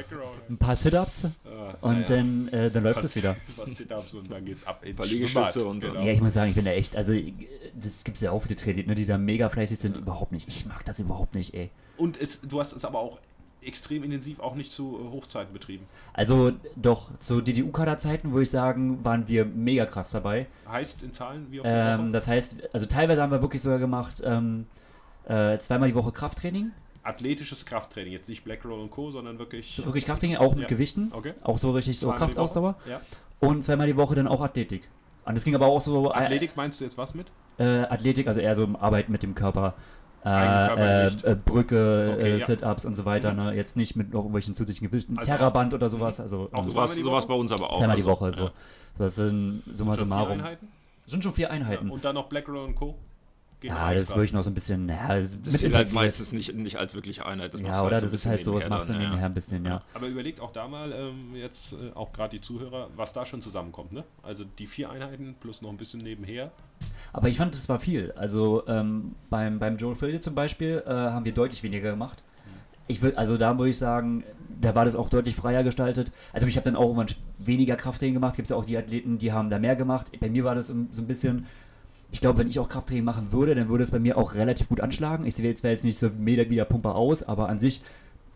[0.49, 2.05] ein paar Sit-Ups Ah, und naja.
[2.07, 3.35] dann, äh, dann läuft es wieder.
[3.57, 6.00] Was Sit-Ups und dann geht's ab ins Paar Liegestütze und Genau.
[6.02, 8.57] Ja, ich muss sagen, ich bin da echt, also das gibt es ja auch viele
[8.57, 10.48] Triathleten, ne, die da mega fleißig sind, überhaupt nicht.
[10.48, 11.70] Ich mag das überhaupt nicht, ey.
[11.96, 13.18] Und es, du hast es aber auch
[13.62, 15.86] extrem intensiv auch nicht zu äh, Hochzeiten betrieben.
[16.12, 20.46] Also doch, zu DDU-Kader-Zeiten, würde ich sagen, waren wir mega krass dabei.
[20.68, 24.22] Heißt in Zahlen wie auch Ähm, das heißt, also teilweise haben wir wirklich sogar gemacht,
[24.24, 24.66] ähm,
[25.28, 26.70] äh, zweimal die Woche Krafttraining.
[27.02, 29.74] Athletisches Krafttraining, jetzt nicht Black Roll und Co., sondern wirklich.
[29.76, 30.68] So wirklich Krafttraining, auch mit Ja.
[30.68, 31.12] Gewichten.
[31.12, 31.34] Okay.
[31.42, 32.11] Auch so richtig so?
[32.11, 32.76] Kraftausdauer.
[32.88, 33.00] Ja.
[33.38, 34.88] Und zweimal die Woche dann auch Athletik.
[35.27, 36.11] Und das ging aber auch so.
[36.11, 37.27] äh, Athletik meinst du jetzt was mit?
[37.59, 39.74] Äh, Athletik, also eher so im Arbeiten mit dem Körper.
[40.24, 41.24] äh, Eigenkörpergewicht.
[41.24, 42.47] äh, Brücke, Okay, äh, ja.
[42.47, 43.33] Sit-Ups und so weiter.
[43.33, 43.55] Ne?
[43.55, 45.18] Jetzt nicht mit noch irgendwelchen zusätzlichen Gewichten.
[45.18, 46.20] Also Terraband oder sowas.
[46.20, 47.79] Also Auch ähm, Sowas, sowas bei uns aber auch.
[47.79, 48.33] zweimal die also, Woche.
[48.33, 48.41] So.
[48.45, 48.51] ja.
[48.99, 50.33] Das sind summa Schon vier summarum.
[50.39, 50.68] Einheiten?
[51.09, 51.91] sind schon vier Einheiten.
[51.91, 52.97] Und dann noch Black Roll und Co.
[53.61, 54.16] Gehen Ja, das ist extra.
[54.16, 54.88] wirklich noch so ein bisschen.
[54.88, 57.54] Ja, das, Das zählt halt meistens nicht, nicht als wirkliche Einheit.
[57.54, 57.92] Das Ja, du oder?
[57.92, 59.82] halt das ist halt so, das machst du nebenher dann, nebenher ein bisschen, ja.
[59.94, 63.40] Aber überlegt auch da mal ähm, jetzt äh, auch gerade die Zuhörer, was da schon
[63.40, 63.92] zusammenkommt.
[63.92, 64.04] Ne?
[64.22, 66.52] Also die vier Einheiten plus noch ein bisschen nebenher.
[67.14, 68.12] Aber ich fand, das war viel.
[68.12, 72.22] Also ähm, beim, beim Joel Philly zum Beispiel äh, haben wir deutlich weniger gemacht.
[72.88, 74.22] Ich will, also da muss ich sagen,
[74.61, 76.12] da war das auch deutlich freier gestaltet.
[76.32, 78.36] Also ich habe dann auch irgendwann weniger Krafttraining gemacht.
[78.36, 80.09] Gibt es ja auch die Athleten, die haben da mehr gemacht.
[80.20, 81.46] Bei mir war das so so ein bisschen.
[82.17, 84.71] Ich glaube, wenn ich auch Krafttraining machen würde, dann würde es bei mir auch relativ
[84.71, 85.27] gut anschlagen.
[85.27, 87.83] Ich sehe jetzt zwar jetzt nicht so mega wie der Pumper aus, aber an sich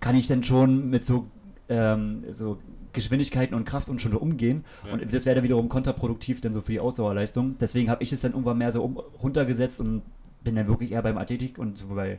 [0.01, 1.29] kann ich dann schon mit so,
[1.71, 2.59] ähm, so
[2.93, 4.67] Geschwindigkeiten und Kraft und schon umgehen.
[4.85, 4.93] Ja.
[4.93, 7.57] Und das wäre dann wiederum kontraproduktiv dann so für die Ausdauerleistung.
[7.59, 10.03] Deswegen habe ich es dann irgendwann mehr so um, runtergesetzt und
[10.45, 12.19] bin dann wirklich eher beim Athletik und so bei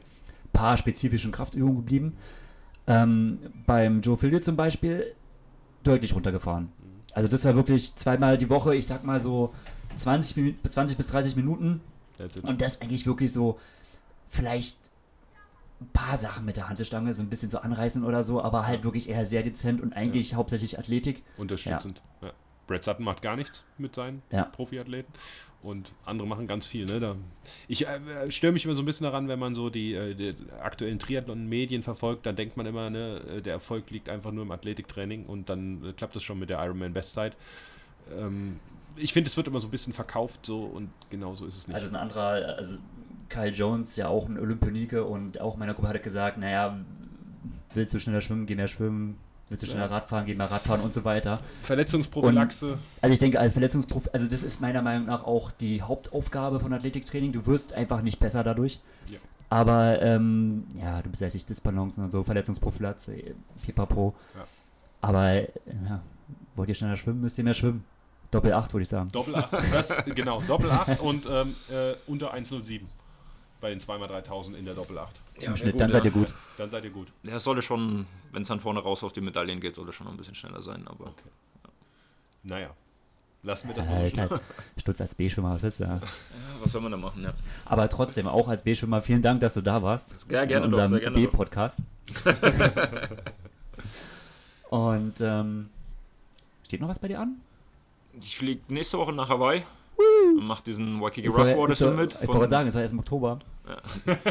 [0.53, 2.13] paar spezifischen Kraftübungen geblieben.
[2.87, 3.37] Ähm,
[3.67, 5.13] beim Joe Philly zum Beispiel
[5.83, 6.69] deutlich runtergefahren.
[7.13, 9.53] Also das war wirklich zweimal die Woche, ich sag mal so
[9.97, 11.81] 20, Minuten, 20 bis 30 Minuten
[12.43, 13.59] und das eigentlich wirklich so
[14.29, 14.77] vielleicht
[15.81, 18.83] ein paar Sachen mit der Hantelstange, so ein bisschen so anreißen oder so, aber halt
[18.83, 21.23] wirklich eher sehr dezent und eigentlich hauptsächlich Athletik.
[21.37, 22.01] Unterstützend.
[22.21, 22.31] Ja.
[22.67, 24.43] Brad Sutton macht gar nichts mit seinen Ja.
[24.43, 25.11] Profiathleten
[25.63, 26.85] und andere machen ganz viel.
[26.85, 26.99] Ne?
[26.99, 27.15] Da,
[27.67, 30.35] ich äh, störe mich immer so ein bisschen daran, wenn man so die, äh, die
[30.61, 34.51] aktuellen Triathlon-Medien verfolgt, dann denkt man immer, ne, äh, der Erfolg liegt einfach nur im
[34.51, 37.35] Athletiktraining und dann äh, klappt das schon mit der Ironman Bestzeit.
[38.15, 38.59] Ähm,
[38.95, 41.67] ich finde, es wird immer so ein bisschen verkauft so und genau so ist es
[41.67, 41.75] nicht.
[41.75, 42.77] Also ein anderer, also
[43.29, 46.77] Kyle Jones, ja auch ein Olympionike und auch in meiner Gruppe hat gesagt, naja,
[47.73, 49.17] willst du schneller schwimmen, geh mehr schwimmen,
[49.49, 49.91] willst du schneller Ja.
[49.91, 51.39] Radfahren, geh mehr Radfahren und so weiter.
[51.61, 52.77] Verletzungsprophylaxe.
[53.01, 56.73] Also ich denke, als Verletzungsprofi, also das ist meiner Meinung nach auch die Hauptaufgabe von
[56.73, 57.31] Athletiktraining.
[57.31, 58.79] Du wirst einfach nicht besser dadurch.
[59.09, 59.19] Ja.
[59.49, 63.33] Aber ähm, ja, du beseitigst Disbalancen und so, Verletzungsprophylaxe, äh,
[63.65, 64.15] pipapo.
[64.35, 64.45] Ja.
[65.01, 65.47] Aber äh,
[65.87, 66.01] ja,
[66.55, 67.83] wollt ihr schneller schwimmen, müsst ihr mehr schwimmen.
[68.31, 69.11] Doppel 8, würde ich sagen.
[69.11, 72.81] Doppel 8, das, genau, Doppel 8 und ähm, äh, unter 1,07
[73.59, 75.19] bei den 2x3000 in der Doppel 8.
[75.41, 76.33] Im Schnitt, dann seid ihr gut.
[76.57, 77.07] Dann seid ihr gut.
[77.23, 80.05] Ja, es sollte schon, wenn es dann vorne raus auf die Medaillen geht, sollte schon
[80.05, 80.87] noch ein bisschen schneller sein.
[80.87, 81.29] Aber Okay.
[82.43, 82.71] Naja,
[83.43, 84.29] lassen wir das Ja, mal stehen.
[84.31, 84.41] halt
[84.77, 85.95] Stutz als B-Schwimmer, was ist ja.
[85.97, 86.01] ja,
[86.59, 87.21] was soll man da machen?
[87.23, 87.33] Ja.
[87.65, 90.15] Aber trotzdem, auch als B-Schwimmer, vielen Dank, dass du da warst.
[90.29, 91.31] Ja, gerne in doch, unserem sehr gerne doch.
[91.31, 91.79] B-Podcast.
[94.69, 95.69] Und ähm,
[96.65, 97.41] steht noch was bei dir an?
[98.19, 99.63] Ich fliege nächste Woche nach Hawaii
[100.37, 102.11] und mache diesen Waikiki Ist Rough Water ist Swim mit.
[102.13, 103.39] Ich wollte gerade sagen, es war erst im Oktober.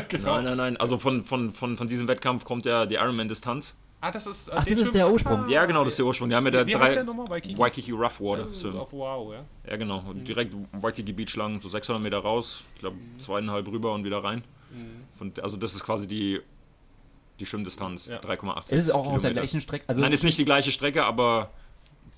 [0.09, 0.35] Genau.
[0.35, 0.77] Nein, nein, nein.
[0.77, 3.75] Also von, von, von, von diesem Wettkampf kommt ja die Ironman-Distanz.
[4.03, 5.49] Ah, das ist, äh, Ach, das ist der Ursprung.
[5.49, 6.29] Ja, genau, das ist der Ursprung.
[6.29, 7.31] Die haben ja da Wie heißt der drei nochmal?
[7.31, 7.59] Waikiki?
[7.59, 8.79] Waikiki Rough Water Äh.
[8.79, 9.45] Auf Wow, ja.
[9.71, 10.03] Ja, genau.
[10.09, 12.65] Und direkt Waikiki Beach lang, so 600 Meter raus.
[12.75, 14.43] Ich glaube, zweieinhalb rüber und wieder rein.
[15.17, 16.41] Von, also das ist quasi die,
[17.39, 18.07] die Schwimmdistanz.
[18.07, 18.21] Ja.
[18.21, 19.33] 3,86 Ist es auch auf der Kilometer.
[19.33, 19.85] gleichen Strecke?
[19.87, 21.51] Also, Nein, ist nicht die gleiche Strecke, aber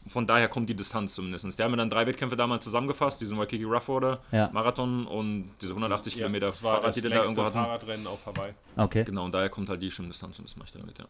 [0.08, 1.58] von daher kommt die Distanz zumindest.
[1.58, 4.50] Die haben ja dann drei Wettkämpfe damals zusammengefasst, diesen Waikiki Rough Water Ja.
[4.52, 7.54] Marathon und diese 180 Kilometer das war Fahrrad, das die da irgendwo hatten.
[7.54, 8.52] Fahrradrennen auf Hawaii.
[8.76, 9.04] okay.
[9.04, 11.04] Genau, und daher kommt halt die Schwimmdistanz und das mache ich dann mit, ja.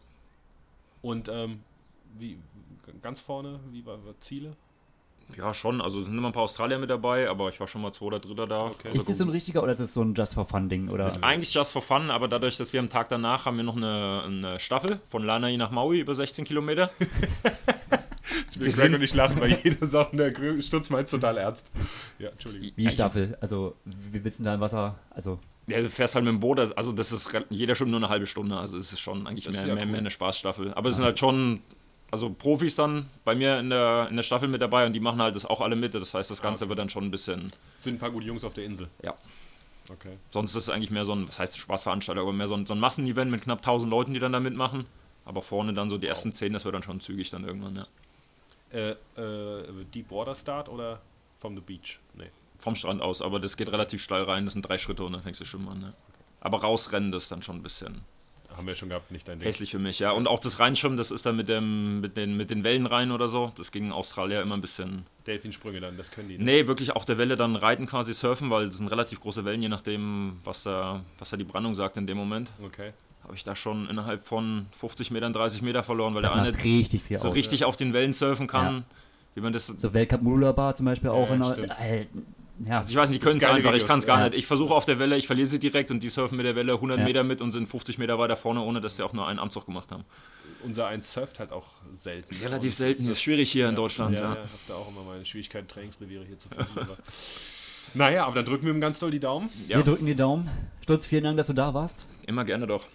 [1.01, 1.61] Und ähm,
[2.17, 2.37] wie,
[3.01, 4.55] ganz vorne, wie war war Ziele?
[5.37, 5.81] Ja, schon.
[5.81, 8.19] Also es sind immer ein paar Australier mit dabei, aber ich war schon mal Zweiter,
[8.19, 8.65] Dritter da.
[8.65, 8.89] Okay.
[8.89, 10.89] Also Ist das so ein richtiger oder ist das so ein Just for Fun Ding?
[10.89, 11.05] Oder?
[11.05, 13.77] ist eigentlich just for fun, aber dadurch, dass wir am Tag danach haben wir noch
[13.77, 16.89] eine, eine Staffel von Lanai nach Maui über 16 Kilometer.
[18.59, 21.71] Ich Wir will ich lachen, weil jeder sagt, der Stutz meint total ernst.
[22.19, 22.71] Ja, Entschuldigung.
[22.75, 23.37] Wie Staffel?
[23.41, 24.99] Also, wie willst du denn da im Wasser?
[25.09, 28.09] Also, Ja, du fährst halt mit dem Boot, also das ist jeder schon nur eine
[28.09, 29.91] halbe Stunde, also es ist schon eigentlich Das ist mehr, ja mehr, cool.
[29.91, 30.73] mehr eine Spaßstaffel.
[30.73, 31.61] Aber es sind halt schon,
[32.11, 35.21] also Profis dann bei mir in der, in der Staffel mit dabei und die machen
[35.21, 36.69] halt das auch alle mit, das heißt, das Ganze okay.
[36.69, 38.87] wird dann schon ein bisschen, Sind ein paar gute Jungs auf der Insel.
[39.01, 39.15] ja.
[39.89, 40.17] Okay.
[40.31, 42.73] Sonst ist es eigentlich mehr so ein, was heißt Spaßveranstaltung, aber mehr so ein, so
[42.73, 44.85] ein Massenevent mit knapp 1000 Leuten, die dann da mitmachen.
[45.25, 47.87] Aber vorne dann so die ersten 10, das wird dann schon zügig dann irgendwann, ja.
[48.73, 51.01] Äh, äh, Deep Water Start oder
[51.37, 51.99] from the beach?
[52.15, 52.29] Nee.
[52.57, 55.21] Vom Strand aus, aber das geht relativ steil rein, das sind drei Schritte und dann
[55.21, 55.93] fängst du schon an, ja.
[56.39, 58.01] Aber rausrennen, das ist dann schon ein bisschen
[58.55, 59.47] Haben wir schon gehabt, nicht dein Ding.
[59.47, 60.11] hässlich für mich, ja.
[60.11, 63.11] Und auch das Reinschwimmen, das ist dann mit, dem, mit, den, mit den Wellen rein
[63.11, 63.51] oder so.
[63.57, 65.05] Das ging in Australien immer ein bisschen.
[65.27, 66.37] Delfinsprünge dann, das können die.
[66.37, 66.43] ne?
[66.43, 69.61] Nee, wirklich auf der Welle dann reiten, quasi surfen, weil das sind relativ große Wellen,
[69.61, 72.51] je nachdem, was da, was da die Brandung sagt in dem Moment.
[72.63, 72.91] Okay.
[73.23, 76.63] Habe ich da schon innerhalb von 50 Metern 30 Meter verloren, weil das der eine
[76.63, 77.35] richtig viel so aus.
[77.35, 78.75] richtig auf den Wellen surfen kann.
[78.77, 78.83] Ja.
[79.35, 79.67] Wie man das.
[79.67, 80.21] So Weltcup
[80.55, 81.29] Bar zum Beispiel auch.
[81.29, 82.05] Ja, in der, äh,
[82.65, 82.77] ja.
[82.79, 84.25] Also ich weiß nicht, die können es einfach, ich Videos, kann es gar ja.
[84.29, 84.37] nicht.
[84.37, 86.73] Ich versuche auf der Welle, ich verliere sie direkt und die surfen mit der Welle
[86.73, 87.05] 100 Ja.
[87.05, 89.65] Meter mit und sind 50 Meter weiter vorne, ohne dass sie auch nur einen Amzug
[89.65, 90.03] gemacht haben.
[90.63, 92.35] Unser eins surft halt auch selten.
[92.43, 94.29] Relativ selten, das- ist schwierig hier in Deutschland, Ja, ja.
[94.29, 94.33] ja.
[94.35, 96.79] ich habe da auch immer meine Schwierigkeiten, Trainingsreviere hier zu finden.
[96.79, 96.97] aber
[97.95, 99.49] Naja, aber dann drücken wir ihm ganz doll die Daumen.
[99.67, 100.49] Ja, Wir drücken die Daumen.
[100.81, 102.05] Stutz, vielen Dank, dass du da warst.
[102.25, 102.85] immer gerne doch.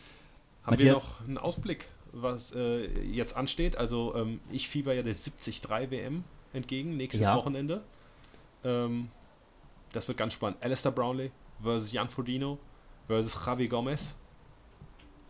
[0.69, 0.97] Haben Matthias?
[0.97, 3.77] wir noch einen Ausblick, was äh, jetzt ansteht?
[3.77, 7.37] Also ähm, ich fieber ja der 73 WM entgegen, nächstes Ja.
[7.37, 7.83] Wochenende.
[8.65, 9.09] Ähm,
[9.93, 10.59] das wird ganz spannend.
[10.63, 11.31] Alistair Brownlee
[11.63, 12.59] versus Jan Frodeno
[13.07, 14.15] versus Javi Gomez.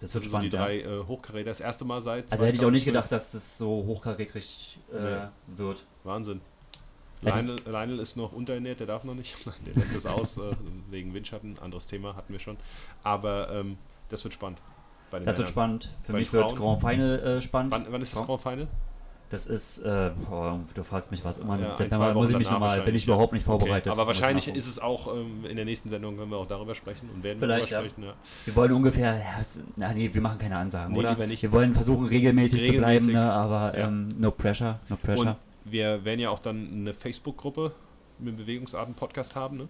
[0.00, 0.52] Das Das sind so die spannend.
[0.54, 0.60] ja.
[0.64, 1.50] drei äh, Hochkaräter.
[1.50, 2.84] Das erste Mal seit Also hätte ich auch nicht 2012.
[2.84, 5.28] gedacht, dass das so hochkarätig äh, Nee.
[5.56, 5.84] wird.
[6.04, 6.40] Wahnsinn.
[7.20, 9.34] Lionel, Lionel ist noch unterernährt, der darf noch nicht.
[9.66, 10.52] Der lässt es aus, äh,
[10.88, 11.58] wegen Windschatten.
[11.58, 12.56] Anderes Thema hatten wir schon.
[13.02, 13.76] Aber ähm,
[14.08, 14.60] das wird spannend.
[15.10, 15.46] Das wird Männern.
[15.48, 15.90] spannend.
[16.02, 16.80] Für Bei mich den wird Frauen?
[16.80, 17.72] Grand Final äh, spannend.
[17.72, 18.68] Wann, wann ist das Grand Final?
[19.30, 21.58] Das ist, äh, boah, du fragst mich was immer.
[21.60, 23.88] Ja, September muss ich mich nochmal, bin ich überhaupt nicht vorbereitet.
[23.88, 24.00] Okay.
[24.00, 27.10] Aber wahrscheinlich ist es auch, ähm, in der nächsten Sendung können wir auch darüber sprechen
[27.14, 28.04] und werden Vielleicht, darüber sprechen.
[28.04, 28.14] Ja.
[28.46, 29.40] Wir wollen ungefähr, ja,
[29.76, 31.18] na nee, wir machen keine Ansagen, Nee, oder?
[31.18, 33.30] Wir wollen versuchen, regelmäßig, zu Regelmäßig, bleiben, ne?
[33.30, 35.32] aber ähm, no pressure, no pressure.
[35.32, 35.36] Und
[35.72, 37.72] wir werden ja auch dann eine Facebook-Gruppe
[38.18, 39.58] mit dem Bewegungsarten-Podcast haben.
[39.58, 39.68] Ne?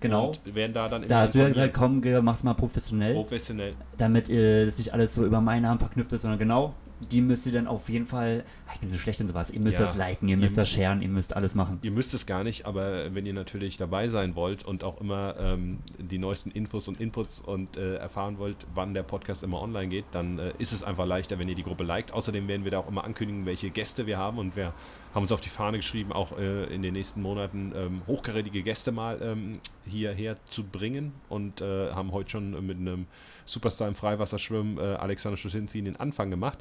[0.00, 0.28] Genau.
[0.28, 3.74] Und werden da dann Da hast du ja gesagt, komm, mach's mal professionell, professionell.
[3.98, 6.74] damit äh, das nicht alles so über meinen Namen verknüpft ist, sondern genau,
[7.10, 9.60] die müsst ihr dann auf jeden Fall, ah, ich bin so schlecht in sowas, ihr
[9.60, 9.84] müsst Ja.
[9.84, 11.78] das liken, ihr müsst Ihr- das sharen, ihr müsst alles machen.
[11.82, 15.34] Ihr müsst es gar nicht, aber wenn ihr natürlich dabei sein wollt und auch immer
[15.38, 19.88] ähm, die neuesten Infos und Inputs und äh, erfahren wollt, wann der Podcast immer online
[19.88, 22.12] geht, dann äh, ist es einfach leichter, wenn ihr die Gruppe liked.
[22.12, 24.72] Außerdem werden wir da auch immer ankündigen, welche Gäste wir haben und wir
[25.14, 28.90] haben uns auf die Fahne geschrieben, auch äh, in den nächsten Monaten ähm, hochkarätige Gäste
[28.90, 33.06] mal ähm, hierher zu bringen und äh, haben heute schon mit einem
[33.44, 36.58] Superstar im Freiwasserschwimmen, äh, Alexander Schusinski, den Anfang gemacht.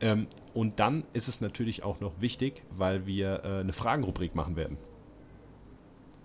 [0.00, 4.56] Ähm, und dann ist es natürlich auch noch wichtig, weil wir äh, eine Fragenrubrik machen
[4.56, 4.78] werden.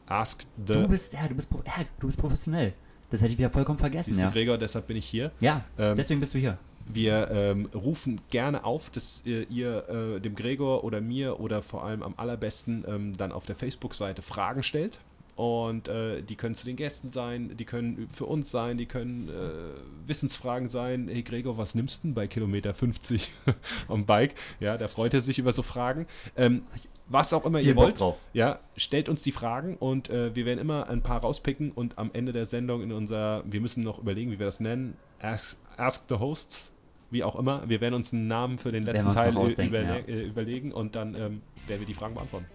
[0.07, 0.73] Ask the.
[0.73, 2.73] Du bist, ja, du bist, ja, du bist professionell.
[3.09, 4.31] Das hätte ich wieder vollkommen vergessen, Siehst du, ja.
[4.31, 5.31] Gregor, deshalb bin ich hier.
[5.39, 6.57] Ja, Ähm, deswegen bist du hier.
[6.93, 11.83] Wir ähm, rufen gerne auf, dass äh, ihr äh, dem Gregor oder mir oder vor
[11.83, 14.99] allem am allerbesten ähm, dann auf der Facebook-Seite Fragen stellt.
[15.37, 19.29] Und äh, die können zu den Gästen sein, die können für uns sein, die können
[19.29, 21.07] äh, Wissensfragen sein.
[21.11, 23.29] Hey Gregor, was nimmst du denn bei Kilometer 50
[23.87, 24.33] am Bike?
[24.59, 26.07] Ja, da freut er sich über so Fragen.
[26.35, 26.63] Ähm,
[27.07, 30.59] was auch immer Viel ihr wollt, ja, stellt uns die Fragen und äh, wir werden
[30.59, 34.31] immer ein paar rauspicken und am Ende der Sendung in unser, wir müssen noch überlegen,
[34.31, 36.71] wie wir das nennen, Ask, Ask the Hosts,
[37.09, 37.67] wie auch immer.
[37.67, 39.95] Wir werden uns einen Namen für den letzten Teil überle ja.
[40.07, 42.45] äh, überlegen und dann ähm, werden wir die Fragen beantworten.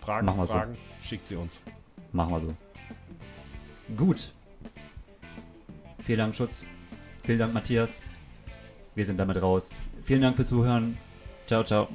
[0.00, 0.54] Fragen, Machen wir so.
[0.54, 1.60] Fragen, schickt sie uns.
[2.12, 2.54] Machen wir so.
[3.96, 4.32] Gut.
[6.04, 6.64] Vielen Dank, Schutz.
[7.24, 8.02] Vielen Dank, Matthias.
[8.94, 9.70] Wir sind damit raus.
[10.04, 10.96] Vielen Dank fürs Zuhören.
[11.46, 11.88] Ciao, ciao.